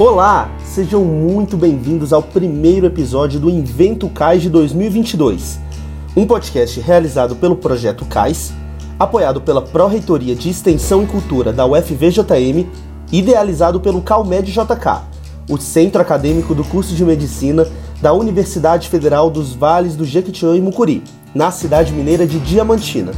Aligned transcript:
Olá, 0.00 0.50
sejam 0.64 1.04
muito 1.04 1.58
bem-vindos 1.58 2.10
ao 2.10 2.22
primeiro 2.22 2.86
episódio 2.86 3.38
do 3.38 3.50
Invento 3.50 4.08
CAIS 4.08 4.40
de 4.40 4.48
2022, 4.48 5.60
um 6.16 6.26
podcast 6.26 6.80
realizado 6.80 7.36
pelo 7.36 7.54
projeto 7.54 8.06
CAIS, 8.06 8.50
apoiado 8.98 9.42
pela 9.42 9.60
Pró-Reitoria 9.60 10.34
de 10.34 10.48
Extensão 10.48 11.02
e 11.02 11.06
Cultura 11.06 11.52
da 11.52 11.66
UFVJM, 11.66 12.66
idealizado 13.12 13.78
pelo 13.78 14.00
CalMed 14.00 14.50
JK, 14.50 15.02
o 15.50 15.58
centro 15.58 16.00
acadêmico 16.00 16.54
do 16.54 16.64
curso 16.64 16.94
de 16.94 17.04
medicina 17.04 17.68
da 18.00 18.14
Universidade 18.14 18.88
Federal 18.88 19.28
dos 19.28 19.52
Vales 19.52 19.96
do 19.96 20.06
Jequitinhonha 20.06 20.56
e 20.56 20.62
Mucuri, 20.62 21.04
na 21.34 21.50
cidade 21.50 21.92
mineira 21.92 22.26
de 22.26 22.38
Diamantina. 22.38 23.12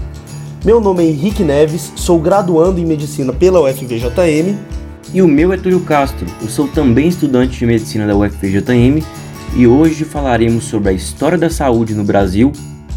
Meu 0.64 0.80
nome 0.80 1.04
é 1.04 1.10
Henrique 1.10 1.44
Neves, 1.44 1.92
sou 1.94 2.18
graduando 2.18 2.80
em 2.80 2.84
medicina 2.84 3.32
pela 3.32 3.60
UFVJM 3.60 4.81
e 5.12 5.20
o 5.20 5.28
meu 5.28 5.52
é 5.52 5.56
Túlio 5.56 5.80
Castro, 5.80 6.26
eu 6.40 6.48
sou 6.48 6.68
também 6.68 7.08
estudante 7.08 7.58
de 7.58 7.66
medicina 7.66 8.06
da 8.06 8.16
UFPJM 8.16 9.02
e 9.54 9.66
hoje 9.66 10.04
falaremos 10.04 10.64
sobre 10.64 10.90
a 10.90 10.92
história 10.92 11.36
da 11.36 11.50
saúde 11.50 11.94
no 11.94 12.04
Brasil, 12.04 12.52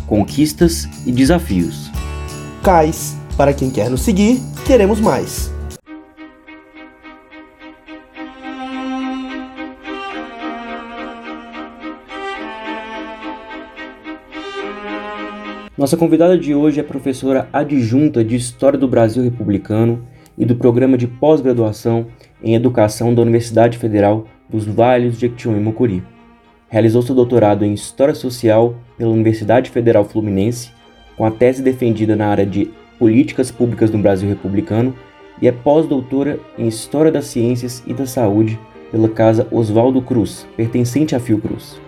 conquistas 0.08 0.88
e 1.05 1.12
desafios. 1.12 1.91
Cais, 2.64 3.18
para 3.36 3.54
quem 3.54 3.70
quer 3.70 3.90
nos 3.90 4.02
seguir, 4.02 4.40
queremos 4.66 5.00
mais. 5.00 5.54
Nossa 15.78 15.98
convidada 15.98 16.38
de 16.38 16.56
hoje 16.56 16.80
é 16.80 16.84
professora 16.84 17.50
adjunta 17.52 18.23
de 18.23 18.38
História 18.38 18.80
do 18.80 18.88
Brasil 18.88 19.22
Republicano 19.22 20.02
e 20.38 20.45
do 20.45 20.55
Programa 20.55 20.97
de 20.97 21.08
Pós-Graduação 21.08 22.08
em 22.44 22.55
Educação 22.55 23.14
da 23.14 23.22
Universidade 23.22 23.78
Federal 23.78 24.25
dos 24.50 24.66
Vales 24.66 25.16
de 25.16 25.22
Jequitinhonha 25.22 25.59
e 25.59 25.64
Mucuri. 25.64 26.03
Realizou 26.67 27.02
seu 27.02 27.16
doutorado 27.16 27.64
em 27.64 27.73
História 27.73 28.14
Social 28.14 28.75
pela 28.97 29.11
Universidade 29.11 29.69
Federal 29.69 30.03
Fluminense, 30.03 30.72
com 31.16 31.25
a 31.25 31.31
tese 31.31 31.63
defendida 31.63 32.16
na 32.16 32.28
área 32.28 32.45
de 32.45 32.72
Políticas 33.00 33.52
Públicas 33.52 33.91
no 33.91 34.00
Brasil 34.00 34.28
Republicano 34.28 34.94
e 35.41 35.47
é 35.47 35.52
pós-doutora 35.52 36.39
em 36.58 36.67
História 36.67 37.11
das 37.11 37.25
Ciências 37.25 37.83
e 37.86 37.94
da 37.94 38.06
Saúde 38.06 38.59
pela 38.91 39.09
Casa 39.09 39.47
Oswaldo 39.52 40.02
Cruz, 40.02 40.47
pertencente 40.56 41.16
à 41.16 41.19
Fiocruz. 41.19 41.80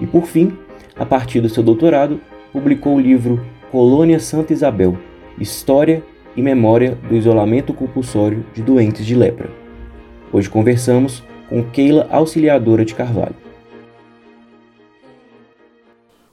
E 0.00 0.06
por 0.06 0.26
fim, 0.26 0.52
a 0.96 1.06
partir 1.06 1.40
do 1.40 1.48
seu 1.48 1.62
doutorado, 1.62 2.20
publicou 2.52 2.96
o 2.96 3.00
livro 3.00 3.44
Colônia 3.70 4.20
Santa 4.20 4.52
Isabel, 4.52 4.98
História 5.38 6.02
e 6.36 6.42
memória 6.42 6.96
do 7.08 7.14
isolamento 7.14 7.74
compulsório 7.74 8.44
de 8.54 8.62
doentes 8.62 9.04
de 9.04 9.14
lepra. 9.14 9.50
Hoje 10.32 10.48
conversamos 10.48 11.22
com 11.48 11.62
Keila 11.64 12.06
Auxiliadora 12.10 12.84
de 12.84 12.94
Carvalho. 12.94 13.34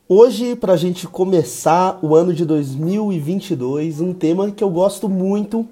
Hoje, 0.07 0.55
para 0.55 0.73
a 0.73 0.77
gente 0.77 1.07
começar 1.07 1.99
o 2.01 2.15
ano 2.15 2.33
de 2.33 2.45
2022, 2.45 3.99
um 3.99 4.13
tema 4.13 4.49
que 4.51 4.63
eu 4.63 4.69
gosto 4.69 5.09
muito 5.09 5.67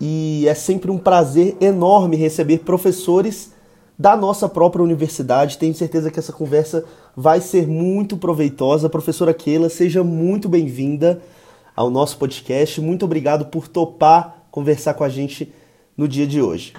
e 0.00 0.46
é 0.46 0.54
sempre 0.54 0.90
um 0.90 0.98
prazer 0.98 1.56
enorme 1.60 2.16
receber 2.16 2.58
professores 2.58 3.52
da 3.98 4.16
nossa 4.16 4.48
própria 4.48 4.84
universidade. 4.84 5.58
Tenho 5.58 5.74
certeza 5.74 6.10
que 6.10 6.18
essa 6.18 6.32
conversa 6.32 6.84
vai 7.16 7.40
ser 7.40 7.66
muito 7.66 8.16
proveitosa. 8.16 8.90
Professora 8.90 9.32
Keila, 9.32 9.70
seja 9.70 10.04
muito 10.04 10.48
bem-vinda 10.48 11.20
ao 11.76 11.90
nosso 11.90 12.16
podcast. 12.16 12.80
Muito 12.80 13.04
obrigado 13.04 13.46
por 13.46 13.68
topar 13.68 14.46
conversar 14.50 14.94
com 14.94 15.04
a 15.04 15.08
gente 15.10 15.52
no 15.94 16.08
dia 16.08 16.26
de 16.26 16.40
hoje. 16.40 16.72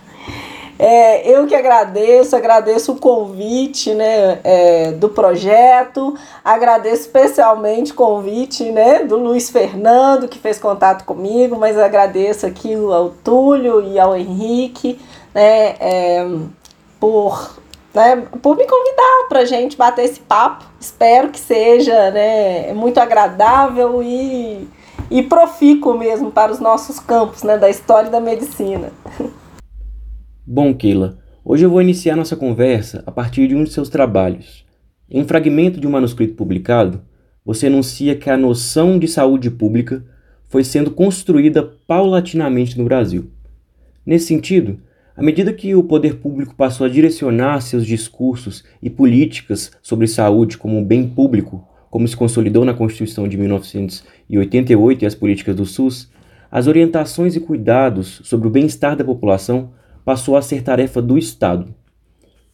É, 0.80 1.28
eu 1.28 1.48
que 1.48 1.56
agradeço, 1.56 2.36
agradeço 2.36 2.92
o 2.92 3.00
convite 3.00 3.94
né, 3.94 4.40
é, 4.44 4.92
do 4.92 5.10
projeto, 5.10 6.16
agradeço 6.44 7.04
especialmente 7.04 7.92
o 7.92 7.96
convite 7.96 8.72
né, 8.72 9.04
do 9.04 9.18
Luiz 9.18 9.50
Fernando, 9.50 10.28
que 10.28 10.38
fez 10.38 10.60
contato 10.60 11.04
comigo, 11.04 11.56
mas 11.56 11.78
agradeço 11.78 12.46
aqui 12.46 12.74
ao 12.74 13.10
Túlio 13.10 13.82
e 13.82 14.00
ao 14.00 14.16
Henrique 14.16 15.00
né, 15.34 15.76
é, 15.80 16.28
por, 17.00 17.60
né, 17.94 18.28
por 18.42 18.56
me 18.56 18.66
convidar 18.66 19.28
para 19.30 19.40
a 19.40 19.46
gente 19.46 19.76
bater 19.78 20.06
esse 20.06 20.20
papo. 20.20 20.66
Espero 20.80 21.30
que 21.30 21.40
seja 21.40 22.12
né, 22.12 22.72
muito 22.74 23.00
agradável 23.00 24.02
e 24.04 24.68
e 25.10 25.24
profícuo 25.24 25.98
mesmo 25.98 26.32
para 26.32 26.52
os 26.52 26.60
nossos 26.60 27.00
campos 27.00 27.44
né, 27.44 27.58
da 27.58 27.70
história 27.70 28.08
e 28.08 28.12
da 28.12 28.20
medicina. 28.20 28.92
Bom, 30.46 30.74
Keila, 30.74 31.18
hoje 31.44 31.66
eu 31.66 31.70
vou 31.70 31.82
iniciar 31.82 32.16
nossa 32.16 32.36
conversa 32.36 33.04
a 33.06 33.12
partir 33.12 33.48
de 33.48 33.56
um 33.56 33.64
de 33.64 33.72
seus 33.72 33.90
trabalhos. 33.90 34.66
Em 35.10 35.22
um 35.22 35.28
fragmento 35.28 35.80
de 35.80 35.88
um 35.88 35.92
manuscrito 35.92 36.36
publicado, 36.36 37.02
você 37.46 37.68
anuncia 37.68 38.16
que 38.16 38.30
a 38.30 38.38
noção 38.38 39.00
de 39.00 39.08
saúde 39.08 39.50
pública 39.50 40.04
foi 40.48 40.64
sendo 40.64 40.92
construída 40.92 41.64
paulatinamente 41.64 42.78
no 42.78 42.86
Brasil. 42.86 43.30
Nesse 44.06 44.28
sentido, 44.28 44.80
à 45.16 45.24
medida 45.24 45.52
que 45.52 45.74
o 45.74 45.84
poder 45.84 46.16
público 46.16 46.56
passou 46.56 46.86
a 46.86 46.90
direcionar 46.90 47.62
seus 47.62 47.86
discursos 47.86 48.64
e 48.82 48.90
políticas 48.90 49.72
sobre 49.82 50.08
saúde 50.08 50.58
como 50.58 50.78
um 50.78 50.84
bem 50.84 51.08
público 51.10 51.68
como 51.90 52.08
se 52.08 52.16
consolidou 52.16 52.66
na 52.66 52.74
Constituição 52.74 53.28
de 53.28 53.38
1988 53.38 55.04
e 55.04 55.06
as 55.06 55.16
políticas 55.16 55.56
do 55.56 55.66
SUS, 55.66 56.10
as 56.50 56.68
orientações 56.68 57.36
e 57.36 57.40
cuidados 57.40 58.22
sobre 58.24 58.48
o 58.48 58.52
bem-estar 58.52 58.96
da 58.96 59.04
população 59.04 59.72
passou 60.06 60.38
a 60.38 60.42
ser 60.42 60.64
tarefa 60.64 61.02
do 61.02 61.18
Estado. 61.18 61.74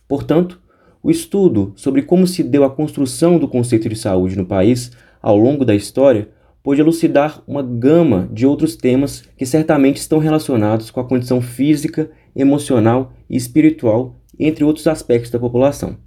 Portanto, 0.07 0.59
o 1.01 1.11
estudo 1.11 1.73
sobre 1.75 2.01
como 2.01 2.25
se 2.25 2.43
deu 2.43 2.63
a 2.63 2.69
construção 2.69 3.37
do 3.37 3.47
conceito 3.47 3.89
de 3.89 3.95
saúde 3.95 4.35
no 4.35 4.45
país 4.45 4.91
ao 5.21 5.37
longo 5.37 5.65
da 5.65 5.75
história 5.75 6.29
pôde 6.63 6.79
elucidar 6.79 7.43
uma 7.45 7.61
gama 7.61 8.29
de 8.31 8.47
outros 8.47 8.75
temas 8.75 9.23
que 9.37 9.45
certamente 9.45 9.97
estão 9.97 10.17
relacionados 10.17 10.89
com 10.89 11.01
a 11.01 11.03
condição 11.03 11.41
física, 11.41 12.09
emocional 12.33 13.11
e 13.29 13.35
espiritual, 13.35 14.15
entre 14.39 14.63
outros 14.63 14.87
aspectos 14.87 15.29
da 15.29 15.37
população. 15.37 15.97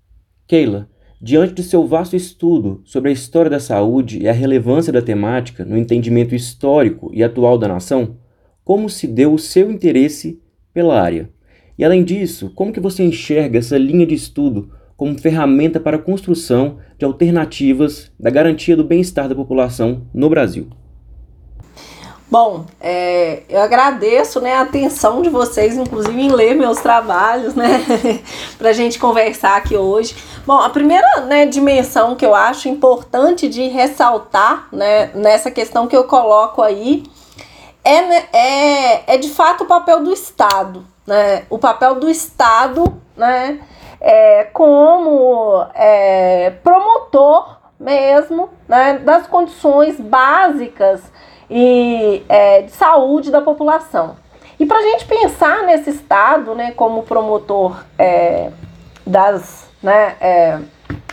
Keila, 0.46 0.88
Diante 1.20 1.54
do 1.54 1.62
seu 1.62 1.86
vasto 1.86 2.14
estudo 2.14 2.82
sobre 2.84 3.08
a 3.08 3.12
história 3.12 3.50
da 3.50 3.58
saúde 3.58 4.18
e 4.18 4.28
a 4.28 4.32
relevância 4.32 4.92
da 4.92 5.00
temática 5.00 5.64
no 5.64 5.78
entendimento 5.78 6.34
histórico 6.34 7.10
e 7.14 7.24
atual 7.24 7.56
da 7.56 7.66
nação, 7.66 8.18
como 8.62 8.90
se 8.90 9.06
deu 9.06 9.32
o 9.32 9.38
seu 9.38 9.70
interesse 9.70 10.38
pela 10.74 11.00
área? 11.00 11.30
E 11.78 11.84
além 11.86 12.04
disso, 12.04 12.52
como 12.54 12.70
que 12.70 12.80
você 12.80 13.02
enxerga 13.02 13.58
essa 13.58 13.78
linha 13.78 14.06
de 14.06 14.14
estudo 14.14 14.70
como 14.94 15.18
ferramenta 15.18 15.80
para 15.80 15.96
a 15.96 16.02
construção 16.02 16.76
de 16.98 17.06
alternativas 17.06 18.12
da 18.20 18.28
garantia 18.28 18.76
do 18.76 18.84
bem-estar 18.84 19.26
da 19.26 19.34
população 19.34 20.06
no 20.12 20.28
Brasil? 20.28 20.68
Bom, 22.28 22.64
é, 22.80 23.44
eu 23.48 23.60
agradeço 23.60 24.40
né, 24.40 24.54
a 24.54 24.62
atenção 24.62 25.22
de 25.22 25.28
vocês, 25.28 25.76
inclusive 25.76 26.20
em 26.20 26.32
ler 26.32 26.56
meus 26.56 26.80
trabalhos, 26.80 27.54
né, 27.54 27.80
para 28.58 28.70
a 28.70 28.72
gente 28.72 28.98
conversar 28.98 29.56
aqui 29.56 29.76
hoje. 29.76 30.16
Bom, 30.44 30.58
a 30.58 30.68
primeira 30.68 31.20
né, 31.20 31.46
dimensão 31.46 32.16
que 32.16 32.26
eu 32.26 32.34
acho 32.34 32.68
importante 32.68 33.48
de 33.48 33.68
ressaltar 33.68 34.66
né, 34.72 35.12
nessa 35.14 35.52
questão 35.52 35.86
que 35.86 35.96
eu 35.96 36.02
coloco 36.02 36.62
aí 36.62 37.04
é, 37.84 38.02
né, 38.02 38.24
é, 38.32 39.14
é 39.14 39.16
de 39.18 39.28
fato 39.28 39.62
o 39.62 39.66
papel 39.68 40.02
do 40.02 40.12
Estado, 40.12 40.84
né, 41.06 41.44
o 41.48 41.58
papel 41.58 41.94
do 41.94 42.10
Estado 42.10 43.00
né, 43.16 43.60
é, 44.00 44.48
como 44.52 45.64
é, 45.74 46.50
promotor 46.64 47.56
mesmo 47.78 48.48
né, 48.66 48.98
das 48.98 49.28
condições 49.28 50.00
básicas 50.00 51.02
e 51.50 52.24
é, 52.28 52.62
de 52.62 52.72
saúde 52.72 53.30
da 53.30 53.40
população. 53.40 54.16
E 54.58 54.64
para 54.64 54.78
a 54.78 54.82
gente 54.82 55.04
pensar 55.04 55.64
nesse 55.64 55.90
estado, 55.90 56.54
né, 56.54 56.72
como 56.72 57.02
promotor 57.02 57.84
é, 57.98 58.50
das, 59.06 59.68
né, 59.82 60.16
é, 60.20 60.58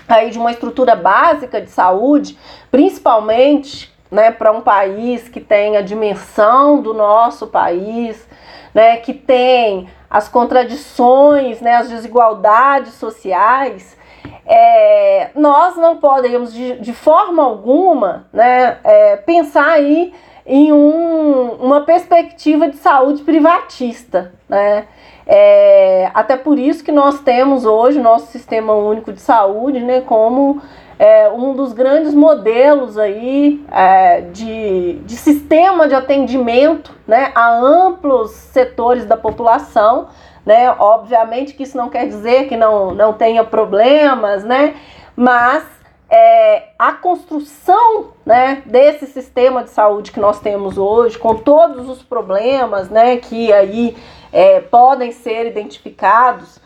aí 0.07 0.30
de 0.30 0.38
uma 0.38 0.51
estrutura 0.51 0.95
básica 0.95 1.62
de 1.62 1.69
saúde, 1.69 2.38
principalmente, 2.71 3.94
né, 4.09 4.31
para 4.31 4.51
um 4.51 4.62
país 4.62 5.27
que 5.27 5.41
tem 5.41 5.75
a 5.75 5.81
dimensão 5.81 6.81
do 6.81 6.94
nosso 6.94 7.47
país, 7.47 8.27
né, 8.74 8.97
que 8.97 9.13
tem 9.13 9.89
as 10.13 10.30
contradições, 10.30 11.60
né, 11.60 11.77
as 11.77 11.89
desigualdades 11.89 12.94
sociais, 12.94 13.98
é, 14.45 15.31
nós 15.33 15.75
não 15.75 15.98
podemos 15.98 16.54
de, 16.54 16.80
de 16.80 16.94
forma 16.94 17.42
alguma 17.42 18.27
né, 18.31 18.77
é, 18.83 19.18
pensar 19.18 19.71
aí 19.71 20.13
em 20.45 20.71
um, 20.71 21.54
uma 21.54 21.81
perspectiva 21.81 22.69
de 22.69 22.77
saúde 22.77 23.24
privatista. 23.24 24.36
Né? 24.48 24.86
É, 25.25 26.11
até 26.13 26.35
por 26.35 26.59
isso 26.59 26.83
que 26.83 26.91
nós 26.91 27.21
temos 27.21 27.65
hoje 27.65 27.99
o 27.99 28.03
nosso 28.03 28.27
sistema 28.27 28.73
único 28.73 29.13
de 29.13 29.21
saúde 29.21 29.79
né, 29.79 30.01
como 30.01 30.61
é, 30.99 31.29
um 31.29 31.53
dos 31.53 31.71
grandes 31.71 32.13
modelos 32.13 32.97
aí 32.97 33.65
é, 33.71 34.21
de, 34.21 34.99
de 35.05 35.15
sistema 35.15 35.87
de 35.87 35.95
atendimento 35.95 36.91
né, 37.07 37.31
a 37.33 37.49
amplos 37.55 38.31
setores 38.31 39.05
da 39.05 39.15
população 39.15 40.07
né? 40.45 40.73
Obviamente 40.77 41.53
que 41.53 41.63
isso 41.63 41.77
não 41.77 41.89
quer 41.89 42.07
dizer 42.07 42.47
que 42.47 42.57
não, 42.57 42.93
não 42.93 43.13
tenha 43.13 43.43
problemas, 43.43 44.43
né? 44.43 44.75
Mas 45.15 45.63
é, 46.09 46.69
a 46.77 46.93
construção 46.93 48.11
né, 48.25 48.61
desse 48.65 49.07
sistema 49.07 49.63
de 49.63 49.69
saúde 49.69 50.11
que 50.11 50.19
nós 50.19 50.39
temos 50.39 50.77
hoje, 50.77 51.17
com 51.17 51.35
todos 51.35 51.89
os 51.89 52.03
problemas 52.03 52.89
né, 52.89 53.17
que 53.17 53.51
aí 53.51 53.95
é, 54.33 54.59
podem 54.59 55.12
ser 55.12 55.45
identificados, 55.45 56.59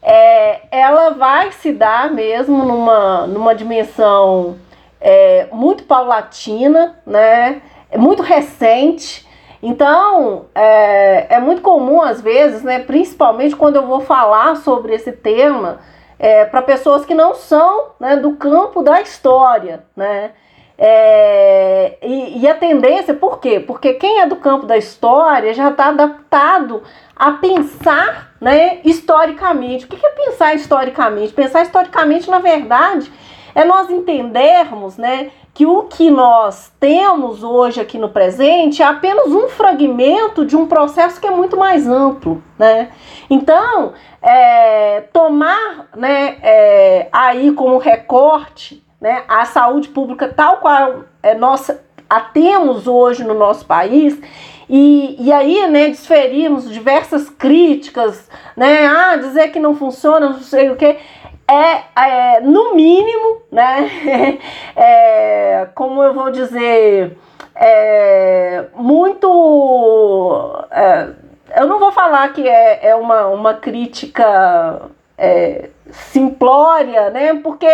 é, 0.00 0.60
ela 0.70 1.10
vai 1.10 1.50
se 1.50 1.72
dar 1.72 2.10
mesmo 2.10 2.64
numa, 2.64 3.26
numa 3.26 3.54
dimensão 3.54 4.56
é, 5.00 5.48
muito 5.52 5.82
paulatina, 5.82 6.96
né, 7.04 7.60
muito 7.96 8.22
recente. 8.22 9.26
Então, 9.60 10.46
é, 10.54 11.34
é 11.34 11.40
muito 11.40 11.60
comum 11.60 12.00
às 12.00 12.20
vezes, 12.20 12.62
né, 12.62 12.78
principalmente 12.78 13.56
quando 13.56 13.76
eu 13.76 13.86
vou 13.86 14.00
falar 14.00 14.56
sobre 14.58 14.94
esse 14.94 15.10
tema, 15.10 15.80
é, 16.18 16.44
para 16.44 16.62
pessoas 16.62 17.04
que 17.04 17.14
não 17.14 17.34
são 17.34 17.88
né, 17.98 18.16
do 18.16 18.36
campo 18.36 18.82
da 18.82 19.00
história, 19.00 19.84
né? 19.96 20.32
É, 20.80 21.98
e, 22.00 22.38
e, 22.40 22.48
a 22.48 22.54
tendência, 22.54 23.12
por 23.12 23.40
quê? 23.40 23.58
Porque 23.58 23.94
quem 23.94 24.20
é 24.20 24.26
do 24.26 24.36
campo 24.36 24.64
da 24.64 24.76
história 24.76 25.52
já 25.52 25.70
está 25.70 25.88
adaptado 25.88 26.84
a 27.16 27.32
pensar 27.32 28.32
né, 28.40 28.78
historicamente. 28.84 29.86
O 29.86 29.88
que 29.88 30.06
é 30.06 30.10
pensar 30.10 30.54
historicamente? 30.54 31.32
Pensar 31.32 31.62
historicamente, 31.62 32.30
na 32.30 32.38
verdade, 32.38 33.10
é 33.56 33.64
nós 33.64 33.90
entendermos 33.90 34.96
né, 34.96 35.32
que 35.52 35.66
o 35.66 35.82
que 35.82 36.12
nós 36.12 36.72
temos 36.78 37.42
hoje 37.42 37.80
aqui 37.80 37.98
no 37.98 38.10
presente 38.10 38.80
é 38.80 38.86
apenas 38.86 39.32
um 39.32 39.48
fragmento 39.48 40.46
de 40.46 40.54
um 40.54 40.68
processo 40.68 41.20
que 41.20 41.26
é 41.26 41.32
muito 41.32 41.56
mais 41.56 41.88
amplo. 41.88 42.40
Né? 42.56 42.92
Então, 43.28 43.94
é, 44.22 45.00
tomar 45.12 45.88
né, 45.96 46.36
é, 46.40 47.08
aí 47.10 47.50
como 47.50 47.78
recorte 47.78 48.86
né, 49.00 49.22
a 49.28 49.44
saúde 49.44 49.88
pública 49.88 50.28
tal 50.28 50.58
qual 50.58 51.04
é, 51.22 51.34
nós 51.34 51.70
a 52.08 52.20
temos 52.20 52.86
hoje 52.86 53.22
no 53.22 53.34
nosso 53.34 53.66
país, 53.66 54.18
e, 54.68 55.16
e 55.18 55.32
aí, 55.32 55.66
né, 55.68 55.88
desferimos 55.88 56.70
diversas 56.70 57.30
críticas, 57.30 58.28
né, 58.56 58.86
ah, 58.86 59.16
dizer 59.16 59.48
que 59.48 59.58
não 59.58 59.74
funciona, 59.74 60.28
não 60.28 60.40
sei 60.40 60.70
o 60.70 60.76
que, 60.76 60.98
é, 61.46 61.82
é 61.96 62.40
no 62.40 62.74
mínimo, 62.74 63.42
né, 63.50 64.38
é, 64.76 65.68
como 65.74 66.02
eu 66.02 66.12
vou 66.12 66.30
dizer, 66.30 67.16
é, 67.54 68.64
muito, 68.74 70.66
é, 70.70 71.08
eu 71.56 71.66
não 71.66 71.78
vou 71.78 71.90
falar 71.92 72.32
que 72.32 72.46
é, 72.46 72.88
é 72.88 72.94
uma, 72.94 73.26
uma 73.28 73.54
crítica 73.54 74.82
é, 75.16 75.70
simplória, 75.90 77.08
né, 77.10 77.34
porque 77.42 77.66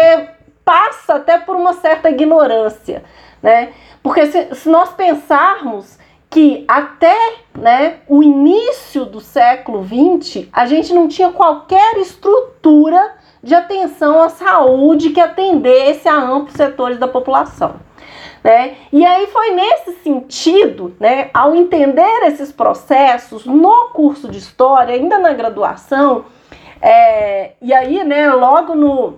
passa 0.64 1.14
até 1.14 1.38
por 1.38 1.56
uma 1.56 1.74
certa 1.74 2.10
ignorância, 2.10 3.04
né? 3.42 3.72
Porque 4.02 4.26
se, 4.26 4.54
se 4.54 4.68
nós 4.68 4.92
pensarmos 4.92 5.98
que 6.30 6.64
até 6.66 7.16
né, 7.56 7.98
o 8.08 8.22
início 8.22 9.04
do 9.04 9.20
século 9.20 9.84
XX 9.84 10.48
a 10.52 10.66
gente 10.66 10.92
não 10.92 11.06
tinha 11.06 11.30
qualquer 11.30 11.96
estrutura 11.98 13.14
de 13.40 13.54
atenção 13.54 14.20
à 14.20 14.28
saúde 14.28 15.10
que 15.10 15.20
atendesse 15.20 16.08
a 16.08 16.16
amplos 16.16 16.56
setores 16.56 16.98
da 16.98 17.06
população. 17.06 17.76
Né? 18.42 18.76
E 18.92 19.06
aí 19.06 19.26
foi 19.28 19.52
nesse 19.52 19.92
sentido, 20.02 20.94
né, 20.98 21.30
ao 21.32 21.54
entender 21.54 22.24
esses 22.24 22.50
processos 22.50 23.46
no 23.46 23.90
curso 23.90 24.28
de 24.28 24.38
história, 24.38 24.94
ainda 24.94 25.18
na 25.18 25.32
graduação, 25.32 26.24
é, 26.82 27.52
e 27.62 27.72
aí, 27.72 28.04
né, 28.04 28.30
logo 28.30 28.74
no, 28.74 29.14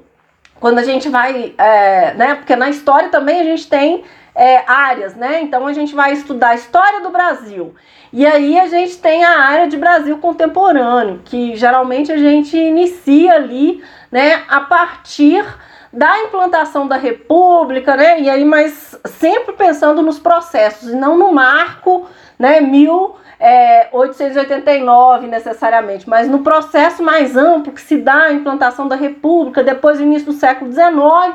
quando 0.60 0.78
a 0.78 0.84
gente 0.84 1.08
vai, 1.08 1.54
é, 1.56 2.14
né? 2.14 2.34
Porque 2.34 2.56
na 2.56 2.68
história 2.68 3.08
também 3.08 3.40
a 3.40 3.44
gente 3.44 3.68
tem 3.68 4.04
é, 4.34 4.62
áreas, 4.66 5.14
né? 5.14 5.40
Então 5.40 5.66
a 5.66 5.72
gente 5.72 5.94
vai 5.94 6.12
estudar 6.12 6.50
a 6.50 6.54
história 6.54 7.00
do 7.00 7.10
Brasil. 7.10 7.74
E 8.12 8.26
aí 8.26 8.58
a 8.58 8.66
gente 8.66 8.98
tem 8.98 9.24
a 9.24 9.40
área 9.40 9.68
de 9.68 9.76
Brasil 9.76 10.18
contemporâneo, 10.18 11.20
que 11.24 11.56
geralmente 11.56 12.12
a 12.12 12.16
gente 12.16 12.56
inicia 12.56 13.34
ali, 13.34 13.82
né, 14.10 14.42
a 14.48 14.60
partir 14.60 15.44
da 15.92 16.20
implantação 16.20 16.86
da 16.86 16.96
República, 16.96 17.96
né? 17.96 18.20
E 18.20 18.30
aí, 18.30 18.44
mas 18.44 18.98
sempre 19.06 19.54
pensando 19.54 20.02
nos 20.02 20.18
processos 20.18 20.90
e 20.90 20.96
não 20.96 21.16
no 21.16 21.32
marco, 21.32 22.06
né, 22.38 22.60
mil 22.60 23.16
é, 23.38 23.88
889 23.92 25.26
necessariamente, 25.26 26.08
mas 26.08 26.28
no 26.28 26.40
processo 26.40 27.02
mais 27.02 27.36
amplo 27.36 27.72
que 27.72 27.80
se 27.80 27.98
dá 27.98 28.24
a 28.24 28.32
implantação 28.32 28.88
da 28.88 28.96
República, 28.96 29.62
depois 29.62 29.98
do 29.98 30.04
início 30.04 30.26
do 30.26 30.32
século 30.32 30.72
XIX, 30.72 31.34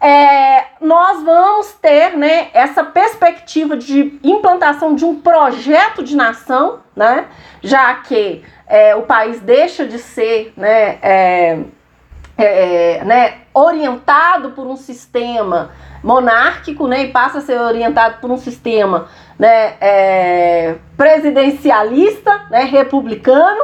é, 0.00 0.64
nós 0.80 1.22
vamos 1.22 1.74
ter 1.74 2.16
né, 2.16 2.48
essa 2.52 2.82
perspectiva 2.82 3.76
de 3.76 4.18
implantação 4.24 4.96
de 4.96 5.04
um 5.04 5.20
projeto 5.20 6.02
de 6.02 6.16
nação, 6.16 6.80
né, 6.96 7.26
já 7.62 7.94
que 7.94 8.44
é, 8.66 8.96
o 8.96 9.02
país 9.02 9.40
deixa 9.40 9.86
de 9.86 9.98
ser 9.98 10.52
né, 10.56 10.98
é, 12.42 12.98
é, 12.98 13.04
né, 13.04 13.34
orientado 13.54 14.50
por 14.50 14.66
um 14.66 14.76
sistema 14.76 15.70
monárquico 16.02 16.86
né, 16.86 17.04
e 17.04 17.08
passa 17.08 17.38
a 17.38 17.40
ser 17.40 17.60
orientado 17.60 18.18
por 18.20 18.30
um 18.30 18.36
sistema 18.36 19.08
né, 19.38 19.74
é, 19.80 20.74
presidencialista, 20.96 22.46
né, 22.50 22.64
republicano. 22.64 23.62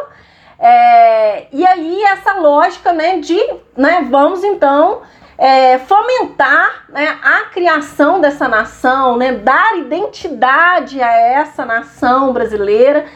É, 0.59 1.47
e 1.53 1.67
aí 1.67 2.03
essa 2.05 2.35
lógica 2.35 2.93
né, 2.93 3.19
de 3.19 3.39
né, 3.77 4.07
vamos 4.11 4.43
então 4.43 5.03
é, 5.37 5.79
fomentar 5.79 6.85
né, 6.89 7.17
a 7.23 7.45
criação 7.45 8.21
dessa 8.21 8.49
nação, 8.49 9.17
né, 9.17 9.33
dar 9.33 9.79
identidade 9.79 11.01
a 11.01 11.13
essa 11.13 11.65
nação 11.65 12.33
brasileira. 12.33 13.07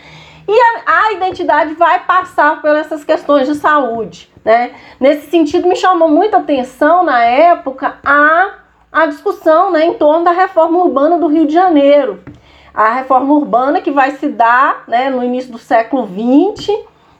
E 0.47 0.53
a, 0.53 1.07
a 1.07 1.13
identidade 1.13 1.75
vai 1.75 2.01
passar 2.01 2.61
por 2.61 2.75
essas 2.77 3.05
questões 3.05 3.47
de 3.49 3.55
saúde. 3.55 4.31
Né? 4.45 4.73
Nesse 4.99 5.31
sentido, 5.31 5.69
me 5.69 5.77
chamou 5.77 6.09
muita 6.09 6.39
atenção 6.39 7.05
na 7.05 7.25
época 7.25 7.99
a, 8.05 8.55
a 8.91 9.07
discussão 9.07 9.71
né, 9.71 9.85
em 9.87 9.95
torno 9.95 10.25
da 10.25 10.33
reforma 10.33 10.79
urbana 10.79 11.19
do 11.19 11.29
Rio 11.29 11.47
de 11.47 11.55
Janeiro 11.55 12.21
a 12.75 12.95
reforma 12.95 13.35
urbana 13.35 13.81
que 13.81 13.91
vai 13.91 14.13
se 14.13 14.29
dar 14.29 14.85
né, 14.89 15.11
no 15.11 15.23
início 15.23 15.53
do 15.53 15.59
século 15.59 16.07
XX, 16.07 16.75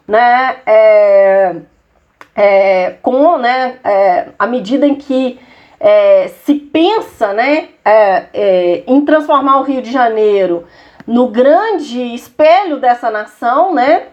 né, 0.09 0.57
é, 0.65 1.57
é, 2.35 2.91
com 3.03 3.37
né, 3.37 3.79
é, 3.85 4.29
a 4.39 4.47
medida 4.47 4.87
em 4.87 4.95
que 4.95 5.39
é, 5.79 6.29
se 6.45 6.55
pensa 6.55 7.33
né, 7.33 7.69
é, 7.85 8.25
é, 8.33 8.83
em 8.87 9.05
transformar 9.05 9.61
o 9.61 9.65
Rio 9.65 9.83
de 9.83 9.93
Janeiro 9.93 10.65
no 11.07 11.29
grande 11.29 12.15
espelho 12.15 12.79
dessa 12.79 13.11
nação, 13.11 13.75
né, 13.75 14.09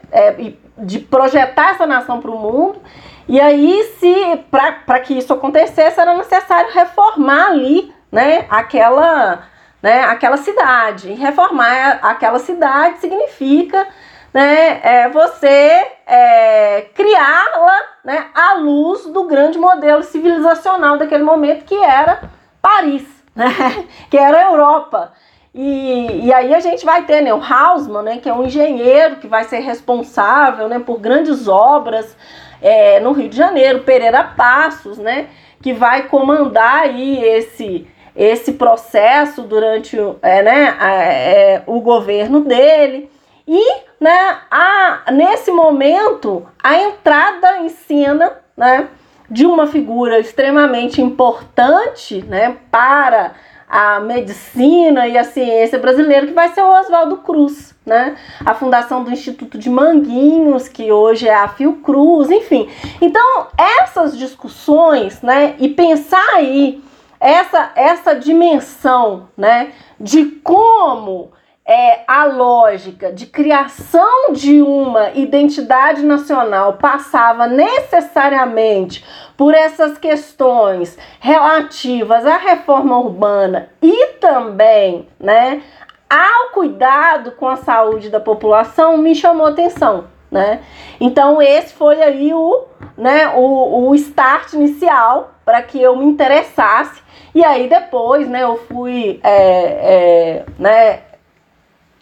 de 0.78 1.00
projetar 1.00 1.72
essa 1.72 1.86
nação 1.86 2.20
para 2.20 2.32
o 2.32 2.38
mundo. 2.38 2.82
E 3.28 3.40
aí, 3.40 3.84
se 4.00 4.44
para 4.50 5.00
que 5.00 5.18
isso 5.18 5.32
acontecesse, 5.32 6.00
era 6.00 6.16
necessário 6.16 6.74
reformar 6.74 7.48
ali 7.48 7.94
né, 8.12 8.46
aquela 8.50 9.44
né, 9.82 10.04
aquela 10.04 10.38
cidade. 10.38 11.12
E 11.12 11.16
reformar 11.16 12.00
aquela 12.02 12.40
cidade 12.40 13.00
significa 13.00 13.88
né, 14.34 14.80
é, 14.84 15.10
você 15.10 15.88
é, 16.06 16.88
criá-la 16.94 17.80
né, 18.04 18.28
à 18.34 18.54
luz 18.56 19.06
do 19.06 19.26
grande 19.26 19.58
modelo 19.58 20.04
civilizacional 20.04 20.98
daquele 20.98 21.24
momento, 21.24 21.66
que 21.66 21.76
era 21.76 22.22
Paris, 22.62 23.08
né, 23.36 23.48
que 24.10 24.18
era 24.18 24.38
a 24.38 24.52
Europa. 24.52 25.14
E, 25.54 26.26
e 26.26 26.34
aí 26.34 26.54
a 26.54 26.60
gente 26.60 26.86
vai 26.86 27.06
ter 27.06 27.22
né, 27.22 27.34
o 27.34 27.42
Hausmann, 27.42 28.04
né, 28.04 28.18
que 28.18 28.30
é 28.30 28.34
um 28.34 28.46
engenheiro 28.46 29.18
que 29.18 29.28
vai 29.28 29.44
ser 29.46 29.60
responsável 29.60 30.68
né, 30.68 30.80
por 30.80 31.00
grandes 31.00 31.48
obras 31.48 32.16
é, 32.62 33.00
no 33.00 33.12
Rio 33.12 33.30
de 33.30 33.38
Janeiro, 33.38 33.80
Pereira 33.80 34.24
Passos, 34.24 34.98
né, 34.98 35.28
que 35.62 35.74
vai 35.74 36.08
comandar 36.08 36.84
aí 36.84 37.24
esse 37.24 37.88
esse 38.16 38.54
processo 38.54 39.44
durante 39.44 39.98
é, 40.22 40.44
né, 40.44 40.78
é, 40.82 41.62
o 41.66 41.80
governo 41.80 42.42
dele. 42.42 43.10
E 43.48 43.82
né, 44.00 44.38
a, 44.52 45.06
nesse 45.14 45.52
momento, 45.52 46.46
a 46.62 46.78
entrada 46.78 47.60
em 47.60 47.70
cena 47.70 48.34
né, 48.58 48.90
de 49.30 49.46
uma 49.46 49.68
figura 49.68 50.20
extremamente 50.20 51.02
importante 51.02 52.22
né, 52.24 52.58
para 52.70 53.36
a 53.70 54.00
medicina 54.00 55.08
e 55.08 55.16
a 55.16 55.24
ciência 55.24 55.78
brasileira, 55.78 56.26
que 56.26 56.34
vai 56.34 56.50
ser 56.50 56.62
o 56.62 56.80
Oswaldo 56.80 57.18
Cruz, 57.18 57.76
né? 57.86 58.18
A 58.44 58.56
fundação 58.56 59.04
do 59.04 59.12
Instituto 59.12 59.60
de 59.60 59.70
Manguinhos, 59.70 60.68
que 60.68 60.92
hoje 60.92 61.28
é 61.28 61.36
a 61.36 61.48
Fiocruz, 61.48 62.32
enfim. 62.32 62.68
Então, 63.00 63.48
essas 63.56 64.18
discussões, 64.18 65.22
né, 65.22 65.56
e 65.60 65.70
pensar 65.70 66.28
aí 66.34 66.84
essa, 67.20 67.72
essa 67.76 68.16
dimensão 68.16 69.28
né, 69.38 69.72
de 70.00 70.26
como 70.44 71.32
é, 71.70 72.00
a 72.08 72.26
lógica 72.26 73.14
de 73.14 73.28
criação 73.28 74.34
de 74.34 74.60
uma 74.60 75.12
identidade 75.12 76.02
nacional 76.02 76.74
passava 76.74 77.46
necessariamente 77.46 79.06
por 79.38 79.54
essas 79.54 79.96
questões 80.00 80.98
relativas 81.20 82.26
à 82.26 82.38
reforma 82.38 82.98
urbana 82.98 83.70
e 83.84 84.14
também, 84.20 85.08
né, 85.20 85.62
ao 86.10 86.50
cuidado 86.54 87.34
com 87.34 87.48
a 87.48 87.58
saúde 87.58 88.10
da 88.10 88.20
população, 88.20 88.98
me 88.98 89.14
chamou 89.14 89.46
atenção, 89.46 90.06
né? 90.32 90.62
Então 91.00 91.40
esse 91.40 91.76
foi 91.76 92.02
aí 92.02 92.34
o, 92.34 92.66
né, 92.98 93.32
o, 93.36 93.90
o 93.90 93.94
start 93.94 94.54
inicial 94.54 95.36
para 95.46 95.62
que 95.62 95.80
eu 95.80 95.96
me 95.96 96.06
interessasse 96.06 97.00
e 97.36 97.46
aí 97.46 97.70
depois, 97.70 98.28
né, 98.28 98.42
eu 98.42 98.58
fui, 98.58 99.20
é, 99.24 100.42
é, 100.42 100.46
né, 100.58 101.02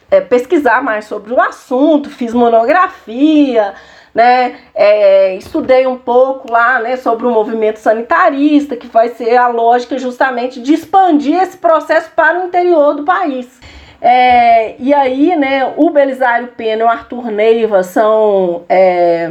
é, 0.09 0.21
pesquisar 0.21 0.81
mais 0.81 1.05
sobre 1.05 1.33
o 1.33 1.41
assunto, 1.41 2.09
fiz 2.09 2.33
monografia, 2.33 3.73
né, 4.13 4.55
é, 4.73 5.35
estudei 5.35 5.85
um 5.85 5.97
pouco 5.97 6.51
lá, 6.51 6.79
né, 6.79 6.97
sobre 6.97 7.27
o 7.27 7.31
movimento 7.31 7.77
sanitarista, 7.77 8.75
que 8.75 8.87
vai 8.87 9.09
ser 9.09 9.35
a 9.37 9.47
lógica 9.47 9.97
justamente 9.99 10.59
de 10.59 10.73
expandir 10.73 11.39
esse 11.39 11.57
processo 11.57 12.09
para 12.15 12.39
o 12.39 12.47
interior 12.47 12.95
do 12.95 13.03
país. 13.03 13.59
É, 14.01 14.75
e 14.79 14.93
aí, 14.93 15.35
né, 15.35 15.73
o 15.75 15.89
Belisário 15.89 16.49
Pena 16.49 16.81
e 16.81 16.85
o 16.85 16.89
Arthur 16.89 17.31
Neiva 17.31 17.83
são 17.83 18.63
é, 18.69 19.29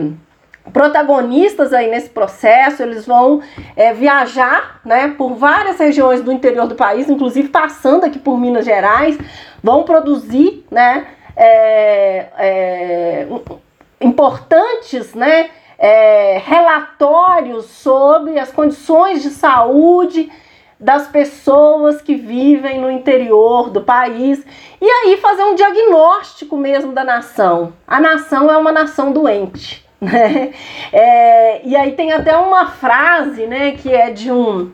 protagonistas 0.72 1.72
aí 1.72 1.88
nesse 1.88 2.10
processo, 2.10 2.82
eles 2.82 3.06
vão 3.06 3.40
é, 3.76 3.92
viajar 3.92 4.80
né, 4.84 5.14
por 5.16 5.34
várias 5.34 5.78
regiões 5.78 6.22
do 6.22 6.32
interior 6.32 6.66
do 6.66 6.74
país, 6.74 7.08
inclusive 7.08 7.48
passando 7.48 8.04
aqui 8.04 8.18
por 8.18 8.38
Minas 8.38 8.64
Gerais, 8.64 9.18
vão 9.62 9.84
produzir 9.84 10.64
né, 10.70 11.06
é, 11.36 12.26
é, 12.38 13.26
importantes 14.00 15.14
né, 15.14 15.50
é, 15.78 16.40
relatórios 16.44 17.66
sobre 17.66 18.38
as 18.38 18.50
condições 18.50 19.22
de 19.22 19.30
saúde 19.30 20.30
das 20.78 21.06
pessoas 21.06 22.02
que 22.02 22.14
vivem 22.14 22.78
no 22.78 22.90
interior 22.90 23.70
do 23.70 23.80
país 23.80 24.44
e 24.80 24.84
aí 24.84 25.16
fazer 25.16 25.42
um 25.42 25.54
diagnóstico 25.54 26.56
mesmo 26.56 26.92
da 26.92 27.02
nação. 27.02 27.72
A 27.86 27.98
nação 27.98 28.50
é 28.50 28.56
uma 28.58 28.72
nação 28.72 29.10
doente. 29.10 29.85
Né? 30.00 30.52
É, 30.92 31.66
e 31.66 31.74
aí 31.74 31.92
tem 31.92 32.12
até 32.12 32.36
uma 32.36 32.66
frase 32.66 33.46
né, 33.46 33.72
que 33.72 33.92
é 33.92 34.10
de 34.10 34.30
um, 34.30 34.70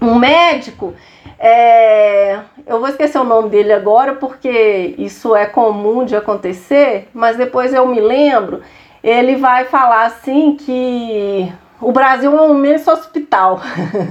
um 0.00 0.14
médico. 0.14 0.94
É, 1.38 2.38
eu 2.66 2.80
vou 2.80 2.88
esquecer 2.88 3.18
o 3.18 3.24
nome 3.24 3.50
dele 3.50 3.72
agora 3.72 4.14
porque 4.14 4.94
isso 4.96 5.36
é 5.36 5.44
comum 5.44 6.04
de 6.04 6.16
acontecer, 6.16 7.08
mas 7.12 7.36
depois 7.36 7.74
eu 7.74 7.86
me 7.86 8.00
lembro. 8.00 8.62
Ele 9.02 9.36
vai 9.36 9.64
falar 9.64 10.06
assim 10.06 10.56
que 10.56 11.52
o 11.80 11.92
Brasil 11.92 12.34
é 12.36 12.40
um 12.40 12.56
imenso 12.56 12.90
hospital. 12.90 13.60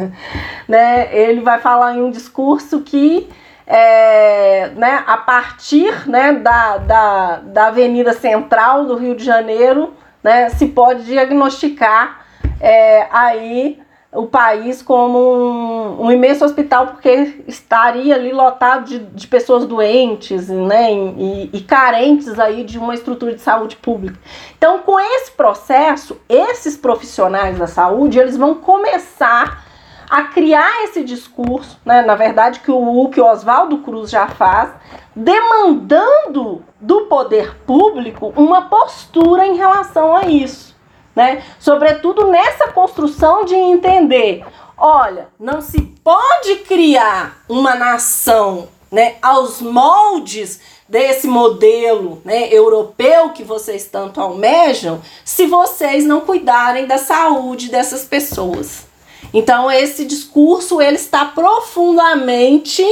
né? 0.68 1.10
Ele 1.12 1.42
vai 1.42 1.60
falar 1.60 1.96
em 1.96 2.02
um 2.02 2.12
discurso 2.12 2.82
que 2.82 3.30
é, 3.66 4.72
né, 4.76 5.04
a 5.08 5.16
partir 5.18 6.08
né, 6.10 6.34
da, 6.34 6.78
da, 6.78 7.36
da 7.38 7.68
Avenida 7.68 8.12
Central 8.12 8.86
do 8.86 8.96
Rio 8.96 9.16
de 9.16 9.24
Janeiro 9.24 9.94
né, 10.24 10.50
se 10.50 10.68
pode 10.68 11.04
diagnosticar 11.04 12.26
é, 12.60 13.08
aí 13.12 13.80
o 14.14 14.28
país 14.28 14.82
como 14.82 15.18
um, 15.18 16.06
um, 16.06 16.12
imenso 16.12 16.44
hospital, 16.44 16.88
porque 16.88 17.44
estaria 17.48 18.14
ali 18.14 18.34
lotado 18.34 18.86
de, 18.86 19.00
de 19.00 19.26
pessoas 19.26 19.66
doentes 19.66 20.50
né, 20.50 20.92
e, 20.94 21.50
e, 21.54 21.62
carentes 21.62 22.38
aí 22.38 22.66
de 22.66 22.78
uma 22.78 22.94
estrutura 22.94 23.34
de 23.34 23.42
saúde 23.42 23.78
pública. 23.78 24.20
Então, 24.58 24.80
com 24.80 25.00
esse 25.00 25.32
processo, 25.32 26.20
esses 26.28 26.76
profissionais 26.76 27.58
da 27.58 27.68
saúde, 27.68 28.20
eles 28.20 28.36
vão 28.36 28.56
começar 28.56 29.71
a 30.12 30.24
criar 30.24 30.84
esse 30.84 31.06
discurso, 31.06 31.80
né, 31.86 32.02
na 32.02 32.16
verdade, 32.16 32.60
que 32.60 32.70
o, 32.70 33.08
que 33.08 33.22
o 33.22 33.26
Oswaldo 33.26 33.78
Cruz 33.78 34.12
já 34.12 34.28
faz, 34.28 34.72
demandando 35.16 36.66
do 36.82 37.06
poder 37.06 37.56
público 37.66 38.34
uma 38.36 38.64
postura 38.64 39.48
em 39.48 39.56
relação 39.56 40.14
a 40.14 40.24
isso, 40.24 40.76
né? 41.16 41.42
Sobretudo 41.58 42.28
nessa 42.28 42.68
construção 42.68 43.46
de 43.46 43.56
entender, 43.56 44.46
olha, 44.78 45.30
não 45.40 45.62
se 45.62 45.80
pode 46.04 46.56
criar 46.68 47.38
uma 47.48 47.76
nação, 47.76 48.68
né, 48.92 49.16
aos 49.22 49.62
moldes 49.62 50.60
desse 50.90 51.26
modelo 51.26 52.22
né, 52.26 52.54
europeu 52.54 53.30
que 53.30 53.46
vocês 53.46 53.86
tanto 53.86 54.20
almejam, 54.20 55.02
se 55.24 55.48
vocês 55.48 56.04
não 56.04 56.20
cuidarem 56.20 56.86
da 56.86 56.98
saúde 56.98 57.70
dessas 57.70 58.04
pessoas. 58.04 58.91
Então 59.34 59.72
esse 59.72 60.06
discurso 60.06 60.82
ele 60.82 60.98
está 60.98 61.26
profundamente 61.26 62.84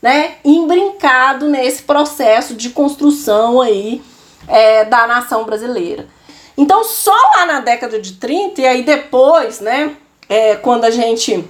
né, 0.00 0.36
embrincado 0.44 1.48
nesse 1.48 1.82
processo 1.82 2.54
de 2.54 2.70
construção 2.70 3.60
aí 3.60 4.02
é, 4.48 4.84
da 4.84 5.06
nação 5.06 5.44
brasileira. 5.44 6.08
Então, 6.56 6.84
só 6.84 7.14
lá 7.36 7.46
na 7.46 7.60
década 7.60 7.98
de 7.98 8.14
30, 8.14 8.60
e 8.60 8.66
aí 8.66 8.82
depois, 8.82 9.60
né, 9.60 9.96
é, 10.28 10.56
quando 10.56 10.84
a 10.84 10.90
gente 10.90 11.48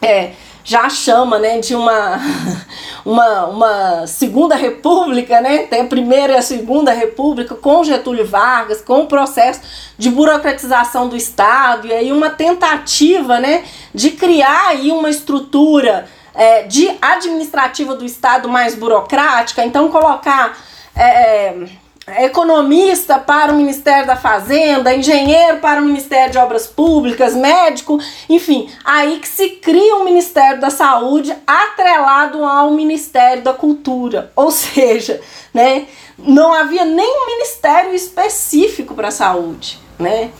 é, 0.00 0.32
já 0.64 0.88
chama 0.88 1.38
né, 1.38 1.58
de 1.58 1.74
uma, 1.74 2.20
uma, 3.04 3.46
uma 3.46 4.06
segunda 4.06 4.54
república, 4.54 5.40
né? 5.40 5.58
Tem 5.64 5.80
a 5.80 5.86
primeira 5.86 6.34
e 6.34 6.36
a 6.36 6.42
segunda 6.42 6.92
república 6.92 7.54
com 7.54 7.84
Getúlio 7.84 8.26
Vargas, 8.26 8.80
com 8.80 9.02
o 9.02 9.06
processo 9.06 9.60
de 9.98 10.10
burocratização 10.10 11.08
do 11.08 11.16
Estado, 11.16 11.86
e 11.86 11.92
aí 11.92 12.12
uma 12.12 12.30
tentativa 12.30 13.38
né, 13.38 13.64
de 13.94 14.10
criar 14.10 14.68
aí 14.68 14.90
uma 14.90 15.10
estrutura 15.10 16.08
é, 16.34 16.62
de 16.62 16.90
administrativa 17.00 17.94
do 17.94 18.04
Estado 18.04 18.48
mais 18.48 18.74
burocrática, 18.74 19.64
então 19.64 19.88
colocar 19.90 20.56
é, 20.94 21.04
é, 21.04 21.68
economista 22.08 23.18
para 23.18 23.52
o 23.52 23.56
Ministério 23.56 24.06
da 24.06 24.16
Fazenda, 24.16 24.94
engenheiro 24.94 25.58
para 25.58 25.80
o 25.80 25.84
Ministério 25.84 26.32
de 26.32 26.38
Obras 26.38 26.66
Públicas, 26.66 27.34
médico, 27.34 27.98
enfim, 28.28 28.68
aí 28.84 29.20
que 29.20 29.28
se 29.28 29.50
cria 29.50 29.96
um 29.96 30.04
Ministério 30.04 30.60
da 30.60 30.70
Saúde 30.70 31.32
atrelado 31.46 32.44
ao 32.44 32.72
Ministério 32.72 33.42
da 33.44 33.52
Cultura, 33.52 34.32
ou 34.34 34.50
seja, 34.50 35.20
né, 35.54 35.86
não 36.18 36.52
havia 36.52 36.84
nenhum 36.84 37.26
ministério 37.26 37.94
específico 37.94 38.94
para 38.94 39.08
a 39.08 39.12
saúde, 39.12 39.78
né? 39.98 40.30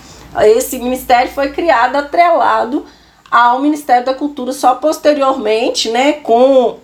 Esse 0.41 0.79
ministério 0.79 1.31
foi 1.31 1.51
criado 1.53 1.97
atrelado 1.97 2.87
ao 3.31 3.61
Ministério 3.61 4.05
da 4.05 4.15
Cultura 4.15 4.53
só 4.53 4.75
posteriormente, 4.75 5.91
né, 5.91 6.15
com 6.15 6.79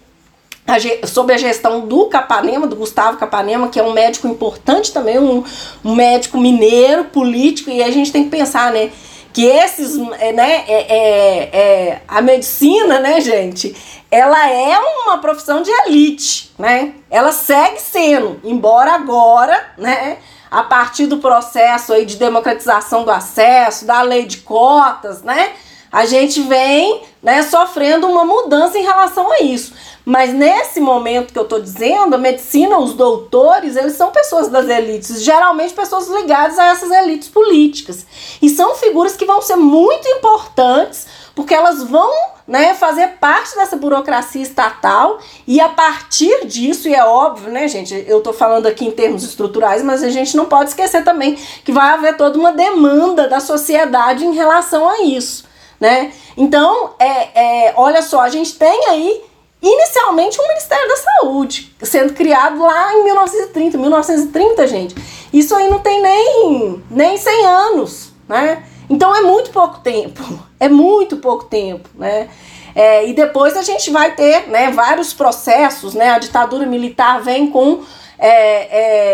a, 0.69 1.07
sob 1.07 1.33
a 1.33 1.39
gestão 1.39 1.81
do 1.81 2.07
Capanema, 2.07 2.67
do 2.67 2.77
Gustavo 2.77 3.17
Capanema, 3.17 3.69
que 3.69 3.81
é 3.81 3.83
um 3.83 3.95
médico 3.95 4.29
importante 4.29 4.93
também, 4.93 5.19
um, 5.19 5.43
um 5.83 5.95
médico 5.95 6.37
mineiro, 6.37 7.05
político, 7.05 7.71
e 7.71 7.83
a 7.83 7.91
gente 7.91 8.13
tem 8.13 8.25
que 8.25 8.31
pensar, 8.31 8.71
né, 8.71 8.91
que 9.33 9.47
esses, 9.47 9.99
é, 10.19 10.33
né, 10.33 10.65
é, 10.69 10.87
é, 10.89 11.51
é, 11.53 12.03
a 12.07 12.21
medicina, 12.21 13.01
né, 13.01 13.19
gente, 13.21 13.75
ela 14.11 14.51
é 14.51 14.79
uma 14.79 15.19
profissão 15.19 15.63
de 15.63 15.71
elite, 15.71 16.53
né, 16.59 16.93
ela 17.11 17.33
segue 17.33 17.81
sendo, 17.81 18.39
embora 18.45 18.93
agora, 18.93 19.73
né, 19.79 20.19
a 20.51 20.63
partir 20.63 21.07
do 21.07 21.17
processo 21.17 21.95
aí 21.95 22.05
de 22.05 22.17
democratização 22.17 23.05
do 23.05 23.11
acesso, 23.11 23.87
da 23.87 24.03
lei 24.03 24.27
de 24.27 24.39
cotas, 24.39 25.23
né, 25.23 25.53
a 25.91 26.05
gente 26.05 26.43
vem 26.43 27.03
né, 27.23 27.43
sofrendo 27.43 28.07
uma 28.07 28.25
mudança 28.25 28.79
em 28.79 28.83
relação 28.83 29.31
a 29.33 29.43
isso. 29.43 29.73
Mas 30.09 30.33
nesse 30.33 30.81
momento 30.81 31.35
que 31.35 31.39
eu 31.39 31.43
estou 31.43 31.61
dizendo, 31.61 32.15
a 32.15 32.19
medicina, 32.19 32.79
os 32.79 32.95
doutores, 32.95 33.77
eles 33.77 33.93
são 33.93 34.11
pessoas 34.11 34.49
das 34.49 34.67
elites, 34.67 35.23
geralmente 35.23 35.75
pessoas 35.75 36.09
ligadas 36.09 36.59
a 36.59 36.69
essas 36.69 36.91
elites 36.91 37.29
políticas. 37.29 38.07
E 38.41 38.49
são 38.49 38.75
figuras 38.75 39.19
que 39.19 39.27
vão 39.27 39.43
ser 39.43 39.57
muito 39.57 40.09
importantes, 40.09 41.07
porque 41.35 41.53
elas 41.53 41.85
vão 41.85 42.11
né, 42.47 42.73
fazer 42.73 43.19
parte 43.21 43.55
dessa 43.55 43.77
burocracia 43.77 44.41
estatal 44.41 45.19
e 45.47 45.61
a 45.61 45.69
partir 45.69 46.47
disso, 46.47 46.89
e 46.89 46.95
é 46.95 47.05
óbvio, 47.05 47.51
né, 47.51 47.69
gente, 47.69 48.03
eu 48.09 48.17
estou 48.17 48.33
falando 48.33 48.67
aqui 48.67 48.87
em 48.87 48.91
termos 48.91 49.23
estruturais, 49.23 49.83
mas 49.83 50.03
a 50.03 50.09
gente 50.09 50.35
não 50.35 50.47
pode 50.47 50.71
esquecer 50.71 51.05
também 51.05 51.35
que 51.63 51.71
vai 51.71 51.91
haver 51.91 52.17
toda 52.17 52.39
uma 52.39 52.53
demanda 52.53 53.29
da 53.29 53.41
sociedade 53.41 54.25
em 54.25 54.33
relação 54.33 54.89
a 54.89 55.03
isso 55.03 55.47
né? 55.81 56.13
Então, 56.37 56.91
é, 56.99 57.69
é, 57.69 57.75
olha 57.77 58.03
só, 58.03 58.21
a 58.21 58.29
gente 58.29 58.57
tem 58.57 58.87
aí 58.89 59.23
inicialmente 59.61 60.41
um 60.41 60.49
Ministério 60.49 60.89
da 60.89 60.97
Saúde 60.97 61.75
sendo 61.83 62.13
criado 62.13 62.61
lá 62.61 62.95
em 62.95 63.05
1930, 63.05 63.79
1930, 63.79 64.67
gente. 64.67 64.95
Isso 65.33 65.55
aí 65.55 65.69
não 65.69 65.81
tem 65.81 66.01
nem, 66.01 66.83
nem 66.91 67.17
100 67.17 67.47
anos, 67.47 68.13
né? 68.29 68.65
Então 68.89 69.15
é 69.15 69.21
muito 69.21 69.51
pouco 69.51 69.81
tempo, 69.81 70.23
é 70.59 70.69
muito 70.69 71.17
pouco 71.19 71.45
tempo, 71.45 71.89
né? 71.95 72.29
É, 72.75 73.09
e 73.09 73.13
depois 73.13 73.57
a 73.57 73.63
gente 73.63 73.91
vai 73.91 74.15
ter 74.15 74.49
né, 74.49 74.71
vários 74.71 75.13
processos, 75.13 75.95
né? 75.95 76.11
A 76.11 76.19
ditadura 76.19 76.65
militar 76.65 77.21
vem 77.21 77.51
com 77.51 77.83
é, 78.19 78.31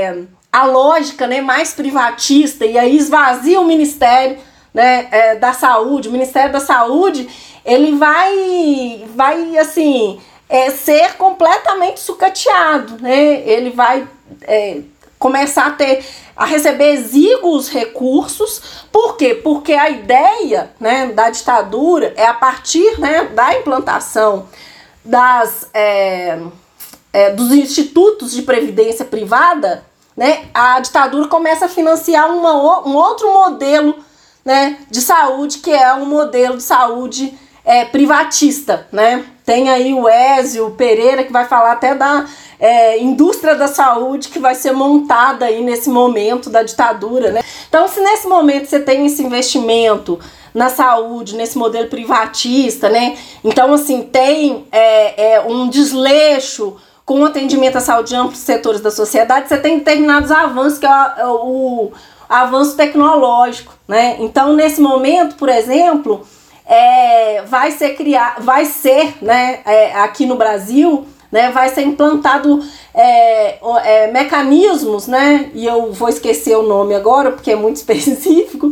é, 0.06 0.22
a 0.52 0.66
lógica 0.66 1.26
né, 1.26 1.40
mais 1.40 1.72
privatista 1.72 2.66
e 2.66 2.78
aí 2.78 2.96
esvazia 2.96 3.60
o 3.60 3.64
Ministério 3.64 4.38
né, 4.72 5.08
é, 5.10 5.34
da 5.36 5.52
Saúde. 5.52 6.08
O 6.08 6.12
Ministério 6.12 6.52
da 6.52 6.60
Saúde 6.60 7.28
ele 7.64 7.96
vai, 7.96 9.04
vai 9.14 9.56
assim, 9.56 10.20
é, 10.48 10.70
ser 10.70 11.14
completamente 11.14 12.00
sucateado, 12.00 13.00
né? 13.00 13.40
Ele 13.48 13.70
vai 13.70 14.06
é, 14.42 14.80
começar 15.18 15.66
a 15.66 15.70
ter 15.70 16.04
a 16.36 16.44
receber 16.44 16.92
exíguos 16.92 17.68
recursos. 17.68 18.84
Por 18.90 19.16
quê? 19.16 19.34
Porque 19.34 19.72
a 19.72 19.88
ideia 19.88 20.70
né, 20.80 21.06
da 21.06 21.30
ditadura 21.30 22.12
é 22.16 22.26
a 22.26 22.34
partir 22.34 22.98
né, 22.98 23.24
da 23.26 23.56
implantação 23.58 24.48
das, 25.04 25.68
é, 25.72 26.38
é, 27.12 27.30
dos 27.30 27.52
institutos 27.52 28.32
de 28.32 28.42
previdência 28.42 29.04
privada, 29.04 29.84
né, 30.16 30.46
a 30.52 30.78
ditadura 30.80 31.28
começa 31.28 31.66
a 31.66 31.68
financiar 31.68 32.30
uma, 32.30 32.86
um 32.86 32.94
outro 32.94 33.32
modelo 33.32 33.96
né, 34.44 34.78
de 34.90 35.00
saúde, 35.00 35.58
que 35.58 35.70
é 35.70 35.94
um 35.94 36.06
modelo 36.06 36.56
de 36.56 36.62
saúde 36.62 37.36
é, 37.64 37.85
privatista. 37.85 38.87
Né? 38.92 39.25
Tem 39.44 39.71
aí 39.71 39.94
o 39.94 40.09
Ézio 40.09 40.71
Pereira, 40.73 41.25
que 41.25 41.33
vai 41.33 41.47
falar 41.47 41.73
até 41.73 41.94
da 41.94 42.26
é, 42.61 42.99
indústria 43.00 43.54
da 43.54 43.68
saúde 43.68 44.28
que 44.28 44.38
vai 44.38 44.54
ser 44.54 44.73
montada 44.73 45.47
aí 45.47 45.62
nesse 45.62 45.88
momento 45.88 46.50
da 46.50 46.62
ditadura. 46.62 47.30
Né? 47.30 47.42
Então, 47.68 47.88
se 47.88 48.00
nesse 48.00 48.26
momento 48.26 48.66
você 48.66 48.80
tem 48.80 49.06
esse 49.06 49.23
investimento 49.23 50.18
na 50.54 50.68
saúde, 50.68 51.35
nesse 51.35 51.59
modelo 51.59 51.88
privatista, 51.88 52.88
né? 52.88 53.18
Então, 53.42 53.75
assim, 53.75 54.02
tem 54.02 54.64
é, 54.71 55.33
é, 55.33 55.40
um 55.40 55.68
desleixo 55.68 56.76
com 57.04 57.21
o 57.21 57.25
atendimento 57.25 57.76
à 57.76 57.80
saúde 57.80 58.14
em 58.14 58.18
amplos 58.18 58.38
setores 58.38 58.80
da 58.80 58.90
sociedade, 58.90 59.49
você 59.49 59.59
tem 59.59 59.78
determinados 59.78 60.30
avanços, 60.30 60.78
que 60.78 60.87
é 60.87 61.26
o, 61.26 61.88
o 61.88 61.92
avanço 62.28 62.76
tecnológico, 62.76 63.75
né? 63.87 64.16
Então, 64.21 64.52
nesse 64.54 64.80
momento, 64.80 65.35
por 65.35 65.49
exemplo, 65.49 66.25
é, 66.66 67.42
vai 67.42 67.71
ser 67.71 67.90
criar, 67.90 68.37
vai 68.40 68.64
ser, 68.64 69.14
né, 69.23 69.61
é, 69.64 69.94
aqui 69.94 70.26
no 70.26 70.37
Brasil, 70.37 71.06
né, 71.30 71.50
vai 71.50 71.68
ser 71.68 71.83
implantado 71.83 72.62
é, 72.94 73.59
é, 73.83 74.06
mecanismos, 74.12 75.09
né, 75.09 75.50
e 75.52 75.66
eu 75.66 75.92
vou 75.92 76.09
esquecer 76.09 76.56
o 76.56 76.62
nome 76.62 76.94
agora 76.94 77.33
porque 77.33 77.50
é 77.50 77.56
muito 77.56 77.76
específico, 77.76 78.71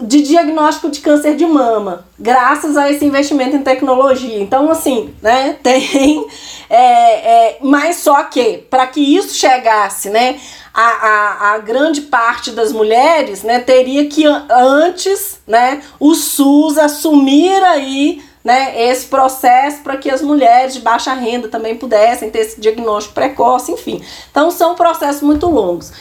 de 0.00 0.22
diagnóstico 0.22 0.90
de 0.90 1.00
câncer 1.00 1.36
de 1.36 1.46
mama, 1.46 2.04
graças 2.18 2.76
a 2.76 2.90
esse 2.90 3.04
investimento 3.04 3.56
em 3.56 3.62
tecnologia. 3.62 4.40
Então, 4.40 4.70
assim, 4.70 5.14
né, 5.22 5.56
tem, 5.62 6.26
é, 6.68 6.76
é, 6.80 7.58
mas 7.60 7.96
só 7.96 8.24
que 8.24 8.58
para 8.68 8.86
que 8.86 9.00
isso 9.00 9.34
chegasse, 9.34 10.10
né, 10.10 10.40
a, 10.74 10.80
a, 10.80 11.54
a, 11.54 11.58
grande 11.58 12.02
parte 12.02 12.50
das 12.50 12.72
mulheres, 12.72 13.42
né, 13.42 13.60
teria 13.60 14.08
que 14.08 14.24
antes, 14.26 15.40
né, 15.46 15.82
o 16.00 16.14
SUS 16.14 16.78
assumir 16.78 17.62
aí 17.64 18.22
né, 18.42 18.88
esse 18.88 19.06
processo 19.06 19.82
para 19.82 19.96
que 19.96 20.10
as 20.10 20.22
mulheres 20.22 20.74
de 20.74 20.80
baixa 20.80 21.12
renda 21.12 21.48
também 21.48 21.76
pudessem 21.76 22.30
ter 22.30 22.40
esse 22.40 22.60
diagnóstico 22.60 23.14
precoce, 23.14 23.72
enfim. 23.72 24.02
Então 24.30 24.50
são 24.50 24.74
processos 24.74 25.22
muito 25.22 25.48
longos. 25.48 25.92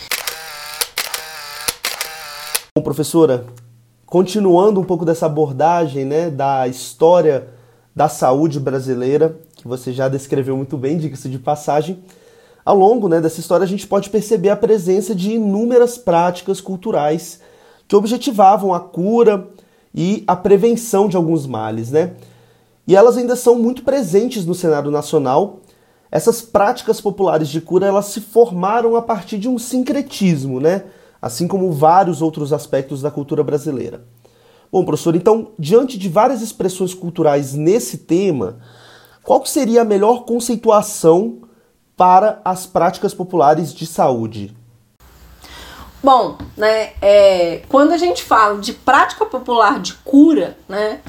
Bom, 2.76 2.84
professora, 2.84 3.46
continuando 4.06 4.80
um 4.80 4.84
pouco 4.84 5.06
dessa 5.06 5.26
abordagem 5.26 6.06
né, 6.06 6.30
da 6.30 6.68
história 6.68 7.50
da 7.94 8.08
saúde 8.08 8.60
brasileira, 8.60 9.38
que 9.56 9.68
você 9.68 9.92
já 9.92 10.08
descreveu 10.08 10.56
muito 10.56 10.78
bem, 10.78 10.98
diga-se 10.98 11.28
de 11.28 11.38
passagem, 11.38 12.02
ao 12.64 12.78
longo 12.78 13.08
né, 13.08 13.20
dessa 13.20 13.40
história 13.40 13.64
a 13.64 13.68
gente 13.68 13.88
pode 13.88 14.10
perceber 14.10 14.50
a 14.50 14.56
presença 14.56 15.16
de 15.16 15.34
inúmeras 15.34 15.98
práticas 15.98 16.62
culturais 16.62 17.40
que 17.88 17.96
objetivavam 17.96 18.74
a 18.74 18.80
cura 18.80 19.48
e 19.94 20.24
a 20.28 20.36
prevenção 20.36 21.08
de 21.08 21.18
alguns 21.18 21.46
males, 21.46 21.92
né? 21.92 22.14
e 22.88 22.96
elas 22.96 23.18
ainda 23.18 23.36
são 23.36 23.56
muito 23.56 23.84
presentes 23.84 24.46
no 24.46 24.56
cenário 24.56 24.92
nacional. 24.92 25.60
Essas 26.10 26.42
práticas 26.42 27.00
populares 27.00 27.48
de 27.48 27.62
cura 27.62 27.88
elas 27.88 28.08
se 28.08 28.22
formaram 28.22 28.96
a 28.96 29.02
partir 29.02 29.38
de 29.38 29.48
um 29.48 29.58
sincretismo, 29.58 30.60
né? 30.60 30.86
assim 31.22 31.48
como 31.48 31.72
vários 31.72 32.22
outros 32.22 32.52
aspectos 32.52 33.02
da 33.02 33.12
cultura 33.12 33.44
brasileira. 33.44 34.04
Bom, 34.72 34.86
professor, 34.86 35.16
então, 35.16 35.50
diante 35.60 35.98
de 35.98 36.08
várias 36.08 36.42
expressões 36.42 36.94
culturais 36.94 37.54
nesse 37.54 38.00
tema, 38.00 38.60
qual 39.22 39.46
seria 39.46 39.82
a 39.82 39.86
melhor 39.86 40.24
conceituação 40.24 41.42
para 41.96 42.42
as 42.44 42.66
práticas 42.66 43.14
populares 43.14 43.74
de 43.74 43.86
saúde? 43.86 44.56
Bom, 46.04 46.38
né, 46.58 46.94
é, 47.02 47.62
quando 47.70 47.92
a 47.92 47.98
gente 47.98 48.24
fala 48.24 48.60
de 48.60 48.74
prática 48.74 49.26
popular 49.26 49.80
de 49.80 49.94
cura, 50.04 50.58
né, 50.68 51.00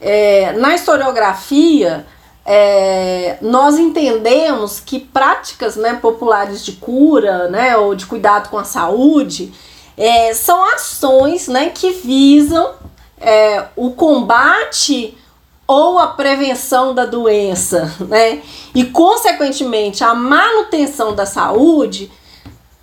é, 0.00 0.52
na 0.52 0.74
historiografia, 0.74 2.06
é, 2.44 3.38
nós 3.40 3.76
entendemos 3.76 4.78
que 4.78 5.00
práticas 5.00 5.74
né, 5.74 5.94
populares 5.94 6.64
de 6.64 6.72
cura 6.72 7.48
né, 7.48 7.76
ou 7.76 7.94
de 7.96 8.06
cuidado 8.06 8.48
com 8.48 8.56
a 8.56 8.62
saúde 8.62 9.52
é, 9.96 10.32
são 10.32 10.62
ações 10.72 11.48
né, 11.48 11.70
que 11.70 11.90
visam 11.90 12.74
é, 13.20 13.64
o 13.74 13.90
combate 13.90 15.18
ou 15.66 15.98
a 15.98 16.08
prevenção 16.08 16.94
da 16.94 17.04
doença, 17.04 17.92
né? 18.08 18.40
E 18.74 18.84
consequentemente 18.84 20.04
a 20.04 20.14
manutenção 20.14 21.14
da 21.14 21.26
saúde 21.26 22.10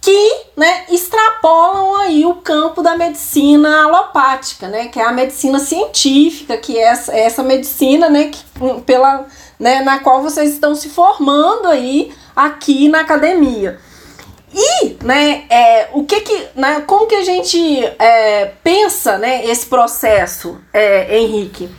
que 0.03 0.43
né, 0.57 0.83
extrapolam 0.89 1.95
aí 1.95 2.25
o 2.25 2.35
campo 2.35 2.81
da 2.81 2.97
medicina 2.97 3.85
alopática, 3.85 4.67
né, 4.67 4.89
que 4.89 4.99
é 4.99 5.03
a 5.05 5.13
medicina 5.13 5.59
científica, 5.59 6.57
que 6.57 6.77
é 6.77 6.81
essa, 6.81 7.15
essa 7.15 7.41
medicina 7.41 8.09
né, 8.09 8.25
que, 8.25 8.43
pela, 8.81 9.25
né, 9.57 9.79
na 9.79 9.99
qual 9.99 10.21
vocês 10.21 10.51
estão 10.51 10.75
se 10.75 10.89
formando 10.89 11.69
aí 11.69 12.13
aqui 12.35 12.89
na 12.89 12.99
academia. 12.99 13.79
E, 14.53 14.97
né, 15.03 15.45
é, 15.49 15.89
o 15.93 16.03
que 16.03 16.21
que, 16.21 16.47
né, 16.55 16.83
como 16.85 17.07
que 17.07 17.15
a 17.15 17.23
gente 17.23 17.83
é, 17.99 18.51
pensa, 18.63 19.17
né, 19.17 19.45
esse 19.45 19.65
processo, 19.65 20.59
é, 20.71 21.17
Henrique? 21.17 21.69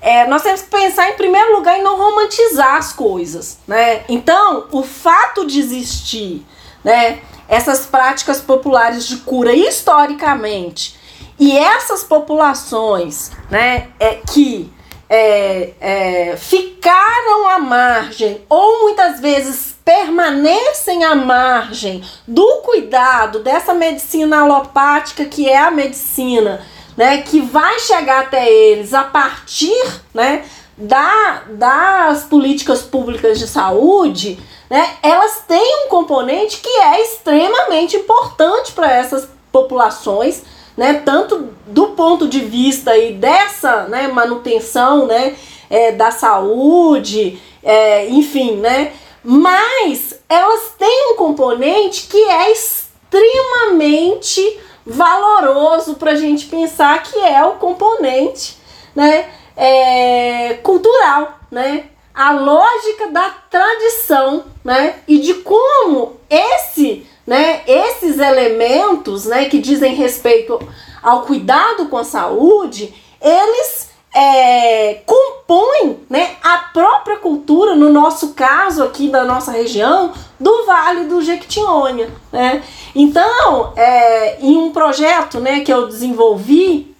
É, 0.00 0.26
nós 0.26 0.42
temos 0.42 0.62
que 0.62 0.70
pensar 0.70 1.10
em 1.10 1.14
primeiro 1.14 1.56
lugar 1.56 1.78
em 1.78 1.82
não 1.82 1.98
romantizar 1.98 2.76
as 2.76 2.92
coisas, 2.92 3.58
né? 3.66 4.02
Então, 4.08 4.66
o 4.72 4.82
fato 4.82 5.46
de 5.46 5.58
existir, 5.60 6.46
né, 6.82 7.18
essas 7.48 7.84
práticas 7.84 8.40
populares 8.40 9.06
de 9.06 9.16
cura 9.18 9.52
historicamente 9.52 10.98
e 11.38 11.56
essas 11.58 12.04
populações 12.04 13.32
né, 13.50 13.88
é, 13.98 14.20
que 14.32 14.72
é, 15.12 15.72
é, 15.80 16.36
ficaram 16.36 17.48
à 17.48 17.58
margem 17.58 18.40
ou 18.48 18.82
muitas 18.82 19.18
vezes 19.18 19.74
permanecem 19.84 21.02
à 21.02 21.16
margem 21.16 22.04
do 22.28 22.46
cuidado 22.58 23.40
dessa 23.40 23.74
medicina 23.74 24.42
alopática 24.42 25.24
que 25.24 25.48
é 25.48 25.58
a 25.58 25.70
medicina 25.72 26.64
né, 26.96 27.22
que 27.22 27.40
vai 27.40 27.80
chegar 27.80 28.20
até 28.20 28.48
eles 28.48 28.94
a 28.94 29.02
partir 29.02 30.00
né, 30.14 30.44
da, 30.76 31.42
das 31.48 32.24
políticas 32.24 32.82
públicas 32.82 33.38
de 33.38 33.48
saúde, 33.48 34.38
né, 34.68 34.96
elas 35.02 35.42
têm 35.48 35.86
um 35.86 35.88
componente 35.88 36.58
que 36.58 36.68
é 36.68 37.02
extremamente 37.02 37.96
importante 37.96 38.72
para 38.72 38.92
essas 38.92 39.28
populações, 39.50 40.42
né, 40.76 41.02
tanto 41.04 41.48
do 41.66 41.88
ponto 41.88 42.28
de 42.28 42.40
vista 42.40 42.92
aí 42.92 43.14
dessa 43.14 43.84
né, 43.84 44.08
manutenção 44.08 45.06
né, 45.06 45.36
é, 45.68 45.92
da 45.92 46.10
saúde, 46.10 47.40
é, 47.62 48.08
enfim, 48.08 48.56
né, 48.56 48.92
mas 49.22 50.18
elas 50.28 50.74
têm 50.78 51.12
um 51.12 51.16
componente 51.16 52.08
que 52.08 52.18
é 52.18 52.52
extremamente 52.52 54.58
valoroso 54.86 55.94
para 55.94 56.12
a 56.12 56.16
gente 56.16 56.46
pensar 56.46 57.02
que 57.02 57.18
é 57.18 57.44
o 57.44 57.52
componente 57.52 58.56
né, 58.94 59.28
é, 59.56 60.54
cultural, 60.62 61.38
né? 61.50 61.86
A 62.14 62.32
lógica 62.32 63.08
da 63.08 63.30
tradição, 63.50 64.44
né? 64.64 64.96
E 65.06 65.18
de 65.18 65.34
como 65.34 66.16
esse, 66.28 67.06
né, 67.30 67.62
esses 67.64 68.18
elementos, 68.18 69.26
né, 69.26 69.44
que 69.44 69.60
dizem 69.60 69.94
respeito 69.94 70.60
ao 71.00 71.22
cuidado 71.22 71.86
com 71.86 71.96
a 71.96 72.02
saúde, 72.02 72.92
eles 73.22 73.88
é, 74.12 74.94
compõem 75.06 76.00
né, 76.10 76.32
a 76.42 76.58
própria 76.72 77.18
cultura, 77.18 77.76
no 77.76 77.88
nosso 77.88 78.34
caso 78.34 78.82
aqui 78.82 79.08
da 79.08 79.22
nossa 79.22 79.52
região, 79.52 80.12
do 80.40 80.66
Vale 80.66 81.04
do 81.04 81.22
Jequitinhonha. 81.22 82.10
Né? 82.32 82.64
Então, 82.96 83.74
é, 83.76 84.40
em 84.40 84.56
um 84.56 84.72
projeto 84.72 85.38
né, 85.38 85.60
que 85.60 85.72
eu 85.72 85.86
desenvolvi 85.86 86.96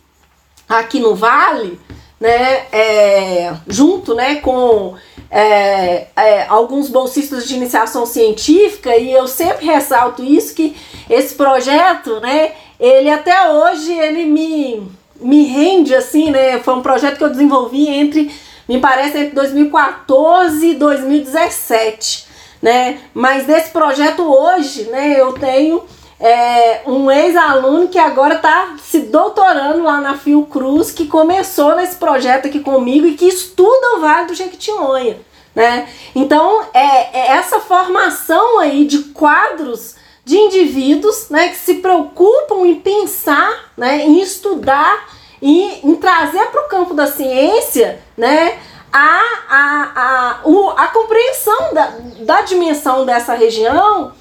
aqui 0.69 1.01
no 1.01 1.17
Vale, 1.17 1.81
né, 2.21 2.67
é, 2.71 3.55
junto 3.67 4.15
né, 4.15 4.37
com 4.37 4.95
é, 5.31 6.09
é, 6.15 6.47
alguns 6.49 6.91
bolsistas 6.91 7.49
de 7.49 7.57
iniciação 7.57 8.05
científica, 8.05 8.95
e 8.97 9.11
eu 9.11 9.27
sempre 9.27 9.65
ressalto 9.65 10.23
isso, 10.23 10.55
que 10.55 10.77
esse 11.09 11.35
projeto, 11.35 12.21
né, 12.21 12.53
ele 12.79 13.09
até 13.11 13.51
hoje, 13.51 13.93
ele 13.93 14.27
me, 14.27 14.87
me 15.19 15.45
rende, 15.45 15.95
assim, 15.95 16.31
né, 16.31 16.59
foi 16.59 16.75
um 16.75 16.83
projeto 16.83 17.17
que 17.17 17.25
eu 17.25 17.31
desenvolvi 17.31 17.89
entre, 17.89 18.31
me 18.69 18.79
parece, 18.79 19.19
entre 19.19 19.35
2014 19.35 20.67
e 20.67 20.75
2017, 20.75 22.27
né, 22.61 23.01
mas 23.15 23.47
desse 23.47 23.71
projeto 23.71 24.23
hoje, 24.23 24.85
né, 24.85 25.19
eu 25.19 25.33
tenho 25.33 25.83
é, 26.21 26.83
um 26.87 27.11
ex-aluno 27.11 27.89
que 27.89 27.99
agora 27.99 28.35
está 28.35 28.75
se 28.83 29.01
doutorando 29.01 29.83
lá 29.83 30.01
na 30.01 30.19
Fiocruz, 30.19 30.91
que 30.91 31.07
começou 31.07 31.75
nesse 31.75 31.97
projeto 31.97 32.47
aqui 32.47 32.61
comigo 32.61 33.07
e 33.07 33.15
que 33.15 33.27
estuda 33.27 33.97
o 33.97 34.01
Vale 34.01 34.27
do 34.27 34.35
Jequitinhonha. 34.35 35.19
Né? 35.55 35.89
Então, 36.15 36.63
é, 36.75 37.19
é 37.19 37.27
essa 37.33 37.59
formação 37.59 38.59
aí 38.59 38.85
de 38.85 38.99
quadros 39.05 39.97
de 40.23 40.37
indivíduos 40.37 41.29
né, 41.31 41.49
que 41.49 41.57
se 41.57 41.75
preocupam 41.77 42.67
em 42.67 42.77
pensar, 42.77 43.73
né, 43.77 44.05
em 44.05 44.21
estudar 44.21 45.09
e 45.41 45.81
em 45.83 45.97
trazer 45.97 46.47
para 46.51 46.67
o 46.67 46.69
campo 46.69 46.93
da 46.93 47.07
ciência 47.07 47.99
né, 48.17 48.59
a, 48.93 49.21
a, 49.49 49.93
a, 49.97 50.41
o, 50.45 50.71
a 50.71 50.87
compreensão 50.89 51.73
da, 51.73 51.95
da 52.21 52.43
dimensão 52.43 53.07
dessa 53.07 53.35
região 53.35 54.13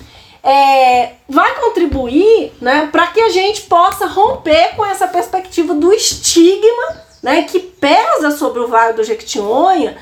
é, 0.44 1.12
vai 1.28 1.56
contribuir 1.60 2.54
né, 2.62 2.90
para 2.92 3.08
que 3.08 3.20
a 3.20 3.30
gente 3.30 3.62
possa 3.62 4.06
romper 4.06 4.76
com 4.76 4.86
essa 4.86 5.08
perspectiva 5.08 5.74
do 5.74 5.94
estigma 5.94 7.04
né, 7.22 7.44
que 7.44 7.60
pesa 7.60 8.32
sobre 8.32 8.62
o 8.62 8.68
Vale 8.68 8.94
do 8.94 9.04
Jequitinhonha, 9.04 9.98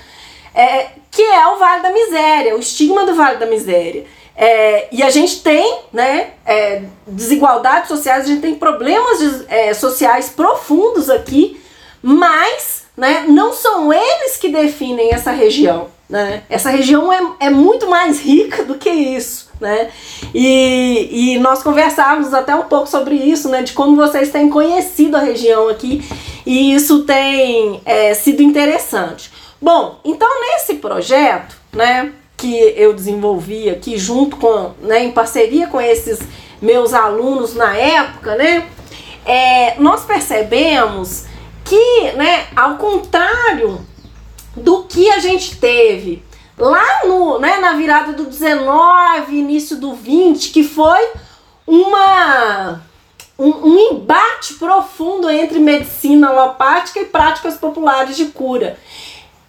é, 0.54 0.89
que 1.10 1.21
é 1.21 1.47
o 1.47 1.58
Vale 1.58 1.82
da 1.82 1.91
Miséria, 1.91 2.56
o 2.56 2.60
estigma 2.60 3.06
do 3.06 3.15
Vale 3.15 3.38
da 3.38 3.45
Miséria. 3.45 4.06
É, 4.36 4.88
e 4.91 5.02
a 5.02 5.10
gente 5.10 5.41
tem 5.41 5.80
né, 5.91 6.32
é, 6.45 6.84
desigualdades 7.08 7.88
sociais, 7.88 8.26
a 8.26 8.28
gente 8.28 8.41
tem 8.41 8.54
problemas 8.54 9.17
de, 9.17 9.45
é, 9.47 9.73
sociais 9.73 10.30
profundos 10.30 11.10
aqui, 11.10 11.60
mas 12.04 12.84
né, 12.95 13.26
não 13.28 13.52
são 13.52 13.91
eles 13.91 14.38
que 14.38 14.50
definem 14.50 15.12
essa 15.12 15.32
região. 15.32 15.88
Né? 16.08 16.43
Essa 16.50 16.69
região 16.69 17.12
é, 17.12 17.47
é 17.47 17.50
muito 17.50 17.89
mais 17.89 18.21
rica 18.21 18.63
do 18.63 18.76
que 18.76 18.89
isso 18.89 19.47
né? 19.60 19.89
E, 20.34 21.36
e 21.36 21.39
nós 21.39 21.63
conversávamos 21.63 22.34
até 22.34 22.56
um 22.56 22.63
pouco 22.63 22.88
sobre 22.88 23.15
isso, 23.15 23.50
né? 23.50 23.63
De 23.63 23.74
como 23.74 23.96
vocês 23.96 24.32
têm 24.32 24.50
conhecido 24.50 25.15
a 25.17 25.20
região 25.20 25.67
aqui 25.70 26.04
e 26.46 26.74
isso 26.74 27.04
tem 27.04 27.82
é, 27.86 28.13
sido 28.13 28.41
interessante. 28.41 29.32
Bom, 29.62 30.00
então 30.06 30.30
nesse 30.41 30.76
projeto, 30.76 31.56
né? 31.74 32.13
Que 32.36 32.74
eu 32.78 32.93
desenvolvi 32.93 33.70
aqui 33.70 33.98
junto 33.98 34.38
com, 34.38 34.72
né? 34.82 35.04
Em 35.04 35.12
parceria 35.12 35.67
com 35.67 35.82
esses 35.82 36.20
meus 36.62 36.93
alunos 36.93 37.56
na 37.56 37.76
época, 37.76 38.36
né? 38.36 38.67
É, 39.26 39.76
nós 39.80 40.06
percebemos 40.06 41.26
que, 41.65 42.12
né? 42.15 42.46
Ao 42.56 42.78
contrário 42.78 43.86
do 44.56 44.84
que 44.84 45.10
a 45.12 45.20
gente 45.20 45.58
teve 45.58 46.24
lá 46.58 47.06
no, 47.06 47.39
né, 47.39 47.58
na 47.58 47.74
virada 47.74 48.13
do 48.13 48.26
19, 48.26 49.36
início 49.36 49.78
do 49.78 49.93
20, 49.93 50.52
que 50.52 50.63
foi 50.63 51.00
uma 51.65 52.82
um, 53.38 53.50
um, 53.50 53.78
embate 53.91 54.56
profundo 54.56 55.30
entre 55.30 55.60
medicina 55.60 56.30
alopática 56.30 57.00
e 57.00 57.06
práticas 57.06 57.56
populares 57.56 58.17
de 58.17 58.26
cura. 58.28 58.78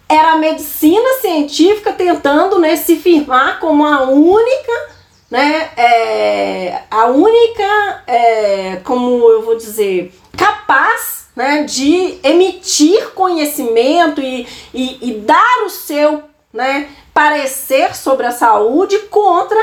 Era 0.09 0.33
a 0.33 0.39
medicina 0.39 1.21
científica 1.21 1.93
tentando 1.93 2.59
né, 2.59 2.77
se 2.77 2.97
firmar 2.97 3.59
como 3.61 3.87
a 3.87 4.03
única, 4.05 4.73
né, 5.31 5.71
é, 5.77 6.83
a 6.91 7.07
única, 7.07 8.03
é, 8.07 8.81
como 8.85 9.29
eu 9.31 9.43
vou 9.43 9.57
dizer, 9.57 10.15
capaz 10.37 11.29
né, 11.35 11.63
de 11.63 12.19
emitir 12.23 13.11
conhecimento 13.11 14.21
e, 14.21 14.47
e, 14.75 14.99
e 15.01 15.13
dar 15.21 15.65
o 15.65 15.71
seu 15.71 16.28
né, 16.53 16.89
parecer 17.13 17.95
sobre 17.95 18.27
a 18.27 18.31
saúde 18.31 18.99
contra 19.11 19.59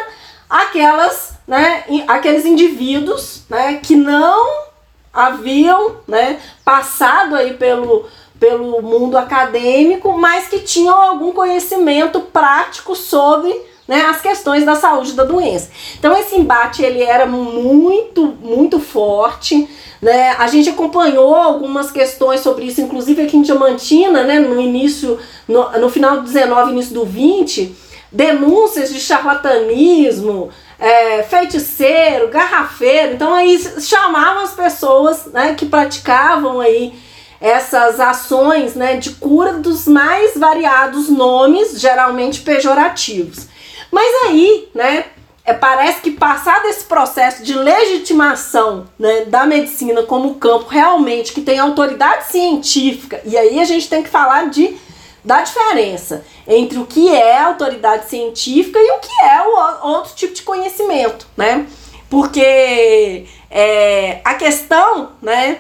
aquelas, 0.50 1.34
né, 1.48 1.84
aqueles 2.08 2.46
indivíduos, 2.46 3.44
né, 3.50 3.80
que 3.82 3.96
não 3.96 4.66
haviam, 5.14 5.98
né, 6.08 6.40
passado 6.64 7.36
aí 7.36 7.54
pelo 7.54 8.08
pelo 8.40 8.82
mundo 8.82 9.18
acadêmico, 9.18 10.12
mas 10.12 10.50
que 10.50 10.60
tinham 10.60 11.02
algum 11.02 11.32
conhecimento 11.32 12.20
prático 12.20 12.94
sobre 12.94 13.66
né, 13.88 14.06
as 14.06 14.22
questões 14.22 14.66
da 14.66 14.76
saúde 14.76 15.14
da 15.14 15.24
doença. 15.24 15.70
Então 15.98 16.18
esse 16.18 16.36
embate 16.36 16.82
ele 16.82 17.04
era 17.04 17.26
muito 17.26 18.36
muito 18.42 18.80
forte, 18.80 19.68
né? 20.02 20.36
A 20.38 20.48
gente 20.48 20.70
acompanhou 20.70 21.36
algumas 21.36 21.92
questões 21.92 22.42
sobre 22.42 22.66
isso, 22.66 22.82
inclusive 22.82 23.22
aqui 23.22 23.38
em 23.38 23.42
Diamantina, 23.42 24.24
né, 24.24 24.40
no 24.40 24.60
início, 24.60 25.20
no, 25.48 25.70
no 25.80 25.90
final 25.90 26.18
do 26.18 26.24
19, 26.24 26.72
início 26.72 26.94
do 26.94 27.06
20, 27.06 27.76
denúncias 28.12 28.94
de 28.94 29.00
charlatanismo, 29.00 30.50
é, 30.80 31.24
feiticeiro, 31.24 32.28
garrafeiro. 32.30 33.14
Então 33.14 33.34
aí 33.34 33.58
chamavam 33.80 34.44
as 34.44 34.52
pessoas 34.52 35.26
né, 35.28 35.54
que 35.54 35.66
praticavam 35.66 36.60
aí 36.60 36.94
essas 37.40 38.00
ações 38.00 38.76
né, 38.76 38.98
de 38.98 39.12
cura 39.12 39.54
dos 39.54 39.88
mais 39.88 40.38
variados 40.38 41.10
nomes, 41.10 41.80
geralmente 41.80 42.42
pejorativos. 42.42 43.48
Mas 43.92 44.26
aí, 44.26 44.70
né, 44.74 45.06
é, 45.46 45.54
parece 45.54 46.02
que 46.02 46.12
passado 46.12 46.66
esse 46.66 46.84
processo 46.86 47.44
de 47.44 47.54
legitimação 47.54 48.88
né, 48.98 49.26
da 49.26 49.46
medicina 49.46 50.04
como 50.04 50.36
campo 50.36 50.68
realmente 50.68 51.34
que 51.34 51.42
tem 51.42 51.60
autoridade 51.60 52.26
científica, 52.26 53.22
e 53.24 53.38
aí 53.38 53.60
a 53.60 53.66
gente 53.66 53.88
tem 53.88 54.02
que 54.02 54.10
falar 54.10 54.50
de, 54.50 54.76
da 55.24 55.42
diferença 55.44 56.26
entre 56.48 56.80
o 56.80 56.86
que 56.86 57.14
é 57.14 57.40
autoridade 57.40 58.10
científica 58.10 58.80
e 58.80 58.92
o 58.92 59.00
que 59.00 59.24
é 59.24 59.42
o 59.44 59.88
outro 59.88 60.16
tipo 60.16 60.34
de 60.34 60.42
conhecimento, 60.42 61.28
né? 61.38 61.66
Porque 62.10 63.26
é, 63.50 64.20
a 64.24 64.36
questão 64.36 65.12
né, 65.22 65.60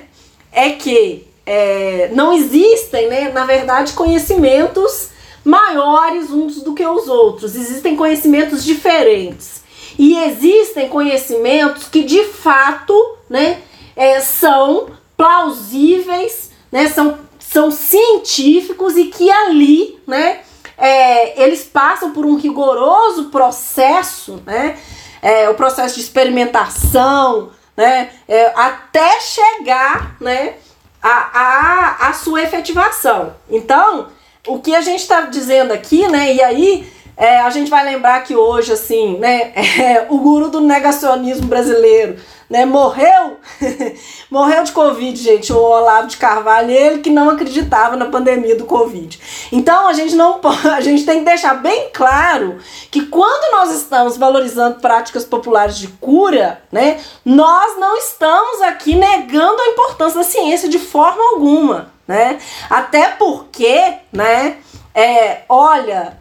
é 0.52 0.72
que 0.72 1.28
é, 1.46 2.10
não 2.14 2.34
existem, 2.34 3.08
né, 3.08 3.30
na 3.30 3.46
verdade, 3.46 3.94
conhecimentos 3.94 5.10
maiores 5.46 6.32
uns 6.32 6.62
do 6.64 6.74
que 6.74 6.86
os 6.86 7.08
outros, 7.08 7.56
existem 7.56 7.96
conhecimentos 7.96 8.66
diferentes. 8.66 9.64
E 9.98 10.18
existem 10.24 10.90
conhecimentos 10.90 11.88
que 11.88 12.04
de 12.04 12.26
fato 12.26 12.94
né, 13.30 13.62
é, 13.96 14.20
são 14.20 14.88
plausíveis, 15.16 16.52
né, 16.72 16.88
são, 16.90 17.20
são 17.40 17.72
científicos 17.72 18.98
e 18.98 19.06
que 19.06 19.32
ali 19.32 20.02
né, 20.06 20.42
é, 20.78 21.42
eles 21.42 21.64
passam 21.64 22.12
por 22.12 22.26
um 22.26 22.36
rigoroso 22.36 23.26
processo, 23.26 24.42
né, 24.46 24.78
é, 25.22 25.48
o 25.50 25.54
processo 25.54 25.96
de 25.96 26.02
experimentação, 26.02 27.52
né, 27.78 28.10
é, 28.28 28.52
até 28.56 29.22
chegar 29.22 30.18
né, 30.20 30.56
a, 31.02 31.10
a, 31.10 32.10
a 32.10 32.14
sua 32.14 32.42
efetivação. 32.42 33.36
Então, 33.50 34.08
o 34.48 34.60
que 34.60 34.76
a 34.76 34.82
gente 34.82 35.02
está 35.02 35.22
dizendo 35.22 35.72
aqui, 35.72 36.08
né, 36.08 36.34
e 36.34 36.42
aí 36.42 36.88
é, 37.18 37.40
a 37.40 37.50
gente 37.50 37.70
vai 37.70 37.86
lembrar 37.86 38.24
que 38.24 38.36
hoje, 38.36 38.74
assim, 38.74 39.18
né, 39.18 39.54
é, 39.56 40.06
o 40.10 40.18
guru 40.18 40.50
do 40.50 40.60
negacionismo 40.60 41.48
brasileiro, 41.48 42.18
né, 42.50 42.66
morreu, 42.66 43.38
morreu 44.30 44.64
de 44.64 44.72
Covid, 44.72 45.20
gente, 45.20 45.52
o 45.52 45.58
Olavo 45.58 46.08
de 46.08 46.18
Carvalho, 46.18 46.70
ele 46.70 47.00
que 47.00 47.10
não 47.10 47.30
acreditava 47.30 47.96
na 47.96 48.06
pandemia 48.06 48.56
do 48.56 48.66
Covid. 48.66 49.20
Então, 49.52 49.88
a 49.88 49.94
gente 49.94 50.14
não 50.16 50.40
a 50.72 50.82
gente 50.82 51.06
tem 51.06 51.20
que 51.20 51.26
deixar 51.26 51.56
bem 51.56 51.90
claro 51.94 52.58
que 52.92 53.06
quando 53.08 53.52
nós 53.54 53.72
estamos 53.74 54.18
valorizando 54.18 54.80
práticas 54.80 55.24
populares 55.24 55.78
de 55.78 55.88
cura, 55.88 56.62
né, 56.72 57.00
nós 57.24 57.80
não 57.80 57.98
estamos 57.98 58.62
aqui 58.62 58.96
negando 58.96 59.62
a 59.62 59.70
importância 59.70 60.20
da 60.20 60.26
ciência 60.26 60.68
de 60.68 60.80
forma 60.80 61.24
alguma, 61.32 61.95
né? 62.08 62.39
Até 62.70 63.10
porque, 63.10 63.94
né, 64.12 64.58
é, 64.94 65.44
olha, 65.50 66.18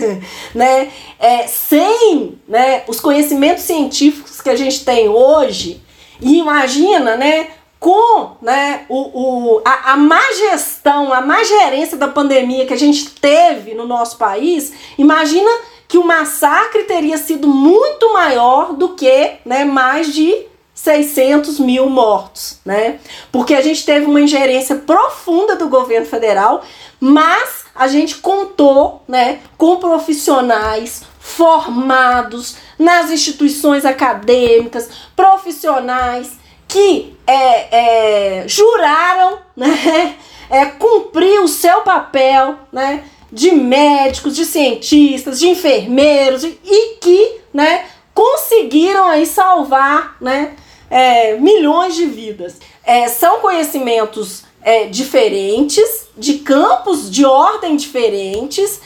né, 0.54 0.90
é, 1.18 1.46
sem 1.46 2.38
né, 2.46 2.84
os 2.86 3.00
conhecimentos 3.00 3.64
científicos 3.64 4.40
que 4.40 4.50
a 4.50 4.56
gente 4.56 4.84
tem 4.84 5.08
hoje, 5.08 5.82
e 6.20 6.38
imagina, 6.38 7.16
né, 7.16 7.48
com 7.78 8.36
né, 8.42 8.84
o, 8.88 9.56
o, 9.56 9.62
a, 9.64 9.92
a 9.92 9.96
má 9.96 10.20
gestão, 10.32 11.12
a 11.12 11.20
má 11.20 11.42
gerência 11.44 11.96
da 11.96 12.08
pandemia 12.08 12.66
que 12.66 12.74
a 12.74 12.78
gente 12.78 13.10
teve 13.10 13.74
no 13.74 13.86
nosso 13.86 14.18
país, 14.18 14.72
imagina 14.98 15.48
que 15.86 15.96
o 15.96 16.06
massacre 16.06 16.82
teria 16.84 17.16
sido 17.16 17.48
muito 17.48 18.12
maior 18.12 18.74
do 18.74 18.90
que 18.90 19.36
né, 19.44 19.64
mais 19.64 20.12
de 20.12 20.46
600 20.78 21.58
mil 21.58 21.90
mortos, 21.90 22.60
né? 22.64 23.00
Porque 23.32 23.52
a 23.52 23.60
gente 23.60 23.84
teve 23.84 24.06
uma 24.06 24.20
ingerência 24.20 24.76
profunda 24.76 25.56
do 25.56 25.68
governo 25.68 26.06
federal, 26.06 26.62
mas 27.00 27.64
a 27.74 27.88
gente 27.88 28.18
contou, 28.18 29.02
né, 29.08 29.40
com 29.56 29.78
profissionais 29.78 31.02
formados 31.18 32.58
nas 32.78 33.10
instituições 33.10 33.84
acadêmicas, 33.84 34.88
profissionais 35.16 36.38
que 36.68 37.12
é, 37.26 38.42
é, 38.42 38.48
juraram, 38.48 39.40
né, 39.56 40.14
é, 40.48 40.64
cumprir 40.66 41.40
o 41.40 41.48
seu 41.48 41.80
papel, 41.80 42.56
né, 42.72 43.02
de 43.32 43.50
médicos, 43.50 44.36
de 44.36 44.44
cientistas, 44.44 45.40
de 45.40 45.48
enfermeiros 45.48 46.44
e 46.44 46.98
que, 47.00 47.40
né, 47.52 47.84
conseguiram 48.14 49.06
aí 49.06 49.26
salvar, 49.26 50.16
né, 50.20 50.54
é, 50.90 51.36
milhões 51.36 51.94
de 51.94 52.06
vidas. 52.06 52.56
É, 52.84 53.08
são 53.08 53.40
conhecimentos 53.40 54.44
é, 54.62 54.86
diferentes, 54.86 56.08
de 56.16 56.38
campos 56.38 57.10
de 57.10 57.24
ordem 57.24 57.76
diferentes, 57.76 58.80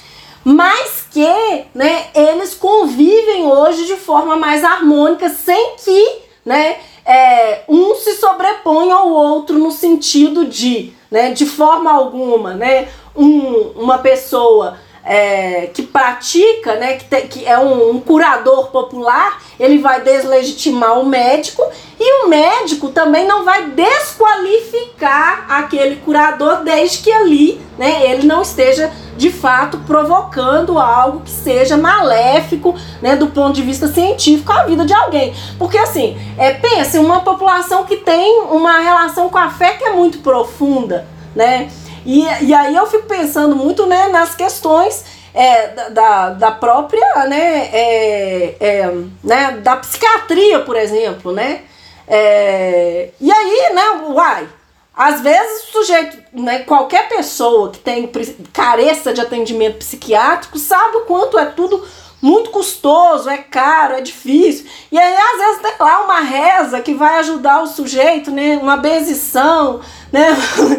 mas 0.45 1.07
que 1.11 1.65
né, 1.75 2.07
eles 2.15 2.55
convivem 2.55 3.47
hoje 3.47 3.87
de 3.87 3.97
forma 3.97 4.37
mais 4.37 4.65
harmônica, 4.65 5.29
sem 5.29 5.77
que 5.77 6.23
né, 6.45 6.77
é, 7.05 7.63
um 7.69 7.95
se 7.95 8.15
sobreponha 8.15 8.95
ao 8.95 9.11
outro 9.11 9.59
no 9.59 9.71
sentido 9.71 10.47
de, 10.47 10.93
né, 11.11 11.31
de 11.31 11.47
forma 11.47 11.93
alguma, 11.93 12.55
né, 12.55 12.89
um, 13.15 13.73
uma 13.77 13.99
pessoa 13.99 14.79
é, 15.05 15.69
que 15.73 15.83
pratica, 15.83 16.77
né, 16.77 16.95
que, 16.95 17.05
te, 17.05 17.21
que 17.23 17.47
é 17.47 17.59
um, 17.59 17.91
um, 17.91 18.01
curador 18.01 18.69
popular, 18.69 19.43
ele 19.59 19.79
vai 19.79 20.01
deslegitimar 20.01 20.99
o 20.99 21.07
médico 21.07 21.63
e 21.99 22.25
o 22.25 22.29
médico 22.29 22.89
também 22.91 23.27
não 23.27 23.45
vai 23.45 23.67
desqualificar 23.71 25.47
aquele 25.49 25.97
curador 25.97 26.63
desde 26.63 26.99
que 26.99 27.11
ali, 27.11 27.61
né, 27.77 28.11
ele 28.11 28.27
não 28.27 28.43
esteja 28.43 28.93
de 29.17 29.31
fato 29.31 29.79
provocando 29.87 30.79
algo 30.79 31.21
que 31.21 31.31
seja 31.31 31.77
maléfico, 31.77 32.75
né, 33.01 33.17
do 33.17 33.27
ponto 33.27 33.53
de 33.53 33.63
vista 33.63 33.89
científico 33.89 34.53
à 34.53 34.65
vida 34.65 34.85
de 34.85 34.95
alguém. 34.95 35.35
Porque 35.59 35.79
assim, 35.79 36.17
é, 36.39 36.55
pense, 36.55 36.99
uma 36.99 37.21
população 37.21 37.85
que 37.85 37.97
tem 37.97 38.43
uma 38.43 38.79
relação 38.81 39.29
com 39.29 39.39
a 39.39 39.51
fé 39.51 39.75
que 39.75 39.85
é 39.85 39.93
muito 39.93 40.19
profunda, 40.19 41.07
né? 41.35 41.71
E, 42.05 42.23
e 42.45 42.55
aí 42.55 42.75
eu 42.75 42.87
fico 42.87 43.07
pensando 43.07 43.55
muito 43.55 43.87
né, 43.87 44.09
nas 44.09 44.35
questões 44.35 45.05
é, 45.35 45.91
da, 45.91 46.31
da 46.31 46.51
própria, 46.51 47.27
né, 47.27 47.71
é, 47.73 48.57
é, 48.61 48.95
né, 49.23 49.53
da 49.63 49.77
psiquiatria, 49.77 50.61
por 50.61 50.77
exemplo, 50.77 51.33
né? 51.33 51.63
É, 52.07 53.11
e 53.21 53.33
aí, 53.33 53.73
né, 53.73 54.03
uai, 54.09 54.49
às 54.95 55.21
vezes 55.21 55.65
o 55.65 55.73
sujeito, 55.73 56.19
né, 56.33 56.61
qualquer 56.61 57.09
pessoa 57.09 57.71
que 57.71 57.79
tem 57.79 58.11
careça 58.53 59.13
de 59.13 59.21
atendimento 59.21 59.79
psiquiátrico 59.79 60.59
sabe 60.59 60.99
o 60.99 61.01
quanto 61.03 61.39
é 61.39 61.47
tudo 61.47 61.83
muito 62.21 62.51
custoso, 62.51 63.29
é 63.29 63.39
caro, 63.39 63.95
é 63.95 64.01
difícil. 64.01 64.67
E 64.93 64.99
aí, 64.99 65.17
às 65.17 65.39
vezes, 65.39 65.63
tem 65.63 65.73
lá 65.81 66.05
uma 66.05 66.21
reza 66.21 66.81
que 66.81 66.95
vai 66.95 67.19
ajudar 67.19 67.63
o 67.63 67.67
sujeito, 67.67 68.31
né? 68.31 68.59
Uma 68.63 68.77
benzição, 68.77 69.81
né? 70.13 70.37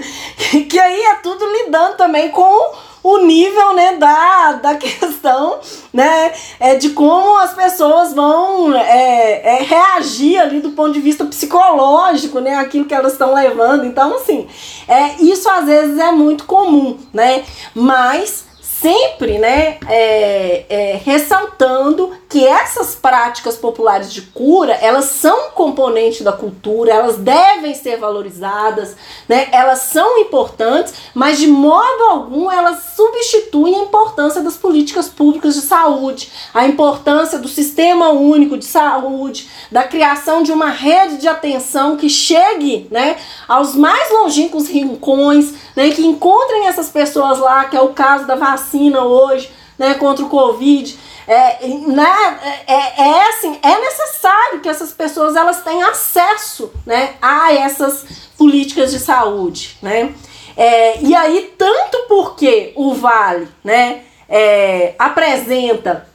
que 0.69 0.79
aí 0.79 1.01
é 1.01 1.15
tudo 1.15 1.43
lidando 1.45 1.97
também 1.97 2.29
com 2.29 2.73
o 3.03 3.17
nível 3.17 3.73
né, 3.73 3.97
da, 3.97 4.53
da 4.53 4.75
questão 4.77 5.59
né, 5.91 6.31
é, 6.59 6.75
de 6.75 6.91
como 6.91 7.37
as 7.37 7.53
pessoas 7.53 8.13
vão 8.13 8.73
é, 8.73 9.57
é, 9.57 9.63
reagir 9.63 10.39
ali 10.39 10.61
do 10.61 10.71
ponto 10.71 10.93
de 10.93 11.01
vista 11.01 11.25
psicológico, 11.25 12.39
né, 12.39 12.55
aquilo 12.55 12.85
que 12.85 12.93
elas 12.93 13.11
estão 13.11 13.33
levando. 13.33 13.85
Então, 13.85 14.15
assim, 14.15 14.47
é, 14.87 15.21
isso 15.21 15.49
às 15.49 15.65
vezes 15.65 15.99
é 15.99 16.11
muito 16.11 16.45
comum, 16.45 16.97
né? 17.11 17.43
Mas 17.75 18.45
sempre 18.83 19.37
né, 19.37 19.77
é, 19.87 20.65
é, 20.67 21.01
ressaltando 21.05 22.11
que 22.27 22.45
essas 22.45 22.95
práticas 22.95 23.55
populares 23.55 24.11
de 24.11 24.23
cura 24.23 24.73
elas 24.73 25.05
são 25.05 25.51
componente 25.51 26.21
da 26.21 26.33
cultura, 26.33 26.91
elas 26.91 27.15
devem 27.15 27.73
ser 27.73 27.97
valorizadas, 27.97 28.97
né, 29.29 29.47
elas 29.53 29.79
são 29.79 30.17
importantes, 30.17 30.95
mas 31.13 31.37
de 31.37 31.47
modo 31.47 32.03
algum 32.09 32.51
elas 32.51 32.93
substituem 32.93 33.75
a 33.75 33.83
importância 33.83 34.41
das 34.41 34.57
políticas 34.57 35.07
públicas 35.07 35.55
de 35.55 35.61
saúde, 35.61 36.29
a 36.53 36.67
importância 36.67 37.39
do 37.39 37.47
sistema 37.47 38.09
único 38.09 38.57
de 38.57 38.65
saúde, 38.65 39.49
da 39.71 39.83
criação 39.83 40.43
de 40.43 40.51
uma 40.51 40.69
rede 40.69 41.17
de 41.17 41.27
atenção 41.29 41.95
que 41.95 42.09
chegue 42.09 42.85
né, 42.91 43.15
aos 43.47 43.75
mais 43.75 44.11
longínquos 44.11 44.67
rincões, 44.67 45.53
né, 45.73 45.89
que 45.91 46.05
encontrem 46.05 46.67
essas 46.67 46.89
pessoas 46.89 47.39
lá, 47.39 47.63
que 47.65 47.77
é 47.77 47.81
o 47.81 47.89
caso 47.89 48.27
da 48.27 48.35
vacina 48.35 48.72
hoje, 48.77 49.51
né, 49.77 49.93
contra 49.95 50.23
o 50.23 50.29
Covid. 50.29 50.97
É, 51.25 51.67
né, 51.67 52.39
é, 52.67 52.73
é, 52.73 53.09
é 53.09 53.29
assim, 53.29 53.57
é 53.61 53.79
necessário 53.79 54.59
que 54.59 54.67
essas 54.67 54.91
pessoas 54.91 55.35
elas 55.35 55.63
tenham 55.63 55.89
acesso 55.89 56.71
né, 56.85 57.15
a 57.21 57.53
essas 57.53 58.05
políticas 58.37 58.91
de 58.91 58.99
saúde. 58.99 59.77
Né? 59.81 60.13
É, 60.55 61.01
e 61.01 61.15
aí, 61.15 61.53
tanto 61.57 62.05
porque 62.07 62.73
o 62.75 62.93
Vale 62.93 63.47
né, 63.63 64.01
é, 64.27 64.93
apresenta, 64.99 66.07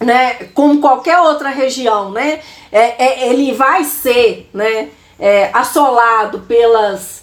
né, 0.00 0.34
como 0.54 0.80
qualquer 0.80 1.18
outra 1.20 1.50
região, 1.50 2.10
né, 2.10 2.40
é, 2.72 3.04
é 3.04 3.28
ele 3.28 3.52
vai 3.52 3.84
ser 3.84 4.48
né, 4.52 4.88
é, 5.18 5.50
assolado 5.52 6.40
pelas 6.40 7.20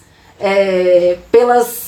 pelas 1.32 1.87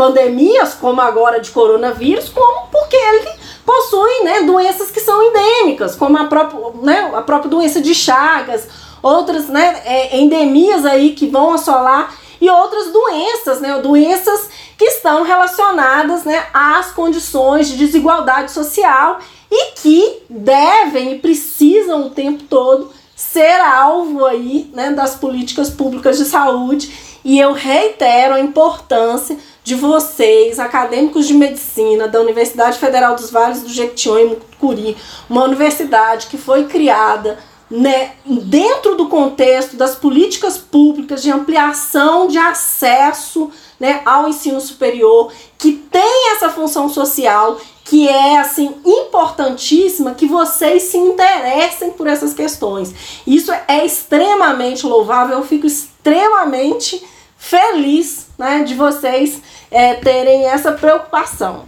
pandemias, 0.00 0.72
como 0.72 0.98
agora 0.98 1.40
de 1.40 1.50
coronavírus, 1.50 2.30
como 2.30 2.68
porque 2.68 2.96
ele 2.96 3.28
possui 3.66 4.24
né, 4.24 4.40
doenças 4.40 4.90
que 4.90 4.98
são 4.98 5.22
endêmicas, 5.22 5.94
como 5.94 6.16
a 6.16 6.24
própria, 6.24 6.58
né, 6.80 7.10
a 7.14 7.20
própria 7.20 7.50
doença 7.50 7.82
de 7.82 7.94
Chagas, 7.94 8.66
outras 9.02 9.48
né, 9.48 9.82
é, 9.84 10.16
endemias 10.16 10.86
aí 10.86 11.10
que 11.10 11.26
vão 11.26 11.52
assolar 11.52 12.14
e 12.40 12.48
outras 12.48 12.90
doenças, 12.90 13.60
né, 13.60 13.78
doenças 13.78 14.48
que 14.78 14.86
estão 14.86 15.22
relacionadas 15.22 16.24
né, 16.24 16.46
às 16.54 16.92
condições 16.92 17.68
de 17.68 17.76
desigualdade 17.76 18.52
social 18.52 19.18
e 19.50 19.72
que 19.72 20.22
devem 20.30 21.12
e 21.12 21.18
precisam 21.18 22.06
o 22.06 22.10
tempo 22.10 22.44
todo 22.44 22.90
ser 23.14 23.60
alvo 23.60 24.24
aí, 24.24 24.70
né, 24.72 24.92
das 24.92 25.14
políticas 25.14 25.68
públicas 25.68 26.16
de 26.16 26.24
saúde 26.24 27.09
e 27.24 27.38
eu 27.38 27.52
reitero 27.52 28.34
a 28.34 28.40
importância 28.40 29.36
de 29.62 29.74
vocês, 29.74 30.58
acadêmicos 30.58 31.26
de 31.26 31.34
medicina 31.34 32.08
da 32.08 32.20
Universidade 32.20 32.78
Federal 32.78 33.14
dos 33.14 33.30
Vales 33.30 33.62
do 33.62 33.68
Jequitinhonha 33.68 34.24
e 34.24 34.28
Mucuri, 34.28 34.96
uma 35.28 35.44
universidade 35.44 36.26
que 36.28 36.38
foi 36.38 36.64
criada 36.64 37.38
né, 37.70 38.12
dentro 38.26 38.96
do 38.96 39.08
contexto 39.08 39.76
das 39.76 39.94
políticas 39.94 40.58
públicas 40.58 41.22
de 41.22 41.30
ampliação 41.30 42.26
de 42.26 42.36
acesso 42.36 43.50
né, 43.78 44.02
ao 44.04 44.28
ensino 44.28 44.60
superior, 44.60 45.32
que 45.56 45.72
tem 45.72 46.32
essa 46.32 46.50
função 46.50 46.88
social, 46.88 47.60
que 47.84 48.08
é 48.08 48.38
assim 48.38 48.74
importantíssima 48.84 50.14
que 50.14 50.26
vocês 50.26 50.84
se 50.84 50.96
interessem 50.96 51.92
por 51.92 52.06
essas 52.06 52.34
questões. 52.34 52.92
Isso 53.26 53.52
é 53.68 53.84
extremamente 53.84 54.84
louvável, 54.84 55.38
eu 55.38 55.44
fico 55.44 55.66
extremamente 55.66 55.89
feliz 57.36 58.30
né, 58.38 58.64
de 58.64 58.74
vocês 58.74 59.42
é, 59.70 59.94
terem 59.94 60.46
essa 60.46 60.72
preocupação. 60.72 61.66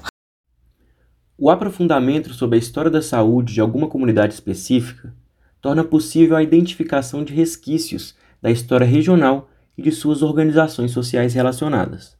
O 1.39 1.51
aprofundamento 1.51 2.33
sobre 2.33 2.57
a 2.57 2.59
história 2.59 2.91
da 2.91 3.03
saúde 3.03 3.55
de 3.55 3.61
alguma 3.61 3.89
comunidade 3.89 4.33
específica 4.35 5.15
torna 5.61 5.85
possível 5.85 6.37
a 6.37 6.43
identificação 6.43 7.25
de 7.25 7.33
resquícios 7.33 8.15
da 8.41 8.51
história 8.51 8.87
regional 8.87 9.49
e 9.77 9.83
de 9.83 9.93
suas 9.93 10.23
organizações 10.23 10.93
sociais 10.93 11.35
relacionadas. 11.35 12.17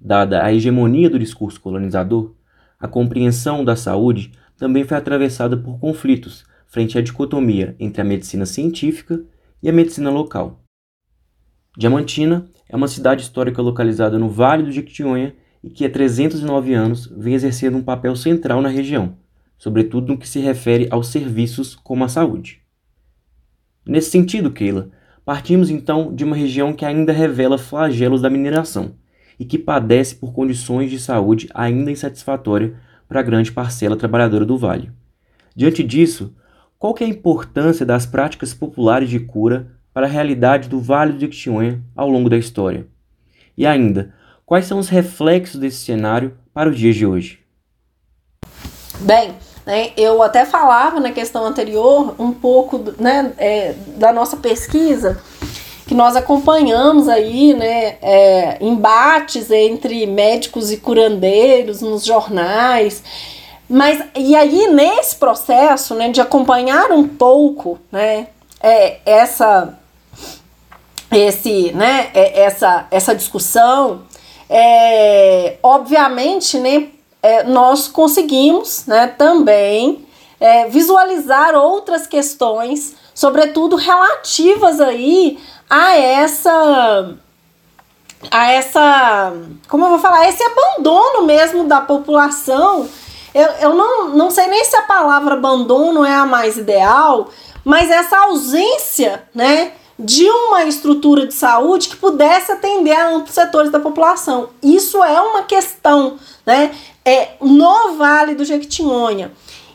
Dada 0.00 0.44
a 0.44 0.52
hegemonia 0.52 1.10
do 1.10 1.18
discurso 1.18 1.60
colonizador, 1.60 2.34
a 2.78 2.86
compreensão 2.86 3.64
da 3.64 3.74
saúde 3.74 4.32
também 4.56 4.84
foi 4.84 4.96
atravessada 4.96 5.56
por 5.56 5.78
conflitos 5.78 6.44
frente 6.66 6.98
à 6.98 7.00
dicotomia 7.00 7.74
entre 7.80 8.00
a 8.00 8.04
medicina 8.04 8.46
científica 8.46 9.24
e 9.62 9.68
a 9.68 9.72
medicina 9.72 10.10
local. 10.10 10.60
Diamantina 11.78 12.44
é 12.68 12.74
uma 12.74 12.88
cidade 12.88 13.22
histórica 13.22 13.62
localizada 13.62 14.18
no 14.18 14.28
Vale 14.28 14.64
do 14.64 14.72
Jequitinhonha 14.72 15.36
e 15.62 15.70
que 15.70 15.84
há 15.86 15.88
309 15.88 16.74
anos 16.74 17.06
vem 17.16 17.34
exercendo 17.34 17.78
um 17.78 17.84
papel 17.84 18.16
central 18.16 18.60
na 18.60 18.68
região, 18.68 19.14
sobretudo 19.56 20.08
no 20.08 20.18
que 20.18 20.28
se 20.28 20.40
refere 20.40 20.88
aos 20.90 21.06
serviços 21.06 21.76
como 21.76 22.02
a 22.02 22.08
saúde. 22.08 22.60
Nesse 23.86 24.10
sentido, 24.10 24.50
Keila, 24.50 24.90
partimos 25.24 25.70
então 25.70 26.12
de 26.12 26.24
uma 26.24 26.34
região 26.34 26.72
que 26.72 26.84
ainda 26.84 27.12
revela 27.12 27.56
flagelos 27.56 28.22
da 28.22 28.28
mineração 28.28 28.96
e 29.38 29.44
que 29.44 29.56
padece 29.56 30.16
por 30.16 30.32
condições 30.32 30.90
de 30.90 30.98
saúde 30.98 31.48
ainda 31.54 31.92
insatisfatórias 31.92 32.72
para 33.08 33.20
a 33.20 33.22
grande 33.22 33.52
parcela 33.52 33.96
trabalhadora 33.96 34.44
do 34.44 34.58
vale. 34.58 34.90
Diante 35.54 35.84
disso, 35.84 36.34
qual 36.76 36.92
é 36.98 37.04
a 37.04 37.08
importância 37.08 37.86
das 37.86 38.04
práticas 38.04 38.52
populares 38.52 39.08
de 39.08 39.20
cura 39.20 39.77
para 39.98 40.06
a 40.06 40.10
realidade 40.10 40.68
do 40.68 40.80
Vale 40.80 41.14
do 41.14 41.18
Jequitinhonha 41.18 41.82
ao 41.96 42.08
longo 42.08 42.30
da 42.30 42.36
história? 42.36 42.86
E 43.56 43.66
ainda, 43.66 44.14
quais 44.46 44.64
são 44.64 44.78
os 44.78 44.88
reflexos 44.88 45.58
desse 45.58 45.78
cenário 45.78 46.38
para 46.54 46.70
os 46.70 46.78
dias 46.78 46.94
de 46.94 47.04
hoje? 47.04 47.40
Bem, 49.00 49.34
né, 49.66 49.90
eu 49.96 50.22
até 50.22 50.44
falava 50.44 51.00
na 51.00 51.10
questão 51.10 51.44
anterior 51.44 52.14
um 52.16 52.30
pouco 52.30 52.94
né, 52.96 53.32
é, 53.38 53.74
da 53.96 54.12
nossa 54.12 54.36
pesquisa 54.36 55.20
que 55.88 55.96
nós 55.96 56.14
acompanhamos 56.14 57.08
aí, 57.08 57.52
né, 57.54 57.96
é, 58.00 58.58
embates 58.60 59.50
entre 59.50 60.06
médicos 60.06 60.70
e 60.70 60.76
curandeiros 60.76 61.82
nos 61.82 62.04
jornais. 62.04 63.02
Mas 63.68 64.00
e 64.16 64.36
aí 64.36 64.68
nesse 64.68 65.16
processo, 65.16 65.96
né, 65.96 66.08
de 66.08 66.20
acompanhar 66.20 66.92
um 66.92 67.08
pouco, 67.08 67.80
né, 67.90 68.28
é, 68.62 69.00
essa 69.04 69.76
esse, 71.10 71.72
né, 71.72 72.10
é, 72.14 72.42
essa 72.42 72.86
essa 72.90 73.14
discussão, 73.14 74.02
é, 74.48 75.56
obviamente, 75.62 76.58
né, 76.58 76.88
é, 77.22 77.44
nós 77.44 77.88
conseguimos, 77.88 78.86
né, 78.86 79.06
também 79.06 80.06
é, 80.40 80.68
visualizar 80.68 81.54
outras 81.54 82.06
questões, 82.06 82.94
sobretudo 83.14 83.76
relativas 83.76 84.80
aí 84.80 85.38
a 85.68 85.96
essa 85.96 87.14
a 88.30 88.52
essa 88.52 89.32
como 89.68 89.84
eu 89.84 89.90
vou 89.90 89.98
falar 89.98 90.28
esse 90.28 90.42
abandono 90.42 91.22
mesmo 91.22 91.64
da 91.64 91.80
população. 91.80 92.88
Eu, 93.34 93.46
eu 93.60 93.74
não, 93.74 94.08
não 94.08 94.30
sei 94.30 94.46
nem 94.46 94.64
se 94.64 94.74
a 94.74 94.82
palavra 94.82 95.34
abandono 95.34 96.04
é 96.04 96.14
a 96.14 96.24
mais 96.24 96.56
ideal 96.56 97.28
mas 97.62 97.90
essa 97.90 98.16
ausência 98.24 99.22
né 99.34 99.72
de 99.98 100.28
uma 100.30 100.64
estrutura 100.64 101.26
de 101.26 101.34
saúde 101.34 101.88
que 101.88 101.96
pudesse 101.96 102.52
atender 102.52 102.92
a 102.92 103.08
amplos 103.08 103.34
setores 103.34 103.70
da 103.70 103.80
população 103.80 104.50
isso 104.62 105.02
é 105.02 105.20
uma 105.20 105.42
questão 105.42 106.16
né 106.46 106.72
é 107.04 107.30
no 107.40 107.96
Vale 107.96 108.34
do 108.34 108.44
Jequitinhonha 108.44 109.32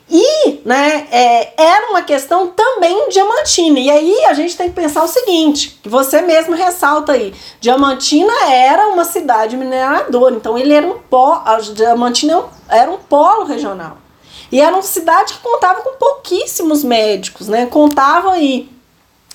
e 0.08 0.60
né, 0.64 1.08
é, 1.10 1.54
era 1.56 1.90
uma 1.90 2.02
questão 2.02 2.48
também 2.48 3.08
Diamantina. 3.08 3.78
E 3.78 3.90
aí 3.90 4.24
a 4.26 4.34
gente 4.34 4.56
tem 4.56 4.68
que 4.68 4.74
pensar 4.74 5.02
o 5.02 5.08
seguinte: 5.08 5.78
que 5.82 5.88
você 5.88 6.20
mesmo 6.20 6.54
ressalta 6.54 7.12
aí. 7.12 7.34
Diamantina 7.60 8.32
era 8.50 8.88
uma 8.88 9.04
cidade 9.04 9.56
mineradora, 9.56 10.34
então 10.34 10.58
ele 10.58 10.74
era 10.74 10.86
um 10.86 10.98
polo, 10.98 11.42
a 11.44 11.58
Diamantina 11.58 12.44
era 12.68 12.90
um 12.90 12.98
polo 12.98 13.44
regional. 13.44 13.98
E 14.52 14.60
era 14.60 14.74
uma 14.74 14.82
cidade 14.82 15.32
que 15.34 15.40
contava 15.40 15.80
com 15.80 15.96
pouquíssimos 15.96 16.84
médicos, 16.84 17.48
né? 17.48 17.66
Contava 17.66 18.32
aí 18.32 18.68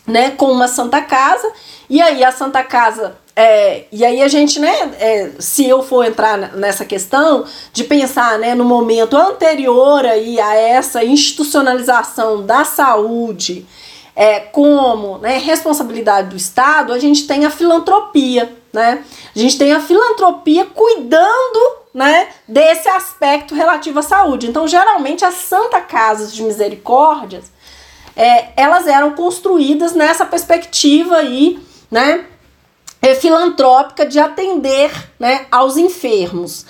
né, 0.10 0.32
com 0.32 0.52
uma 0.52 0.67
Santa 0.67 1.02
Casa, 1.02 1.52
e 1.89 2.02
aí 2.02 2.24
a 2.24 2.32
Santa 2.32 2.63
Casa 2.63 3.15
é, 3.36 3.86
e 3.89 4.04
aí 4.04 4.22
a 4.22 4.28
gente, 4.28 4.60
né, 4.60 4.91
é, 5.00 5.32
se 5.39 5.65
eu 5.65 5.82
for 5.82 6.06
entrar 6.06 6.38
nessa 6.58 6.84
questão 6.84 7.45
de 7.72 7.86
pensar, 7.86 8.38
né, 8.38 8.54
no 8.54 8.65
momento 8.65 9.15
anterior 9.15 10.06
aí 10.06 10.38
a 10.41 10.56
essa 10.56 11.06
institucionalização 11.06 12.45
da 12.45 12.65
saúde 12.65 13.65
é, 14.13 14.41
como 14.41 15.19
né, 15.19 15.38
responsabilidade 15.38 16.32
do 16.32 16.36
Estado, 16.36 16.91
a 16.91 17.00
gente 17.00 17.26
tem 17.26 17.45
a 17.45 17.50
filantropia, 17.50 18.54
né? 18.74 19.06
A 19.34 19.39
gente 19.39 19.58
tem 19.58 19.72
a 19.72 19.80
filantropia 19.80 20.65
cuidando, 20.65 21.78
né, 21.93 22.28
desse 22.45 22.89
aspecto 22.89 23.56
relativo 23.56 24.00
à 24.00 24.02
saúde. 24.02 24.50
Então, 24.50 24.67
geralmente 24.67 25.24
as 25.24 25.36
Santa 25.36 25.80
Casas 25.80 26.34
de 26.34 26.43
Misericórdias, 26.43 27.45
é, 28.19 28.49
elas 28.58 28.86
eram 28.86 29.12
construídas 29.12 29.93
nessa 29.93 30.25
perspectiva 30.25 31.15
aí, 31.15 31.58
né, 31.89 32.25
é, 33.01 33.15
filantrópica 33.15 34.05
de 34.05 34.19
atender 34.19 34.91
né, 35.17 35.45
aos 35.49 35.77
enfermos. 35.77 36.65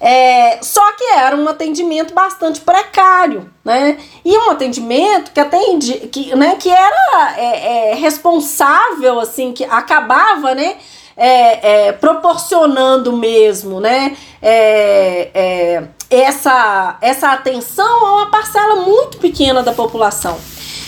É, 0.00 0.60
só 0.62 0.92
que 0.92 1.04
era 1.04 1.36
um 1.36 1.48
atendimento 1.48 2.14
bastante 2.14 2.60
precário, 2.60 3.48
né? 3.64 3.98
E 4.24 4.36
um 4.36 4.50
atendimento 4.50 5.30
que 5.30 5.38
atende, 5.38 5.92
que, 6.08 6.34
né, 6.34 6.56
que 6.56 6.68
era 6.68 7.34
é, 7.36 7.90
é, 7.90 7.94
responsável, 7.94 9.20
assim, 9.20 9.52
que 9.52 9.64
acabava, 9.64 10.56
né? 10.56 10.76
É, 11.16 11.86
é, 11.86 11.92
proporcionando 11.92 13.12
mesmo, 13.12 13.78
né? 13.78 14.16
É, 14.42 15.84
essa, 16.10 16.96
essa 17.00 17.30
atenção 17.30 18.04
a 18.04 18.12
uma 18.16 18.30
parcela 18.30 18.76
muito 18.76 19.18
pequena 19.18 19.62
da 19.62 19.72
população. 19.72 20.36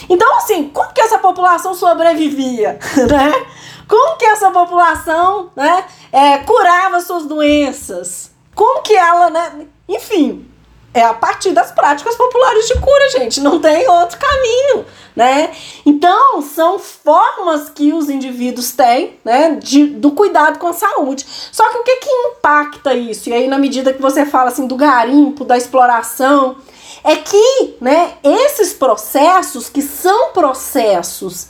Então, 0.09 0.37
assim, 0.37 0.69
como 0.69 0.93
que 0.93 1.01
essa 1.01 1.19
população 1.19 1.75
sobrevivia, 1.75 2.79
né? 3.09 3.47
Como 3.87 4.17
que 4.17 4.25
essa 4.25 4.51
população 4.51 5.51
né, 5.55 5.85
é, 6.13 6.39
curava 6.39 7.01
suas 7.01 7.27
doenças? 7.27 8.31
Como 8.55 8.83
que 8.83 8.95
ela, 8.95 9.31
né? 9.31 9.67
Enfim, 9.89 10.49
é 10.95 11.03
a 11.03 11.13
partir 11.13 11.51
das 11.51 11.73
práticas 11.73 12.15
populares 12.15 12.69
de 12.69 12.75
cura, 12.75 13.11
gente. 13.11 13.41
Não 13.41 13.61
tem 13.61 13.89
outro 13.89 14.17
caminho, 14.17 14.87
né? 15.15 15.51
Então, 15.85 16.41
são 16.41 16.79
formas 16.79 17.69
que 17.69 17.93
os 17.93 18.09
indivíduos 18.09 18.71
têm, 18.71 19.19
né, 19.25 19.57
de, 19.57 19.87
do 19.87 20.13
cuidado 20.13 20.59
com 20.61 20.69
a 20.69 20.73
saúde. 20.73 21.27
Só 21.51 21.69
que 21.69 21.79
o 21.79 21.83
que 21.83 21.97
que 21.97 22.11
impacta 22.11 22.95
isso? 22.95 23.29
E 23.29 23.33
aí, 23.33 23.49
na 23.49 23.59
medida 23.59 23.93
que 23.93 24.01
você 24.01 24.25
fala 24.25 24.51
assim 24.51 24.69
do 24.69 24.77
garimpo, 24.77 25.45
da 25.45 25.57
exploração, 25.57 26.57
é 27.05 27.17
que, 27.17 27.77
né, 27.81 28.15
esses 28.25 28.73
processos 28.73 29.69
que 29.69 29.83
são 29.83 30.33
processos 30.33 31.49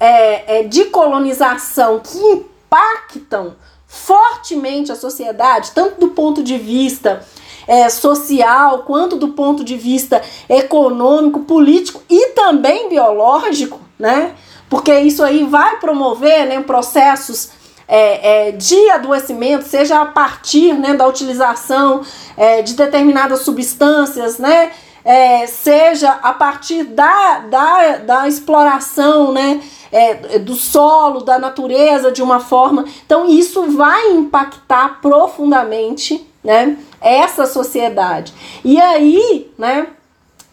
é, 0.00 0.60
é, 0.60 0.62
de 0.62 0.86
colonização 0.86 2.00
que 2.00 2.18
impactam 2.18 3.54
fortemente 3.86 4.90
a 4.90 4.96
sociedade, 4.96 5.72
tanto 5.72 6.00
do 6.00 6.08
ponto 6.08 6.42
de 6.42 6.56
vista 6.56 7.24
é, 7.66 7.88
social, 7.88 8.80
quanto 8.80 9.16
do 9.16 9.28
ponto 9.28 9.62
de 9.62 9.76
vista 9.76 10.22
econômico, 10.48 11.40
político 11.40 12.02
e 12.08 12.28
também 12.28 12.88
biológico, 12.88 13.80
né? 13.98 14.34
Porque 14.68 14.92
isso 15.00 15.22
aí 15.22 15.44
vai 15.44 15.78
promover 15.78 16.46
né, 16.46 16.60
processos 16.62 17.50
é, 17.86 18.48
é, 18.48 18.52
de 18.52 18.90
adoecimento, 18.90 19.64
seja 19.66 20.00
a 20.00 20.06
partir 20.06 20.72
né, 20.72 20.94
da 20.94 21.06
utilização 21.06 22.02
é, 22.36 22.62
de 22.62 22.74
determinadas 22.74 23.40
substâncias, 23.40 24.38
né? 24.38 24.72
É, 25.04 25.46
seja 25.46 26.12
a 26.22 26.32
partir 26.32 26.84
da, 26.84 27.40
da, 27.40 27.96
da 27.98 28.28
exploração, 28.28 29.32
né? 29.32 29.60
é, 29.94 30.40
do 30.40 30.56
solo, 30.56 31.20
da 31.20 31.38
natureza 31.38 32.10
de 32.10 32.20
uma 32.20 32.40
forma. 32.40 32.84
Então, 33.06 33.28
isso 33.28 33.70
vai 33.76 34.10
impactar 34.10 35.00
profundamente 35.00 36.28
né, 36.42 36.76
essa 37.00 37.46
sociedade. 37.46 38.34
E 38.64 38.80
aí, 38.80 39.52
né, 39.56 39.86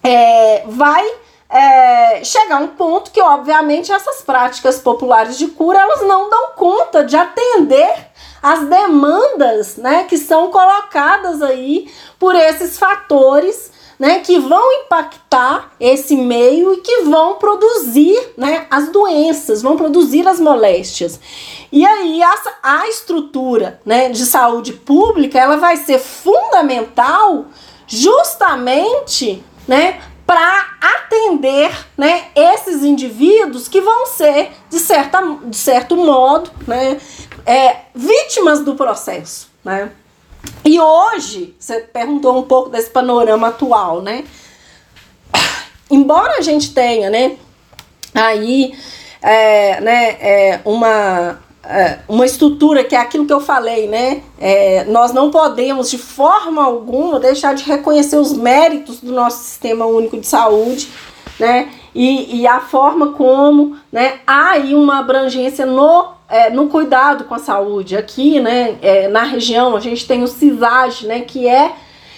é, 0.03 0.63
vai 0.67 1.03
é, 1.49 2.23
chegar 2.23 2.61
um 2.61 2.67
ponto 2.67 3.09
que, 3.09 3.19
obviamente, 3.19 3.91
essas 3.91 4.21
práticas 4.21 4.77
populares 4.77 5.39
de 5.39 5.47
cura 5.47 5.79
elas 5.79 6.03
não 6.03 6.29
dão 6.29 6.51
conta 6.55 7.03
de 7.03 7.17
atender 7.17 8.11
as 8.43 8.59
demandas 8.67 9.75
né, 9.77 10.03
que 10.03 10.19
são 10.19 10.51
colocadas 10.51 11.41
aí 11.41 11.91
por 12.19 12.35
esses 12.35 12.77
fatores 12.77 13.70
né, 14.01 14.17
que 14.17 14.39
vão 14.39 14.73
impactar 14.81 15.73
esse 15.79 16.15
meio 16.15 16.73
e 16.73 16.77
que 16.77 17.03
vão 17.03 17.35
produzir 17.35 18.19
né, 18.35 18.65
as 18.67 18.89
doenças, 18.89 19.61
vão 19.61 19.77
produzir 19.77 20.27
as 20.27 20.39
moléstias. 20.39 21.19
E 21.71 21.85
aí 21.85 22.19
a, 22.23 22.33
a 22.63 22.89
estrutura 22.89 23.79
né, 23.85 24.09
de 24.09 24.25
saúde 24.25 24.73
pública 24.73 25.37
ela 25.37 25.57
vai 25.57 25.77
ser 25.77 25.99
fundamental 25.99 27.45
justamente 27.85 29.43
né, 29.67 30.01
para 30.25 30.65
atender 30.81 31.71
né, 31.95 32.29
esses 32.35 32.83
indivíduos 32.83 33.67
que 33.67 33.81
vão 33.81 34.07
ser, 34.07 34.49
de, 34.67 34.79
certa, 34.79 35.21
de 35.43 35.57
certo 35.57 35.95
modo, 35.95 36.49
né, 36.65 36.99
é, 37.45 37.81
vítimas 37.93 38.61
do 38.61 38.73
processo. 38.73 39.51
Né? 39.63 39.91
E 40.63 40.79
hoje, 40.79 41.55
você 41.59 41.79
perguntou 41.79 42.37
um 42.37 42.43
pouco 42.43 42.69
desse 42.69 42.89
panorama 42.89 43.47
atual, 43.47 44.01
né? 44.01 44.23
Embora 45.89 46.37
a 46.37 46.41
gente 46.41 46.73
tenha, 46.73 47.09
né, 47.09 47.35
aí, 48.13 48.73
é, 49.21 49.81
né, 49.81 50.09
é, 50.21 50.59
uma, 50.63 51.39
é, 51.63 51.99
uma 52.07 52.25
estrutura 52.25 52.83
que 52.83 52.95
é 52.95 52.99
aquilo 52.99 53.25
que 53.25 53.33
eu 53.33 53.41
falei, 53.41 53.87
né? 53.87 54.23
É, 54.39 54.85
nós 54.85 55.11
não 55.11 55.29
podemos 55.29 55.89
de 55.89 55.97
forma 55.97 56.63
alguma 56.63 57.19
deixar 57.19 57.53
de 57.53 57.63
reconhecer 57.63 58.15
os 58.15 58.31
méritos 58.31 59.01
do 59.01 59.11
nosso 59.11 59.43
sistema 59.43 59.85
único 59.85 60.17
de 60.17 60.27
saúde, 60.27 60.89
né? 61.39 61.69
E, 61.93 62.41
e 62.41 62.47
a 62.47 62.59
forma 62.59 63.13
como 63.13 63.77
né, 63.91 64.19
há 64.25 64.51
aí 64.51 64.73
uma 64.73 64.99
abrangência 64.99 65.65
no 65.65 66.19
é, 66.31 66.49
no 66.49 66.69
cuidado 66.69 67.25
com 67.25 67.35
a 67.35 67.39
saúde. 67.39 67.97
Aqui, 67.97 68.39
né, 68.39 68.77
é, 68.81 69.09
na 69.09 69.23
região, 69.23 69.75
a 69.75 69.81
gente 69.81 70.07
tem 70.07 70.23
o 70.23 70.27
CISAG, 70.27 71.05
né, 71.05 71.19
que 71.19 71.45
é, 71.45 71.73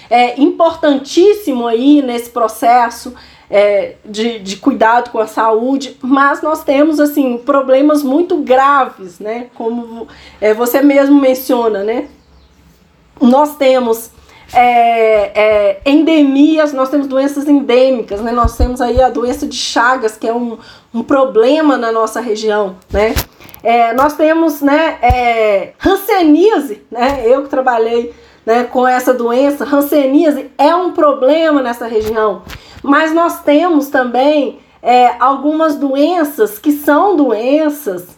é 0.07 0.39
importantíssimo 0.39 1.65
aí 1.65 2.01
nesse 2.03 2.29
processo 2.29 3.15
é, 3.49 3.95
de, 4.05 4.39
de 4.39 4.57
cuidado 4.57 5.09
com 5.09 5.19
a 5.19 5.27
saúde, 5.27 5.97
mas 6.01 6.41
nós 6.41 6.63
temos 6.63 6.99
assim 6.99 7.37
problemas 7.37 8.03
muito 8.03 8.37
graves, 8.37 9.19
né? 9.19 9.47
Como 9.53 10.07
é, 10.41 10.53
você 10.53 10.81
mesmo 10.81 11.19
menciona, 11.19 11.83
né? 11.83 12.07
Nós 13.21 13.55
temos 13.55 14.09
é, 14.53 15.31
é, 15.33 15.81
endemias, 15.85 16.73
nós 16.73 16.89
temos 16.89 17.07
doenças 17.07 17.47
endêmicas, 17.47 18.21
né? 18.21 18.31
Nós 18.31 18.55
temos 18.55 18.81
aí 18.81 19.01
a 19.01 19.09
doença 19.09 19.47
de 19.47 19.55
Chagas, 19.55 20.15
que 20.15 20.27
é 20.27 20.33
um, 20.33 20.57
um 20.93 21.03
problema 21.03 21.77
na 21.77 21.91
nossa 21.91 22.21
região, 22.21 22.75
né? 22.91 23.13
É, 23.63 23.93
nós 23.93 24.13
temos, 24.15 24.61
né, 24.61 24.97
é, 25.01 25.73
Hanseníase, 25.83 26.81
né? 26.91 27.23
Eu 27.25 27.43
que 27.43 27.49
trabalhei 27.49 28.13
né, 28.45 28.65
com 28.65 28.87
essa 28.87 29.13
doença, 29.13 29.63
Hanseníase 29.63 30.51
é 30.57 30.75
um 30.75 30.91
problema 30.91 31.61
nessa 31.61 31.87
região. 31.87 32.43
Mas 32.81 33.13
nós 33.13 33.41
temos 33.41 33.87
também 33.87 34.59
é, 34.81 35.15
algumas 35.19 35.75
doenças 35.77 36.59
que 36.59 36.71
são 36.71 37.15
doenças, 37.15 38.17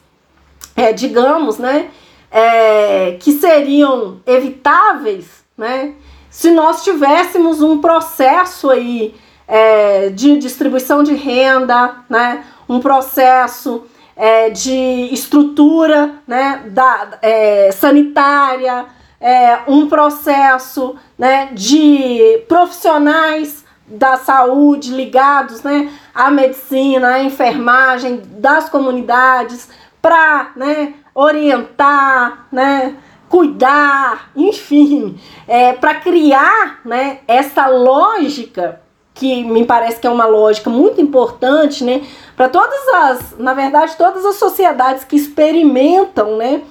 é, 0.76 0.92
digamos, 0.92 1.60
né, 1.60 1.90
é, 2.32 3.18
que 3.20 3.34
seriam 3.34 4.20
evitáveis, 4.26 5.46
né, 5.56 5.94
se 6.36 6.52
nós 6.52 6.84
tivéssemos 6.84 7.62
um 7.62 7.78
processo 7.78 8.70
aí 8.70 9.16
é, 9.48 10.10
de 10.10 10.36
distribuição 10.38 11.02
de 11.02 11.14
renda, 11.14 11.96
né, 12.10 12.44
um 12.68 12.82
processo 12.82 13.86
é, 14.18 14.50
de 14.50 15.14
estrutura, 15.14 16.16
né, 16.28 16.64
da, 16.66 17.20
é, 17.22 17.72
sanitária, 17.72 18.86
é, 19.22 19.60
um 19.66 19.88
processo, 19.88 20.98
né, 21.18 21.52
de 21.54 22.44
profissionais 22.50 23.64
da 23.88 24.18
saúde 24.18 24.92
ligados 24.92 25.64
né, 25.64 25.90
à 26.14 26.30
medicina, 26.30 27.14
à 27.14 27.24
enfermagem 27.24 28.22
das 28.26 28.68
comunidades 28.68 29.70
para 30.02 30.52
né, 30.58 30.96
orientar, 31.14 32.46
né, 32.52 32.98
cuidar, 33.36 34.32
enfim, 34.34 35.20
é, 35.46 35.74
para 35.74 35.96
criar 35.96 36.80
né, 36.86 37.20
essa 37.28 37.68
lógica 37.68 38.80
que 39.14 39.44
me 39.44 39.66
parece 39.66 40.00
que 40.00 40.08
é 40.08 40.10
uma 40.10 40.26
lógica 40.26 40.70
muito 40.70 41.02
importante, 41.02 41.84
né, 41.84 42.02
para 42.34 42.48
todas 42.48 42.88
as, 42.88 43.38
na 43.38 43.54
verdade, 43.54 43.98
todas 43.98 44.26
as 44.26 44.38
sociedades 44.38 45.04
que 45.04 45.18
experimentam, 45.18 46.38
né, 46.38 46.62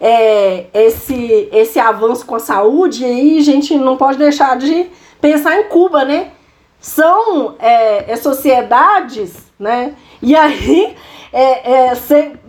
é, 0.00 0.66
esse 0.72 1.48
esse 1.50 1.80
avanço 1.80 2.24
com 2.24 2.36
a 2.36 2.40
saúde, 2.40 3.02
e 3.02 3.06
aí 3.06 3.38
a 3.38 3.42
gente 3.42 3.76
não 3.76 3.96
pode 3.96 4.16
deixar 4.16 4.56
de 4.56 4.86
pensar 5.20 5.58
em 5.58 5.64
Cuba, 5.64 6.04
né, 6.04 6.30
são 6.78 7.56
é, 7.58 8.12
é 8.12 8.14
sociedades, 8.14 9.34
né? 9.58 9.94
E 10.22 10.36
aí, 10.36 10.94
é, 11.36 11.88
é, 11.88 11.92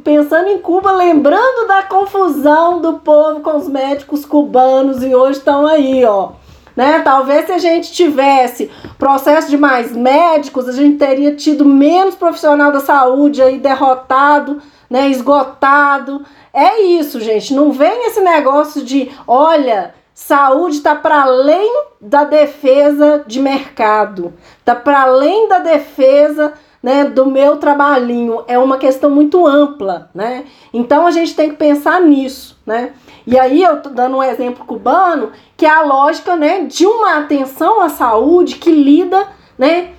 pensando 0.03 0.47
em 0.47 0.59
Cuba, 0.59 0.91
lembrando 0.91 1.67
da 1.67 1.81
confusão 1.81 2.79
do 2.79 2.99
povo 2.99 3.39
com 3.39 3.57
os 3.57 3.67
médicos 3.67 4.23
cubanos 4.23 5.01
e 5.01 5.15
hoje 5.15 5.39
estão 5.39 5.65
aí, 5.65 6.05
ó. 6.05 6.33
Né? 6.75 6.99
Talvez 6.99 7.47
se 7.47 7.51
a 7.51 7.57
gente 7.57 7.91
tivesse 7.91 8.69
processo 8.99 9.49
de 9.49 9.57
mais 9.57 9.91
médicos, 9.91 10.69
a 10.69 10.71
gente 10.71 10.97
teria 10.97 11.35
tido 11.35 11.65
menos 11.65 12.13
profissional 12.13 12.71
da 12.71 12.79
saúde 12.79 13.41
aí 13.41 13.57
derrotado, 13.57 14.61
né, 14.87 15.09
esgotado. 15.09 16.23
É 16.53 16.83
isso, 16.83 17.19
gente. 17.19 17.55
Não 17.55 17.71
vem 17.71 18.07
esse 18.07 18.21
negócio 18.21 18.83
de, 18.83 19.09
olha, 19.25 19.95
Saúde 20.13 20.77
está 20.77 20.95
para 20.95 21.23
além 21.23 21.83
da 21.99 22.23
defesa 22.23 23.25
de 23.27 23.41
mercado, 23.41 24.33
está 24.59 24.73
para 24.73 25.01
além 25.01 25.49
da 25.49 25.59
defesa 25.59 26.53
né, 26.85 27.03
do 27.03 27.25
meu 27.25 27.57
trabalhinho. 27.57 28.43
É 28.47 28.59
uma 28.59 28.77
questão 28.77 29.09
muito 29.09 29.47
ampla, 29.47 30.07
né? 30.13 30.45
Então 30.71 31.07
a 31.07 31.09
gente 31.09 31.33
tem 31.33 31.49
que 31.49 31.55
pensar 31.55 31.99
nisso, 31.99 32.59
né? 32.63 32.91
E 33.25 33.39
aí 33.39 33.63
eu 33.63 33.81
tô 33.81 33.89
dando 33.89 34.17
um 34.17 34.21
exemplo 34.21 34.63
cubano, 34.63 35.31
que 35.57 35.65
é 35.65 35.69
a 35.69 35.81
lógica, 35.81 36.35
né, 36.35 36.65
de 36.65 36.85
uma 36.85 37.17
atenção 37.17 37.81
à 37.81 37.89
saúde 37.89 38.57
que 38.57 38.69
lida, 38.69 39.27
né, 39.57 39.93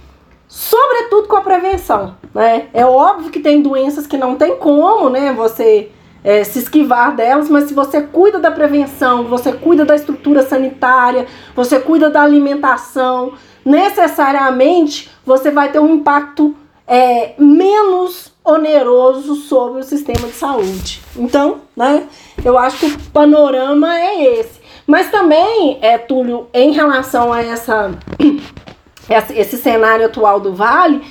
sobretudo 0.46 1.26
com 1.26 1.34
a 1.34 1.40
prevenção, 1.40 2.14
né? 2.32 2.68
É 2.72 2.86
óbvio 2.86 3.32
que 3.32 3.40
tem 3.40 3.60
doenças 3.60 4.06
que 4.06 4.16
não 4.16 4.36
tem 4.36 4.54
como, 4.56 5.10
né, 5.10 5.32
você 5.32 5.90
é, 6.22 6.44
se 6.44 6.60
esquivar 6.60 7.16
delas, 7.16 7.50
mas 7.50 7.64
se 7.64 7.74
você 7.74 8.00
cuida 8.00 8.38
da 8.38 8.52
prevenção, 8.52 9.24
você 9.24 9.52
cuida 9.52 9.84
da 9.84 9.96
estrutura 9.96 10.42
sanitária, 10.42 11.26
você 11.52 11.80
cuida 11.80 12.08
da 12.08 12.22
alimentação, 12.22 13.32
necessariamente 13.64 15.10
você 15.24 15.50
vai 15.50 15.72
ter 15.72 15.80
um 15.80 15.92
impacto 15.92 16.54
é, 16.86 17.34
menos 17.38 18.32
oneroso 18.44 19.34
sobre 19.36 19.80
o 19.80 19.84
sistema 19.84 20.28
de 20.28 20.34
saúde. 20.34 21.02
Então, 21.16 21.62
né, 21.76 22.06
eu 22.44 22.56
acho 22.56 22.78
que 22.78 22.86
o 22.86 23.10
panorama 23.10 23.98
é 23.98 24.38
esse. 24.38 24.60
Mas 24.86 25.10
também, 25.10 25.78
é, 25.82 25.98
Túlio, 25.98 26.48
em 26.54 26.70
relação 26.72 27.32
a 27.32 27.42
essa, 27.42 27.90
esse 29.34 29.56
cenário 29.56 30.06
atual 30.06 30.38
do 30.38 30.54
Vale, 30.54 31.02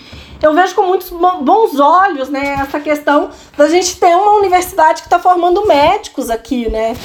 eu 0.42 0.54
vejo 0.54 0.76
com 0.76 0.84
muitos 0.84 1.10
bons 1.10 1.80
olhos, 1.80 2.30
né, 2.30 2.56
essa 2.60 2.80
questão 2.80 3.30
da 3.58 3.68
gente 3.68 4.00
ter 4.00 4.16
uma 4.16 4.38
universidade 4.38 5.02
que 5.02 5.08
está 5.08 5.20
formando 5.20 5.66
médicos 5.66 6.30
aqui, 6.30 6.70
né, 6.70 6.96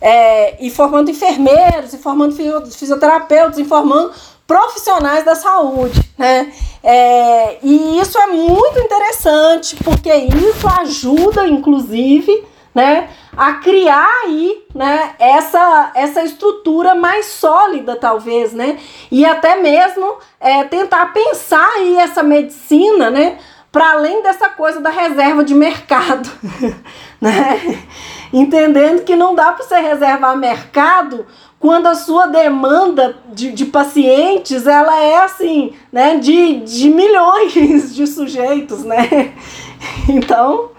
é, 0.00 0.64
e 0.64 0.70
formando 0.70 1.10
enfermeiros, 1.10 1.92
e 1.92 1.98
formando 1.98 2.34
fisioterapeutas, 2.72 3.58
e 3.58 3.64
formando 3.64 4.12
profissionais 4.46 5.24
da 5.24 5.34
saúde, 5.34 6.07
né? 6.18 6.52
É, 6.82 7.58
e 7.62 8.00
isso 8.00 8.18
é 8.18 8.26
muito 8.26 8.78
interessante, 8.80 9.76
porque 9.76 10.12
isso 10.12 10.66
ajuda, 10.80 11.46
inclusive, 11.46 12.44
né, 12.74 13.08
a 13.36 13.54
criar 13.54 14.08
aí, 14.24 14.64
né, 14.74 15.14
essa, 15.18 15.92
essa 15.94 16.22
estrutura 16.22 16.94
mais 16.94 17.26
sólida, 17.26 17.96
talvez, 17.96 18.52
né, 18.52 18.78
e 19.10 19.24
até 19.24 19.56
mesmo 19.56 20.18
é, 20.40 20.64
tentar 20.64 21.12
pensar 21.12 21.66
aí 21.76 21.96
essa 21.98 22.22
medicina, 22.22 23.10
né, 23.10 23.38
para 23.70 23.92
além 23.92 24.22
dessa 24.22 24.48
coisa 24.48 24.80
da 24.80 24.90
reserva 24.90 25.44
de 25.44 25.54
mercado, 25.54 26.28
né, 27.20 27.84
entendendo 28.32 29.04
que 29.04 29.16
não 29.16 29.34
dá 29.34 29.52
para 29.52 29.64
você 29.64 29.78
reservar 29.78 30.36
mercado 30.36 31.26
quando 31.60 31.86
a 31.86 31.94
sua 31.94 32.26
demanda 32.26 33.16
de, 33.32 33.52
de 33.52 33.66
pacientes 33.66 34.66
ela 34.66 35.02
é 35.02 35.24
assim, 35.24 35.72
né, 35.92 36.18
de, 36.18 36.60
de 36.60 36.88
milhões 36.88 37.94
de 37.94 38.06
sujeitos, 38.06 38.84
né, 38.84 39.34
então 40.08 40.70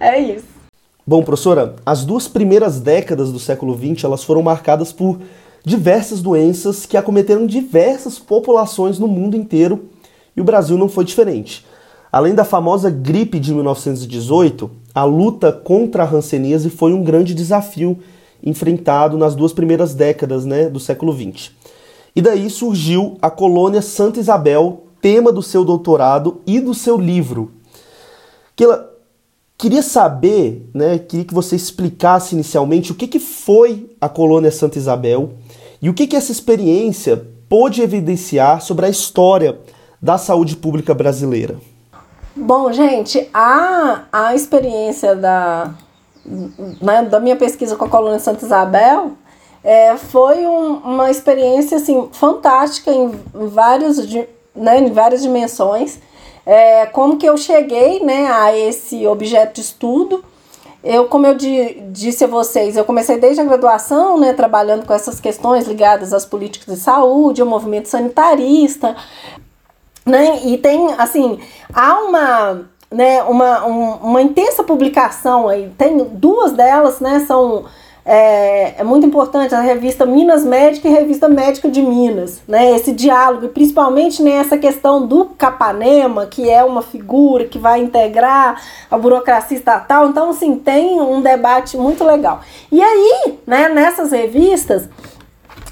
é 0.00 0.18
isso. 0.20 0.56
Bom, 1.06 1.22
professora, 1.22 1.76
as 1.86 2.04
duas 2.04 2.26
primeiras 2.26 2.80
décadas 2.80 3.30
do 3.30 3.38
século 3.38 3.76
XX 3.76 4.04
elas 4.04 4.24
foram 4.24 4.42
marcadas 4.42 4.92
por 4.92 5.20
diversas 5.64 6.20
doenças 6.20 6.84
que 6.84 6.96
acometeram 6.96 7.46
diversas 7.46 8.18
populações 8.18 8.98
no 8.98 9.06
mundo 9.06 9.36
inteiro 9.36 9.86
e 10.36 10.40
o 10.40 10.44
Brasil 10.44 10.76
não 10.76 10.88
foi 10.88 11.04
diferente. 11.04 11.64
Além 12.10 12.34
da 12.34 12.44
famosa 12.44 12.88
gripe 12.88 13.38
de 13.38 13.52
1918, 13.52 14.70
a 14.94 15.04
luta 15.04 15.52
contra 15.52 16.04
a 16.04 16.10
hanseníase 16.10 16.70
foi 16.70 16.92
um 16.92 17.02
grande 17.02 17.34
desafio 17.34 17.98
enfrentado 18.42 19.16
nas 19.16 19.34
duas 19.34 19.52
primeiras 19.52 19.94
décadas 19.94 20.44
né, 20.44 20.68
do 20.68 20.80
século 20.80 21.12
XX. 21.12 21.50
E 22.14 22.22
daí 22.22 22.48
surgiu 22.48 23.16
a 23.20 23.30
colônia 23.30 23.82
Santa 23.82 24.20
Isabel, 24.20 24.84
tema 25.00 25.32
do 25.32 25.42
seu 25.42 25.64
doutorado 25.64 26.40
e 26.46 26.60
do 26.60 26.74
seu 26.74 26.96
livro. 26.96 27.52
Que 28.54 28.64
ela, 28.64 28.96
Queria 29.58 29.82
saber, 29.82 30.68
né, 30.74 30.98
queria 30.98 31.24
que 31.24 31.32
você 31.32 31.56
explicasse 31.56 32.34
inicialmente 32.34 32.92
o 32.92 32.94
que, 32.94 33.08
que 33.08 33.18
foi 33.18 33.90
a 33.98 34.06
colônia 34.06 34.50
Santa 34.50 34.76
Isabel 34.76 35.32
e 35.80 35.88
o 35.88 35.94
que, 35.94 36.06
que 36.06 36.14
essa 36.14 36.30
experiência 36.30 37.26
pôde 37.48 37.80
evidenciar 37.80 38.60
sobre 38.60 38.84
a 38.84 38.90
história 38.90 39.58
da 40.00 40.18
saúde 40.18 40.56
pública 40.56 40.92
brasileira. 40.92 41.56
Bom, 42.34 42.70
gente, 42.70 43.30
a, 43.32 44.02
a 44.12 44.34
experiência 44.34 45.16
da, 45.16 45.74
né, 46.82 47.02
da 47.02 47.20
minha 47.20 47.36
pesquisa 47.36 47.76
com 47.76 47.84
a 47.84 47.88
colônia 47.88 48.18
Santa 48.18 48.44
Isabel 48.44 49.12
é, 49.62 49.96
foi 49.96 50.46
um, 50.46 50.74
uma 50.76 51.10
experiência 51.10 51.76
assim, 51.76 52.08
fantástica 52.12 52.90
em, 52.90 53.10
vários, 53.34 53.98
né, 54.54 54.78
em 54.78 54.92
várias 54.92 55.22
dimensões 55.22 55.98
é, 56.46 56.86
como 56.86 57.16
que 57.16 57.26
eu 57.26 57.36
cheguei 57.36 57.98
né, 58.04 58.30
a 58.30 58.56
esse 58.56 59.04
objeto 59.04 59.56
de 59.56 59.62
estudo? 59.62 60.24
Eu, 60.84 61.08
como 61.08 61.26
eu 61.26 61.34
di, 61.34 61.82
disse 61.90 62.22
a 62.22 62.28
vocês, 62.28 62.76
eu 62.76 62.84
comecei 62.84 63.18
desde 63.18 63.40
a 63.40 63.44
graduação, 63.44 64.20
né, 64.20 64.32
trabalhando 64.32 64.86
com 64.86 64.94
essas 64.94 65.18
questões 65.18 65.66
ligadas 65.66 66.12
às 66.12 66.24
políticas 66.24 66.72
de 66.72 66.80
saúde, 66.80 67.40
ao 67.40 67.48
movimento 67.48 67.88
sanitarista, 67.88 68.94
né, 70.06 70.42
e 70.44 70.56
tem, 70.56 70.92
assim, 70.96 71.40
há 71.74 71.98
uma, 71.98 72.70
né, 72.90 73.22
uma, 73.22 73.66
um, 73.66 73.90
uma 73.96 74.22
intensa 74.22 74.62
publicação 74.62 75.48
aí, 75.48 75.70
tem 75.76 75.98
duas 76.04 76.52
delas, 76.52 77.00
né, 77.00 77.24
são 77.26 77.64
é, 78.08 78.80
é, 78.80 78.84
muito 78.84 79.04
importante 79.04 79.52
a 79.52 79.60
revista 79.60 80.06
Minas 80.06 80.44
Médica 80.44 80.86
e 80.86 80.92
revista 80.92 81.28
Médica 81.28 81.68
de 81.68 81.82
Minas, 81.82 82.40
né? 82.46 82.70
Esse 82.76 82.92
diálogo, 82.92 83.46
e 83.46 83.48
principalmente 83.48 84.22
nessa 84.22 84.54
né, 84.54 84.62
questão 84.62 85.04
do 85.04 85.24
Capanema, 85.24 86.24
que 86.24 86.48
é 86.48 86.62
uma 86.62 86.82
figura 86.82 87.46
que 87.46 87.58
vai 87.58 87.80
integrar 87.82 88.62
a 88.88 88.96
burocracia 88.96 89.56
estatal. 89.56 90.08
Então, 90.08 90.30
assim, 90.30 90.54
tem 90.54 91.00
um 91.00 91.20
debate 91.20 91.76
muito 91.76 92.04
legal. 92.04 92.42
E 92.70 92.80
aí, 92.80 93.40
né, 93.44 93.68
nessas 93.68 94.12
revistas, 94.12 94.88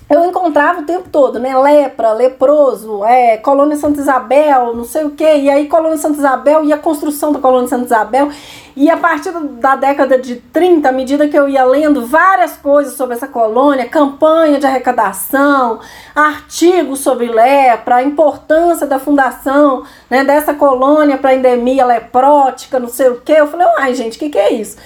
eu 0.09 0.25
encontrava 0.27 0.81
o 0.81 0.85
tempo 0.85 1.09
todo, 1.11 1.39
né? 1.39 1.57
Lepra, 1.57 2.13
leproso, 2.13 3.03
é, 3.05 3.39
Colônia 3.39 3.77
Santa 3.77 4.01
Isabel, 4.01 4.75
não 4.77 4.85
sei 4.85 5.05
o 5.05 5.11
quê. 5.11 5.39
E 5.39 5.49
aí, 5.51 5.67
Colônia 5.67 5.97
Santa 5.97 6.19
Isabel 6.19 6.65
e 6.65 6.73
a 6.73 6.79
construção 6.79 7.33
da 7.33 7.39
Colônia 7.39 7.69
Santa 7.69 7.87
Isabel. 7.87 8.31
E 8.77 8.91
a 8.91 8.97
partir 8.99 9.31
da 9.31 9.77
década 9.77 10.19
de 10.19 10.37
30, 10.37 10.89
à 10.89 10.93
medida 10.93 11.29
que 11.29 11.39
eu 11.39 11.49
ia 11.49 11.65
lendo 11.65 12.05
várias 12.05 12.57
coisas 12.57 12.95
sobre 12.95 13.15
essa 13.15 13.29
colônia, 13.29 13.89
campanha 13.89 14.59
de 14.59 14.67
arrecadação, 14.67 15.81
artigos 16.15 17.01
sobre 17.01 17.27
lepra, 17.27 17.97
a 17.97 18.03
importância 18.03 18.87
da 18.87 18.99
fundação 18.99 19.85
né, 20.11 20.23
dessa 20.25 20.53
colônia 20.53 21.17
para 21.17 21.35
endemia 21.35 21.87
leprótica, 21.87 22.79
não 22.81 22.89
sei 22.89 23.09
o 23.09 23.21
quê, 23.21 23.35
eu 23.39 23.47
falei, 23.47 23.67
ai 23.79 23.95
gente, 23.95 24.17
o 24.17 24.19
que, 24.19 24.29
que 24.29 24.39
é 24.39 24.53
isso? 24.53 24.77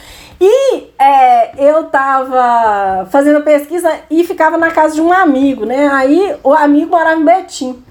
E 0.40 0.92
é, 0.98 1.68
eu 1.70 1.84
tava 1.84 3.06
fazendo 3.10 3.42
pesquisa 3.42 3.92
e 4.10 4.22
ficava 4.24 4.56
na 4.56 4.70
casa 4.70 4.94
de 4.94 5.00
um 5.00 5.12
amigo, 5.12 5.64
né? 5.64 5.88
Aí 5.88 6.36
o 6.44 6.52
amigo 6.52 6.90
morava 6.90 7.20
em 7.20 7.24
Betim. 7.24 7.82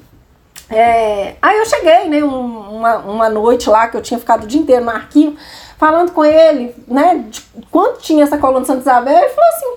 É, 0.69 1.35
aí 1.41 1.57
eu 1.57 1.65
cheguei, 1.65 2.09
né, 2.09 2.23
um, 2.23 2.77
uma, 2.77 2.97
uma 2.97 3.29
noite 3.29 3.69
lá 3.69 3.87
que 3.87 3.95
eu 3.95 4.01
tinha 4.01 4.19
ficado 4.19 4.43
o 4.43 4.47
dia 4.47 4.59
inteiro 4.59 4.83
no 4.83 4.91
arquivo, 4.91 5.37
falando 5.77 6.11
com 6.11 6.25
ele, 6.25 6.75
né, 6.87 7.23
de 7.29 7.41
quanto 7.71 8.01
tinha 8.01 8.23
essa 8.23 8.37
colônia 8.37 8.61
de 8.61 8.67
Santa 8.67 8.81
Isabel, 8.81 9.17
ele 9.17 9.29
falou 9.29 9.49
assim, 9.55 9.75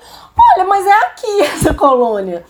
olha, 0.56 0.66
mas 0.66 0.86
é 0.86 0.92
aqui 0.92 1.42
essa 1.54 1.74
colônia. 1.74 2.44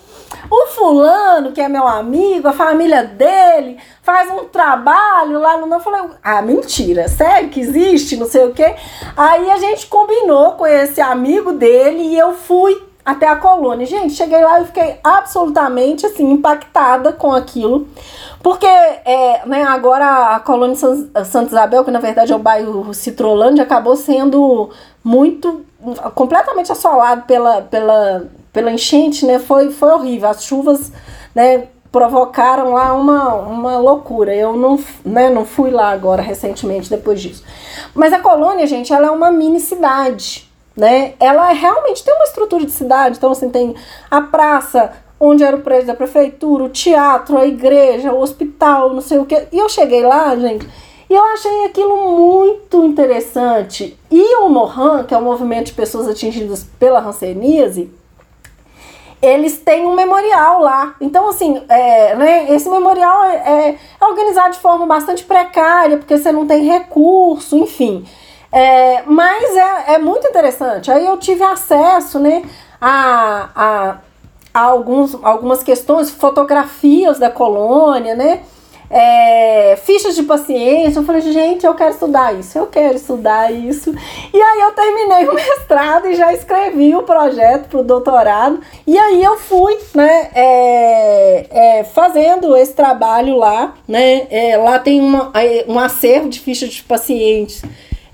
O 0.48 0.66
fulano, 0.68 1.52
que 1.52 1.60
é 1.60 1.68
meu 1.68 1.86
amigo, 1.86 2.48
a 2.48 2.52
família 2.52 3.02
dele, 3.04 3.78
faz 4.02 4.30
um 4.30 4.44
trabalho 4.44 5.38
lá 5.40 5.56
no. 5.56 5.72
Eu 5.72 5.80
falei, 5.80 6.02
ah, 6.22 6.40
mentira, 6.40 7.08
sério 7.08 7.50
que 7.50 7.60
existe, 7.60 8.16
não 8.16 8.26
sei 8.26 8.44
o 8.44 8.54
quê. 8.54 8.74
Aí 9.16 9.50
a 9.50 9.58
gente 9.58 9.86
combinou 9.86 10.52
com 10.52 10.66
esse 10.66 11.00
amigo 11.00 11.52
dele 11.52 12.02
e 12.02 12.18
eu 12.18 12.34
fui 12.34 12.90
até 13.04 13.26
a 13.26 13.36
colônia. 13.36 13.86
Gente, 13.86 14.14
cheguei 14.14 14.42
lá 14.42 14.60
e 14.60 14.66
fiquei 14.66 14.98
absolutamente 15.02 16.06
assim, 16.06 16.30
impactada 16.30 17.12
com 17.12 17.32
aquilo. 17.32 17.88
Porque 18.42 18.66
é, 18.66 19.42
né, 19.46 19.62
agora 19.64 20.34
a 20.34 20.40
colônia 20.40 20.76
Santa 20.76 21.50
Isabel, 21.50 21.84
que 21.84 21.90
na 21.90 22.00
verdade 22.00 22.32
é 22.32 22.36
o 22.36 22.38
bairro 22.38 22.94
Citrolândia, 22.94 23.64
acabou 23.64 23.96
sendo 23.96 24.70
muito 25.02 25.64
completamente 26.14 26.70
assolado 26.70 27.22
pela, 27.22 27.62
pela, 27.62 28.28
pela 28.52 28.70
enchente, 28.70 29.24
né? 29.26 29.38
Foi, 29.38 29.70
foi 29.70 29.90
horrível. 29.90 30.28
As 30.28 30.44
chuvas, 30.44 30.92
né? 31.34 31.68
provocaram 31.90 32.74
lá 32.74 32.94
uma, 32.94 33.34
uma 33.34 33.78
loucura. 33.78 34.32
Eu 34.32 34.56
não, 34.56 34.78
né, 35.04 35.28
não 35.28 35.44
fui 35.44 35.72
lá 35.72 35.90
agora 35.90 36.22
recentemente 36.22 36.88
depois 36.88 37.20
disso. 37.20 37.42
Mas 37.92 38.12
a 38.12 38.20
colônia, 38.20 38.64
gente, 38.64 38.92
ela 38.92 39.08
é 39.08 39.10
uma 39.10 39.32
mini 39.32 39.58
cidade 39.58 40.48
né? 40.76 41.14
Ela 41.18 41.52
realmente 41.52 42.04
tem 42.04 42.14
uma 42.14 42.24
estrutura 42.24 42.64
de 42.64 42.72
cidade, 42.72 43.18
então 43.18 43.32
assim 43.32 43.50
tem 43.50 43.74
a 44.10 44.20
praça 44.20 44.92
onde 45.18 45.44
era 45.44 45.56
o 45.56 45.60
prédio 45.60 45.88
da 45.88 45.94
prefeitura, 45.94 46.64
o 46.64 46.70
teatro, 46.70 47.36
a 47.36 47.46
igreja, 47.46 48.12
o 48.12 48.20
hospital, 48.20 48.94
não 48.94 49.02
sei 49.02 49.18
o 49.18 49.26
que. 49.26 49.48
E 49.52 49.58
eu 49.58 49.68
cheguei 49.68 50.02
lá, 50.02 50.34
gente, 50.36 50.66
e 51.08 51.14
eu 51.14 51.22
achei 51.22 51.66
aquilo 51.66 52.10
muito 52.16 52.82
interessante. 52.84 53.98
E 54.10 54.36
o 54.36 54.48
Mohan, 54.48 55.04
que 55.04 55.12
é 55.12 55.18
o 55.18 55.22
movimento 55.22 55.66
de 55.66 55.72
pessoas 55.74 56.08
atingidas 56.08 56.66
pela 56.78 57.00
hanseníase, 57.00 57.90
eles 59.22 59.58
têm 59.58 59.86
um 59.86 59.94
memorial 59.94 60.60
lá. 60.60 60.94
Então, 61.00 61.28
assim, 61.28 61.62
é, 61.68 62.14
né, 62.14 62.52
esse 62.54 62.68
memorial 62.68 63.24
é, 63.24 63.76
é 64.00 64.04
organizado 64.04 64.54
de 64.54 64.60
forma 64.60 64.86
bastante 64.86 65.24
precária, 65.24 65.98
porque 65.98 66.16
você 66.16 66.32
não 66.32 66.46
tem 66.46 66.64
recurso, 66.64 67.56
enfim. 67.56 68.06
É, 68.52 69.02
mas 69.02 69.56
é, 69.56 69.94
é 69.94 69.98
muito 69.98 70.26
interessante. 70.26 70.90
Aí 70.90 71.04
eu 71.04 71.16
tive 71.18 71.42
acesso 71.42 72.18
né, 72.18 72.42
a, 72.80 73.48
a, 73.54 73.96
a 74.54 74.60
alguns, 74.60 75.16
algumas 75.22 75.62
questões, 75.62 76.10
fotografias 76.10 77.18
da 77.18 77.30
colônia, 77.30 78.14
né? 78.14 78.40
É, 78.92 79.76
fichas 79.84 80.16
de 80.16 80.24
paciência. 80.24 80.98
Eu 80.98 81.04
falei, 81.04 81.20
gente, 81.20 81.64
eu 81.64 81.74
quero 81.74 81.92
estudar 81.92 82.36
isso, 82.36 82.58
eu 82.58 82.66
quero 82.66 82.96
estudar 82.96 83.52
isso. 83.52 83.94
E 84.34 84.42
aí 84.42 84.60
eu 84.60 84.72
terminei 84.72 85.28
o 85.30 85.34
mestrado 85.34 86.08
e 86.08 86.16
já 86.16 86.32
escrevi 86.32 86.94
o 86.96 87.04
projeto 87.04 87.68
para 87.68 87.80
o 87.80 87.84
doutorado. 87.84 88.60
E 88.84 88.98
aí 88.98 89.22
eu 89.22 89.38
fui, 89.38 89.78
né, 89.94 90.30
é, 90.34 91.46
é, 91.50 91.84
fazendo 91.84 92.56
esse 92.56 92.72
trabalho 92.72 93.36
lá, 93.36 93.74
né? 93.86 94.26
É, 94.28 94.56
lá 94.56 94.80
tem 94.80 95.00
uma, 95.00 95.32
um 95.68 95.78
acervo 95.78 96.28
de 96.28 96.40
fichas 96.40 96.70
de 96.70 96.82
pacientes 96.82 97.62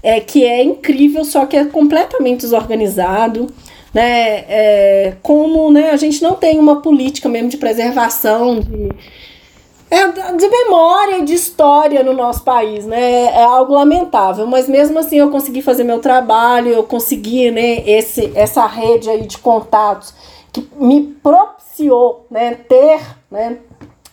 é, 0.03 0.21
que 0.21 0.45
é 0.45 0.63
incrível, 0.63 1.25
só 1.25 1.47
que 1.47 1.57
é 1.57 1.65
completamente 1.65 2.41
desorganizado. 2.41 3.47
Né, 3.95 4.45
é, 4.47 5.15
como 5.23 5.71
né, 5.71 5.89
a 5.91 5.97
gente 5.97 6.23
não 6.23 6.35
tem 6.35 6.59
uma 6.59 6.83
política 6.83 7.31
mesmo 7.31 7.49
de 7.49 7.57
preservação 7.57 8.61
de, 8.61 8.91
é, 9.91 10.33
de 10.33 10.49
memória 10.49 11.19
e 11.19 11.25
de 11.25 11.35
história 11.35 12.03
no 12.03 12.13
nosso 12.13 12.43
país, 12.43 12.85
né? 12.85 13.27
É 13.27 13.45
algo 13.45 13.75
lamentável, 13.75 14.47
mas 14.47 14.69
mesmo 14.69 14.99
assim 14.99 15.19
eu 15.19 15.31
consegui 15.31 15.63
fazer 15.63 15.85
meu 15.85 16.01
trabalho, 16.01 16.69
eu 16.69 16.83
consegui, 16.83 17.51
né, 17.51 17.89
esse, 17.89 18.33
essa 18.35 18.67
rede 18.67 19.09
aí 19.09 19.27
de 19.27 19.39
contatos 19.39 20.13
que 20.53 20.69
me 20.77 21.03
propiciou, 21.23 22.27
né, 22.31 22.55
ter, 22.55 23.01
né, 23.31 23.59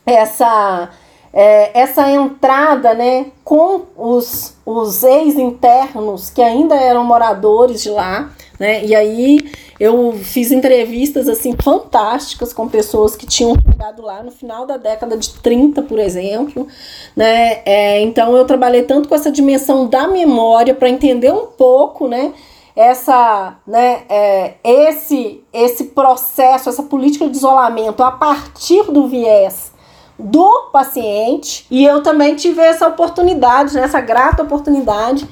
essa 0.06 0.90
é, 1.34 1.82
essa 1.82 2.08
entrada 2.12 2.94
né, 2.94 3.32
com 3.44 3.82
os, 3.98 4.56
os 4.64 5.04
ex-internos 5.04 6.30
que 6.30 6.42
ainda 6.42 6.76
eram 6.76 7.04
moradores 7.04 7.82
de 7.82 7.90
lá. 7.90 8.32
Né, 8.60 8.86
e 8.86 8.94
aí 8.94 9.40
eu 9.80 10.14
fiz 10.14 10.52
entrevistas 10.52 11.28
assim 11.28 11.56
fantásticas 11.60 12.54
com 12.54 12.70
pessoas 12.70 13.16
que 13.16 13.26
tinham 13.26 13.56
chegado 13.56 14.04
lá 14.04 14.22
no 14.22 14.30
final 14.30 14.68
da 14.68 14.78
década 14.78 15.18
de 15.18 15.34
30, 15.34 15.82
por 15.82 15.98
exemplo. 15.98 16.68
Né, 17.16 17.62
é, 17.66 18.02
então 18.02 18.38
eu 18.38 18.46
trabalhei 18.46 18.84
tanto 18.84 19.10
com 19.10 19.16
essa 19.16 19.32
dimensão 19.32 19.88
da 19.88 20.08
memória 20.08 20.76
para 20.76 20.88
entender 20.88 21.34
um 21.34 21.48
pouco, 21.48 22.08
né? 22.08 22.32
essa, 22.76 23.58
né, 23.68 24.02
é, 24.10 24.56
esse, 24.64 25.44
esse 25.54 25.86
processo, 25.86 26.70
essa 26.70 26.82
política 26.82 27.28
de 27.30 27.38
isolamento 27.38 28.04
a 28.04 28.12
partir 28.12 28.84
do 28.92 29.08
viés 29.08 29.73
do 30.18 30.70
paciente 30.72 31.66
e 31.70 31.84
eu 31.84 32.04
também 32.04 32.36
tive 32.36 32.62
essa 32.62 32.88
oportunidade, 32.88 33.76
né, 33.76 33.84
essa 33.84 34.00
grata 34.00 34.44
oportunidade 34.44 35.28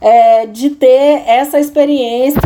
é, 0.00 0.46
de 0.46 0.70
ter 0.70 1.22
essa 1.26 1.60
experiência, 1.60 2.40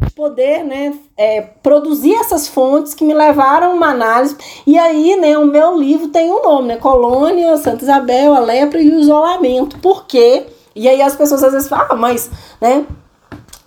de 0.00 0.10
poder 0.14 0.64
né, 0.64 0.94
é, 1.16 1.40
produzir 1.62 2.14
essas 2.14 2.46
fontes 2.46 2.94
que 2.94 3.04
me 3.04 3.14
levaram 3.14 3.72
a 3.72 3.74
uma 3.74 3.88
análise. 3.88 4.36
E 4.66 4.78
aí, 4.78 5.16
né, 5.16 5.36
o 5.36 5.46
meu 5.46 5.76
livro 5.76 6.08
tem 6.08 6.30
um 6.30 6.42
nome, 6.42 6.68
né? 6.68 6.76
Colônia, 6.76 7.56
Santa 7.56 7.82
Isabel, 7.82 8.34
a 8.34 8.38
lepra 8.38 8.80
e 8.80 8.88
o 8.88 9.00
isolamento. 9.00 9.78
Por 9.78 10.06
quê? 10.06 10.46
E 10.74 10.88
aí 10.88 11.02
as 11.02 11.16
pessoas 11.16 11.42
às 11.42 11.52
vezes 11.52 11.68
falam, 11.68 11.86
ah, 11.90 11.96
mas, 11.96 12.30
né, 12.60 12.86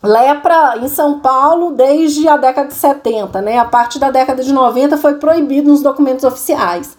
Lepra 0.06 0.78
em 0.78 0.88
São 0.88 1.20
Paulo 1.20 1.72
desde 1.72 2.28
a 2.28 2.38
década 2.38 2.68
de 2.70 2.76
70, 2.76 3.42
né? 3.42 3.58
A 3.58 3.66
partir 3.66 4.00
da 4.00 4.12
década 4.12 4.44
de 4.44 4.54
90 4.54 4.98
foi 4.98 5.16
proibido 5.16 5.70
nos 5.70 5.82
documentos 5.82 6.24
oficiais. 6.24 6.98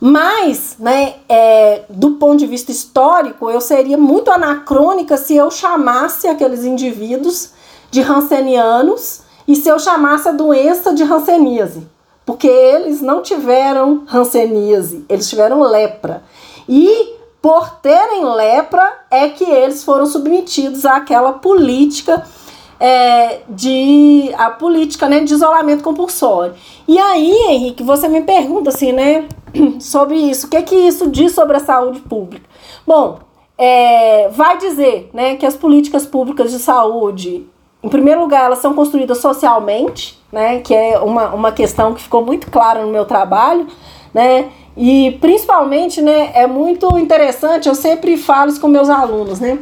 Mas, 0.00 0.76
né, 0.78 1.14
é, 1.28 1.82
do 1.88 2.12
ponto 2.12 2.36
de 2.36 2.46
vista 2.46 2.70
histórico, 2.70 3.50
eu 3.50 3.60
seria 3.60 3.96
muito 3.96 4.30
anacrônica 4.30 5.16
se 5.16 5.34
eu 5.34 5.50
chamasse 5.50 6.28
aqueles 6.28 6.64
indivíduos 6.64 7.52
de 7.90 8.00
rancenianos 8.00 9.22
e 9.48 9.56
se 9.56 9.68
eu 9.68 9.78
chamasse 9.78 10.28
a 10.28 10.32
doença 10.32 10.92
de 10.92 11.02
ranceníase. 11.04 11.86
Porque 12.26 12.48
eles 12.48 13.00
não 13.00 13.22
tiveram 13.22 14.02
ranceníase, 14.06 15.04
eles 15.08 15.28
tiveram 15.28 15.60
lepra. 15.62 16.22
E 16.68 17.14
por 17.44 17.72
terem 17.82 18.24
lepra, 18.24 19.00
é 19.10 19.28
que 19.28 19.44
eles 19.44 19.84
foram 19.84 20.06
submetidos 20.06 20.86
àquela 20.86 21.34
política 21.34 22.24
é, 22.80 23.40
de 23.46 24.32
a 24.38 24.48
política 24.48 25.10
né, 25.10 25.20
de 25.20 25.34
isolamento 25.34 25.84
compulsório. 25.84 26.54
E 26.88 26.98
aí, 26.98 27.30
Henrique, 27.50 27.82
você 27.82 28.08
me 28.08 28.22
pergunta 28.22 28.70
assim, 28.70 28.92
né, 28.92 29.28
sobre 29.78 30.16
isso, 30.16 30.46
o 30.46 30.48
que 30.48 30.62
que 30.62 30.74
isso 30.74 31.10
diz 31.10 31.32
sobre 31.32 31.58
a 31.58 31.60
saúde 31.60 32.00
pública? 32.00 32.48
Bom, 32.86 33.18
é, 33.58 34.30
vai 34.30 34.56
dizer 34.56 35.10
né, 35.12 35.36
que 35.36 35.44
as 35.44 35.54
políticas 35.54 36.06
públicas 36.06 36.50
de 36.50 36.58
saúde, 36.58 37.46
em 37.82 37.90
primeiro 37.90 38.22
lugar, 38.22 38.46
elas 38.46 38.60
são 38.60 38.72
construídas 38.72 39.18
socialmente, 39.18 40.18
né, 40.32 40.60
que 40.60 40.74
é 40.74 40.98
uma, 40.98 41.34
uma 41.34 41.52
questão 41.52 41.92
que 41.92 42.02
ficou 42.02 42.24
muito 42.24 42.50
clara 42.50 42.86
no 42.86 42.90
meu 42.90 43.04
trabalho, 43.04 43.66
né, 44.14 44.48
e 44.76 45.18
principalmente, 45.20 46.02
né, 46.02 46.32
é 46.34 46.46
muito 46.46 46.98
interessante, 46.98 47.68
eu 47.68 47.74
sempre 47.74 48.16
falo 48.16 48.50
isso 48.50 48.60
com 48.60 48.68
meus 48.68 48.88
alunos, 48.88 49.40
né? 49.40 49.58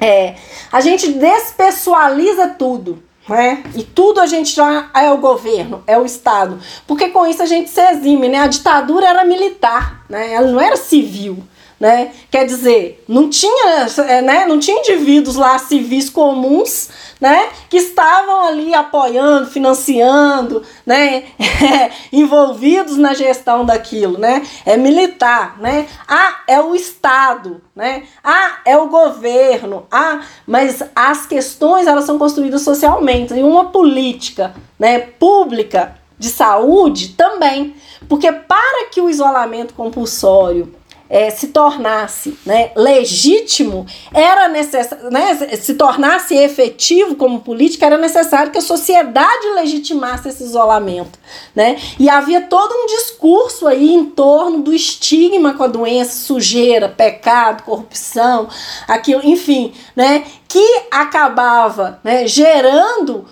É, 0.00 0.34
a 0.70 0.80
gente 0.80 1.12
despessoaliza 1.12 2.48
tudo. 2.48 3.02
né? 3.26 3.62
E 3.74 3.82
tudo 3.82 4.20
a 4.20 4.26
gente 4.26 4.54
já 4.54 4.90
é 4.94 5.10
o 5.10 5.16
governo, 5.16 5.82
é 5.86 5.96
o 5.96 6.04
Estado. 6.04 6.58
Porque 6.86 7.08
com 7.08 7.26
isso 7.26 7.42
a 7.42 7.46
gente 7.46 7.70
se 7.70 7.80
exime, 7.80 8.28
né? 8.28 8.38
A 8.38 8.46
ditadura 8.46 9.06
era 9.06 9.24
militar, 9.24 10.04
né? 10.10 10.34
Ela 10.34 10.48
não 10.48 10.60
era 10.60 10.76
civil. 10.76 11.38
Né? 11.84 12.12
Quer 12.30 12.46
dizer, 12.46 13.04
não 13.06 13.28
tinha, 13.28 13.86
é, 14.08 14.22
né, 14.22 14.46
não 14.46 14.58
tinha 14.58 14.78
indivíduos 14.78 15.36
lá 15.36 15.58
civis 15.58 16.08
comuns 16.08 16.88
né, 17.20 17.50
que 17.68 17.76
estavam 17.76 18.46
ali 18.46 18.72
apoiando, 18.72 19.50
financiando, 19.50 20.62
né, 20.86 21.24
envolvidos 22.10 22.96
na 22.96 23.12
gestão 23.12 23.66
daquilo, 23.66 24.16
né? 24.16 24.42
É 24.64 24.78
militar, 24.78 25.58
né? 25.60 25.86
Ah, 26.08 26.38
é 26.48 26.58
o 26.58 26.74
Estado, 26.74 27.60
né? 27.76 28.04
Ah, 28.24 28.60
é 28.64 28.78
o 28.78 28.88
governo. 28.88 29.86
Ah, 29.92 30.22
mas 30.46 30.82
as 30.96 31.26
questões 31.26 31.86
elas 31.86 32.06
são 32.06 32.18
construídas 32.18 32.62
socialmente 32.62 33.34
e 33.34 33.42
uma 33.42 33.66
política, 33.66 34.54
né, 34.78 35.00
pública 35.00 35.98
de 36.18 36.30
saúde 36.30 37.08
também, 37.08 37.74
porque 38.08 38.32
para 38.32 38.86
que 38.90 39.02
o 39.02 39.10
isolamento 39.10 39.74
compulsório 39.74 40.74
é, 41.08 41.30
se 41.30 41.48
tornasse 41.48 42.38
né, 42.44 42.72
legítimo, 42.74 43.86
era 44.12 44.48
necessário, 44.48 45.10
né, 45.10 45.34
se 45.56 45.74
tornasse 45.74 46.34
efetivo 46.34 47.14
como 47.14 47.40
política, 47.40 47.86
era 47.86 47.98
necessário 47.98 48.50
que 48.50 48.58
a 48.58 48.62
sociedade 48.62 49.46
legitimasse 49.54 50.28
esse 50.28 50.42
isolamento. 50.42 51.18
Né? 51.54 51.76
E 51.98 52.08
havia 52.08 52.42
todo 52.42 52.72
um 52.72 52.86
discurso 52.86 53.66
aí 53.66 53.92
em 53.92 54.06
torno 54.06 54.62
do 54.62 54.72
estigma 54.72 55.54
com 55.54 55.64
a 55.64 55.68
doença, 55.68 56.24
sujeira, 56.24 56.88
pecado, 56.88 57.62
corrupção, 57.64 58.48
aquilo, 58.88 59.24
enfim, 59.24 59.72
né, 59.94 60.24
que 60.48 60.82
acabava 60.90 61.98
né, 62.02 62.26
gerando 62.26 63.26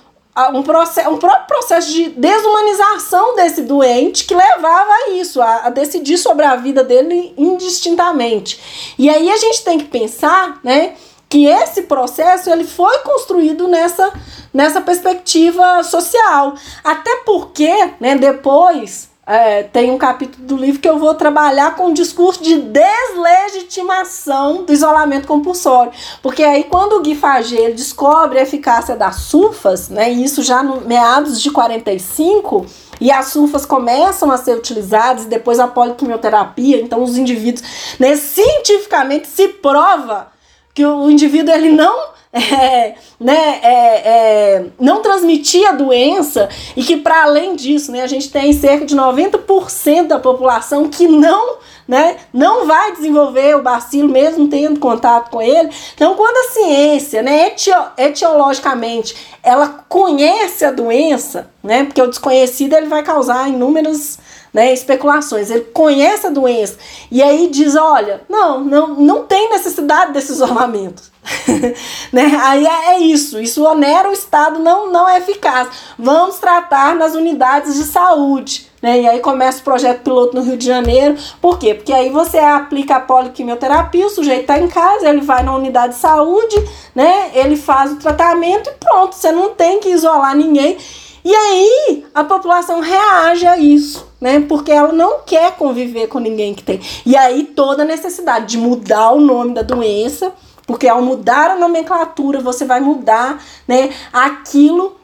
um, 0.52 0.62
processo, 0.62 1.10
um 1.10 1.18
próprio 1.18 1.46
processo 1.46 1.92
de 1.92 2.08
desumanização 2.10 3.36
desse 3.36 3.62
doente 3.62 4.24
que 4.24 4.34
levava 4.34 4.90
a 4.90 5.10
isso, 5.10 5.42
a, 5.42 5.66
a, 5.66 5.70
decidir 5.70 6.16
sobre 6.16 6.44
a 6.44 6.56
vida 6.56 6.82
dele 6.82 7.34
indistintamente. 7.36 8.94
E 8.98 9.10
aí 9.10 9.30
a 9.30 9.36
gente 9.36 9.62
tem 9.62 9.78
que 9.78 9.84
pensar, 9.84 10.58
né, 10.64 10.94
que 11.28 11.46
esse 11.46 11.82
processo 11.82 12.50
ele 12.50 12.64
foi 12.64 12.98
construído 12.98 13.68
nessa, 13.68 14.12
nessa 14.52 14.80
perspectiva 14.80 15.82
social. 15.82 16.54
Até 16.82 17.16
porque, 17.24 17.90
né, 18.00 18.16
depois 18.16 19.11
é, 19.24 19.62
tem 19.62 19.90
um 19.90 19.98
capítulo 19.98 20.46
do 20.46 20.56
livro 20.56 20.80
que 20.80 20.88
eu 20.88 20.98
vou 20.98 21.14
trabalhar 21.14 21.76
com 21.76 21.86
o 21.86 21.94
discurso 21.94 22.42
de 22.42 22.60
deslegitimação 22.60 24.64
do 24.64 24.72
isolamento 24.72 25.28
compulsório. 25.28 25.92
Porque 26.20 26.42
aí, 26.42 26.64
quando 26.64 26.94
o 26.94 27.02
Gui 27.02 27.14
Fagel 27.14 27.72
descobre 27.72 28.40
a 28.40 28.42
eficácia 28.42 28.96
das 28.96 29.16
sulfas, 29.16 29.88
né, 29.88 30.10
isso 30.10 30.42
já 30.42 30.62
no 30.62 30.80
meados 30.80 31.40
de 31.40 31.52
45, 31.52 32.66
e 33.00 33.12
as 33.12 33.26
sulfas 33.26 33.64
começam 33.64 34.30
a 34.30 34.36
ser 34.36 34.56
utilizadas, 34.56 35.24
e 35.24 35.28
depois 35.28 35.60
a 35.60 35.68
poliquimioterapia, 35.68 36.80
então 36.80 37.02
os 37.02 37.16
indivíduos, 37.16 37.96
né, 38.00 38.16
cientificamente 38.16 39.28
se 39.28 39.48
prova 39.48 40.31
que 40.74 40.84
o 40.84 41.10
indivíduo 41.10 41.54
ele 41.54 41.70
não 41.70 42.12
é, 42.32 42.94
né, 43.20 43.60
é, 43.62 44.08
é, 44.08 44.66
não 44.80 45.02
transmitia 45.02 45.68
a 45.68 45.72
doença 45.72 46.48
e 46.74 46.82
que, 46.82 46.96
para 46.96 47.24
além 47.24 47.54
disso, 47.54 47.92
né, 47.92 48.00
a 48.00 48.06
gente 48.06 48.30
tem 48.30 48.54
cerca 48.54 48.86
de 48.86 48.96
90% 48.96 50.06
da 50.06 50.18
população 50.18 50.88
que 50.88 51.06
não, 51.06 51.58
né, 51.86 52.16
não 52.32 52.66
vai 52.66 52.92
desenvolver 52.92 53.54
o 53.56 53.62
bacilo 53.62 54.08
mesmo 54.08 54.48
tendo 54.48 54.80
contato 54.80 55.28
com 55.28 55.42
ele. 55.42 55.68
Então, 55.94 56.14
quando 56.14 56.34
a 56.38 56.52
ciência, 56.52 57.22
né, 57.22 57.48
etio, 57.48 57.74
etiologicamente, 57.98 59.14
ela 59.42 59.84
conhece 59.86 60.64
a 60.64 60.70
doença, 60.70 61.50
né, 61.62 61.84
porque 61.84 62.00
o 62.00 62.08
desconhecido 62.08 62.72
ele 62.72 62.86
vai 62.86 63.02
causar 63.02 63.46
inúmeras 63.46 64.18
né, 64.52 64.72
especulações. 64.72 65.50
Ele 65.50 65.64
conhece 65.72 66.26
a 66.26 66.30
doença 66.30 66.76
e 67.10 67.22
aí 67.22 67.48
diz: 67.48 67.74
olha, 67.74 68.22
não, 68.28 68.60
não, 68.60 68.88
não 68.94 69.24
tem 69.24 69.50
necessidade 69.50 70.12
desse 70.12 70.32
isolamento. 70.32 71.10
né? 72.12 72.36
Aí 72.42 72.66
é, 72.66 72.94
é, 72.94 72.98
isso, 72.98 73.40
isso 73.40 73.64
onera 73.64 74.10
o 74.10 74.12
Estado, 74.12 74.58
não, 74.58 74.90
não 74.90 75.08
é 75.08 75.18
eficaz. 75.18 75.68
Vamos 75.98 76.38
tratar 76.38 76.94
nas 76.96 77.14
unidades 77.14 77.76
de 77.76 77.84
saúde. 77.84 78.70
Né? 78.82 79.02
E 79.02 79.08
aí 79.08 79.20
começa 79.20 79.60
o 79.60 79.64
projeto 79.64 80.02
piloto 80.02 80.34
no 80.34 80.42
Rio 80.42 80.56
de 80.56 80.66
Janeiro. 80.66 81.16
Por 81.40 81.56
quê? 81.56 81.72
Porque 81.72 81.92
aí 81.92 82.10
você 82.10 82.38
aplica 82.38 82.96
a 82.96 83.00
poliquimioterapia, 83.00 84.06
o 84.06 84.10
sujeito 84.10 84.40
está 84.40 84.58
em 84.58 84.66
casa, 84.66 85.08
ele 85.08 85.20
vai 85.20 85.44
na 85.44 85.54
unidade 85.54 85.94
de 85.94 86.00
saúde, 86.00 86.56
né? 86.92 87.30
ele 87.32 87.56
faz 87.56 87.92
o 87.92 87.96
tratamento 87.96 88.68
e 88.68 88.72
pronto, 88.72 89.14
você 89.14 89.30
não 89.30 89.50
tem 89.50 89.78
que 89.78 89.88
isolar 89.88 90.36
ninguém. 90.36 90.76
E 91.24 91.32
aí 91.32 92.04
a 92.12 92.24
população 92.24 92.80
reage 92.80 93.46
a 93.46 93.56
isso, 93.56 94.11
né? 94.22 94.38
Porque 94.48 94.70
ela 94.70 94.92
não 94.92 95.18
quer 95.26 95.56
conviver 95.56 96.06
com 96.06 96.20
ninguém 96.20 96.54
que 96.54 96.62
tem. 96.62 96.80
E 97.04 97.16
aí 97.16 97.42
toda 97.42 97.82
a 97.82 97.84
necessidade 97.84 98.46
de 98.46 98.56
mudar 98.56 99.10
o 99.10 99.20
nome 99.20 99.52
da 99.52 99.62
doença, 99.62 100.32
porque 100.64 100.86
ao 100.86 101.02
mudar 101.02 101.50
a 101.50 101.56
nomenclatura 101.56 102.38
você 102.38 102.64
vai 102.64 102.80
mudar, 102.80 103.42
né, 103.66 103.90
aquilo 104.12 104.96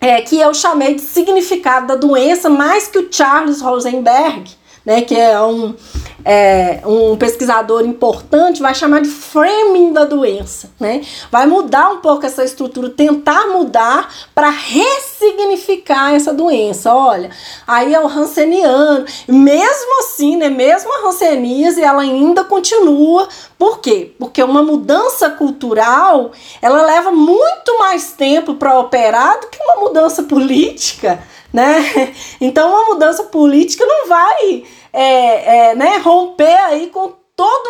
é, 0.00 0.20
que 0.22 0.40
eu 0.40 0.52
chamei 0.52 0.94
de 0.94 1.02
significado 1.02 1.86
da 1.86 1.94
doença, 1.94 2.50
mais 2.50 2.88
que 2.88 2.98
o 2.98 3.08
Charles 3.12 3.60
Rosenberg, 3.60 4.50
né, 4.88 5.02
que 5.02 5.14
é 5.14 5.38
um, 5.42 5.74
é, 6.24 6.80
um 6.86 7.14
pesquisador 7.14 7.84
importante, 7.84 8.62
vai 8.62 8.74
chamar 8.74 9.02
de 9.02 9.10
framing 9.10 9.92
da 9.92 10.06
doença. 10.06 10.70
Né? 10.80 11.02
Vai 11.30 11.46
mudar 11.46 11.90
um 11.90 11.98
pouco 11.98 12.24
essa 12.24 12.42
estrutura, 12.42 12.88
tentar 12.88 13.48
mudar 13.48 14.10
para 14.34 14.48
ressignificar 14.48 16.14
essa 16.14 16.32
doença. 16.32 16.94
Olha, 16.94 17.28
aí 17.66 17.92
é 17.92 18.00
o 18.00 18.06
Hanseniano. 18.06 19.04
Mesmo 19.28 19.98
assim, 19.98 20.38
né, 20.38 20.48
mesmo 20.48 20.90
a 20.90 21.06
Hanseníase, 21.06 21.82
ela 21.82 22.00
ainda 22.00 22.42
continua. 22.42 23.28
Por 23.58 23.80
quê? 23.80 24.12
Porque 24.18 24.42
uma 24.42 24.62
mudança 24.62 25.28
cultural, 25.28 26.32
ela 26.62 26.80
leva 26.80 27.10
muito 27.10 27.78
mais 27.78 28.12
tempo 28.12 28.54
para 28.54 28.78
operar 28.78 29.38
do 29.38 29.48
que 29.48 29.62
uma 29.62 29.82
mudança 29.82 30.22
política 30.22 31.22
né? 31.52 32.12
Então 32.40 32.70
uma 32.70 32.94
mudança 32.94 33.24
política 33.24 33.84
não 33.84 34.08
vai 34.08 34.64
é, 34.92 35.70
é, 35.70 35.74
né, 35.74 35.98
romper 35.98 36.56
aí 36.64 36.88
com 36.88 37.12
todo 37.38 37.68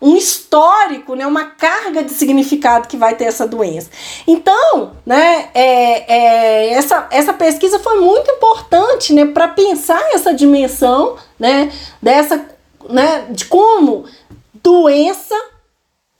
um, 0.00 0.10
um 0.10 0.16
histórico, 0.16 1.14
né, 1.14 1.26
uma 1.26 1.44
carga 1.44 2.02
de 2.02 2.10
significado 2.10 2.88
que 2.88 2.96
vai 2.96 3.14
ter 3.14 3.24
essa 3.24 3.46
doença. 3.46 3.90
Então, 4.26 4.92
né, 5.04 5.50
é, 5.54 6.14
é, 6.14 6.72
essa, 6.72 7.06
essa 7.10 7.34
pesquisa 7.34 7.78
foi 7.78 8.00
muito 8.00 8.30
importante 8.30 9.12
né, 9.12 9.26
para 9.26 9.48
pensar 9.48 10.00
essa 10.14 10.32
dimensão 10.32 11.16
né, 11.38 11.70
dessa, 12.00 12.46
né, 12.88 13.26
de 13.28 13.44
como 13.44 14.06
doença 14.62 15.34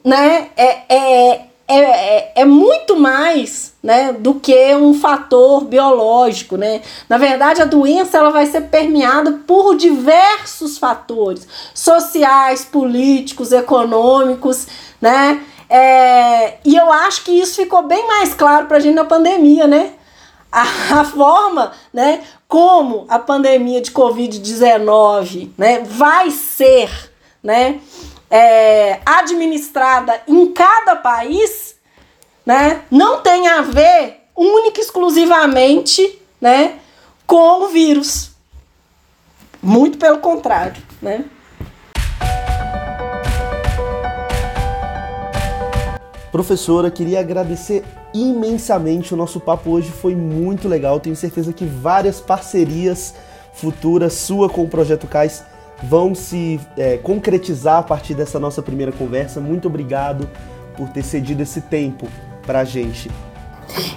né, 0.05 0.51
é, 0.55 0.95
é, 0.95 1.47
é, 1.67 1.77
é, 1.77 2.33
é, 2.37 2.45
muito 2.45 2.95
mais 2.97 3.73
né, 3.83 4.13
do 4.13 4.35
que 4.35 4.75
um 4.75 4.93
fator 4.93 5.65
biológico. 5.65 6.57
Né? 6.57 6.83
Na 7.09 7.17
verdade, 7.17 7.63
a 7.63 7.65
doença 7.65 8.19
ela 8.19 8.31
vai 8.31 8.47
ser 8.47 8.63
permeada 8.63 9.41
por 9.47 9.75
diversos 9.75 10.77
fatores 10.77 11.47
sociais, 11.75 12.65
políticos, 12.65 13.51
econômicos. 13.51 14.67
Né? 15.01 15.43
É, 15.69 16.59
e 16.65 16.77
eu 16.77 16.93
acho 16.93 17.25
que 17.25 17.33
isso 17.33 17.57
ficou 17.57 17.83
bem 17.83 18.07
mais 18.07 18.35
claro 18.35 18.67
para 18.67 18.77
a 18.77 18.81
gente 18.81 18.95
na 18.95 19.05
pandemia. 19.05 19.67
Né? 19.67 19.93
A, 20.53 21.01
a 21.01 21.05
forma 21.05 21.73
né, 21.93 22.23
como 22.47 23.07
a 23.09 23.19
pandemia 23.19 23.81
de 23.81 23.91
Covid-19 23.91 25.51
né, 25.57 25.81
vai 25.83 26.31
ser. 26.31 26.91
Né, 27.43 27.81
é, 28.35 28.99
administrada 29.07 30.21
em 30.27 30.53
cada 30.53 30.97
país, 30.97 31.77
né, 32.45 32.83
não 32.91 33.21
tem 33.21 33.47
a 33.47 33.61
ver 33.61 34.25
única 34.37 34.81
e 34.81 34.83
exclusivamente, 34.83 36.19
né, 36.41 36.81
com 37.29 37.63
o 37.63 37.69
vírus. 37.69 38.33
Muito 39.63 39.99
pelo 39.99 40.19
contrário, 40.19 40.83
né? 41.01 41.25
Professora, 46.33 46.91
queria 46.91 47.21
agradecer 47.21 47.85
imensamente. 48.13 49.15
O 49.15 49.17
nosso 49.17 49.39
papo 49.39 49.71
hoje 49.71 49.93
foi 49.93 50.17
muito 50.17 50.67
legal. 50.67 50.99
Tenho 50.99 51.15
certeza 51.15 51.53
que 51.53 51.65
várias 51.65 52.21
parcerias 52.21 53.15
futuras 53.55 54.15
sua 54.15 54.51
com 54.51 54.65
o 54.65 54.69
Projeto 54.69 55.07
Cais 55.07 55.45
vão 55.89 56.15
se 56.15 56.61
é, 56.77 56.97
concretizar 56.97 57.79
a 57.79 57.83
partir 57.83 58.15
dessa 58.15 58.39
nossa 58.39 58.63
primeira 58.63 58.93
conversa. 58.93 59.41
Muito 59.41 59.69
obrigado 59.69 60.29
por 60.77 60.89
ter 60.89 61.03
cedido 61.03 61.43
esse 61.43 61.61
tempo 61.61 62.09
para 62.47 62.61
a 62.61 62.65
gente. 62.65 63.11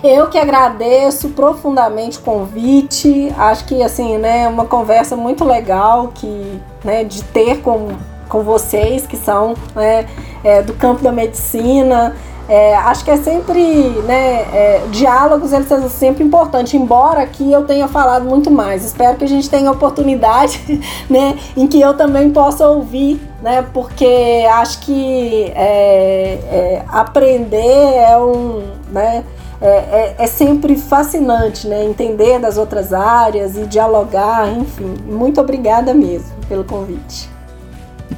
Eu 0.03 0.29
que 0.29 0.37
agradeço 0.37 1.29
profundamente 1.29 2.17
o 2.19 2.21
convite. 2.21 3.33
Acho 3.37 3.65
que 3.65 3.83
assim, 3.83 4.17
né, 4.17 4.47
uma 4.47 4.65
conversa 4.65 5.15
muito 5.15 5.43
legal 5.43 6.09
que, 6.09 6.61
né, 6.83 7.03
de 7.03 7.23
ter 7.23 7.61
com, 7.61 7.89
com 8.29 8.43
vocês 8.43 9.05
que 9.05 9.17
são 9.17 9.55
né, 9.75 10.07
é, 10.43 10.61
do 10.61 10.73
campo 10.73 11.03
da 11.03 11.11
medicina, 11.11 12.15
É, 12.49 12.75
acho 12.75 13.03
que 13.03 13.11
é 13.11 13.17
sempre, 13.17 13.61
né, 14.05 14.45
é, 14.53 14.83
diálogos 14.89 15.51
eles 15.51 15.67
são 15.67 15.89
sempre 15.89 16.23
importantes, 16.23 16.73
embora 16.73 17.21
aqui 17.21 17.51
eu 17.51 17.65
tenha 17.65 17.87
falado 17.87 18.23
muito 18.23 18.49
mais. 18.49 18.85
Espero 18.85 19.17
que 19.17 19.25
a 19.25 19.27
gente 19.27 19.49
tenha 19.49 19.69
oportunidade, 19.69 20.81
né, 21.09 21.37
em 21.57 21.67
que 21.67 21.79
eu 21.79 21.93
também 21.95 22.29
possa 22.29 22.67
ouvir, 22.67 23.21
né, 23.41 23.65
porque 23.73 24.45
acho 24.53 24.79
que 24.79 25.51
é, 25.55 26.39
é 26.49 26.85
aprender 26.87 27.57
é 27.57 28.17
um, 28.17 28.63
né, 28.91 29.25
é, 29.59 29.67
é, 29.67 30.15
é, 30.19 30.27
sempre 30.27 30.77
fascinante, 30.77 31.67
né, 31.67 31.83
entender 31.83 32.39
das 32.39 32.57
outras 32.57 32.93
áreas 32.93 33.57
e 33.57 33.65
dialogar, 33.65 34.47
enfim. 34.55 34.95
Muito 35.05 35.41
obrigada 35.41 35.93
mesmo 35.93 36.31
pelo 36.47 36.63
convite. 36.63 37.36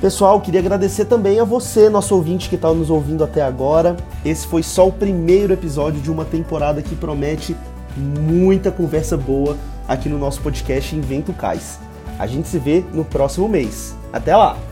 Pessoal, 0.01 0.39
queria 0.39 0.61
agradecer 0.61 1.03
também 1.05 1.41
a 1.41 1.43
você, 1.43 1.89
nosso 1.89 2.15
ouvinte 2.15 2.47
que 2.47 2.55
está 2.55 2.73
nos 2.73 2.89
ouvindo 2.89 3.21
até 3.21 3.41
agora. 3.41 3.97
Esse 4.23 4.47
foi 4.47 4.63
só 4.63 4.87
o 4.87 4.93
primeiro 4.93 5.51
episódio 5.51 5.99
de 5.99 6.09
uma 6.09 6.23
temporada 6.23 6.81
que 6.81 6.95
promete 6.95 7.53
muita 7.97 8.71
conversa 8.71 9.17
boa 9.17 9.57
aqui 9.85 10.07
no 10.07 10.17
nosso 10.17 10.41
podcast 10.41 10.95
Invento 10.95 11.33
Cais. 11.33 11.79
A 12.17 12.25
gente 12.27 12.47
se 12.47 12.57
vê 12.57 12.81
no 12.93 13.03
próximo 13.03 13.49
mês. 13.49 13.93
Até 14.13 14.37
lá! 14.37 14.68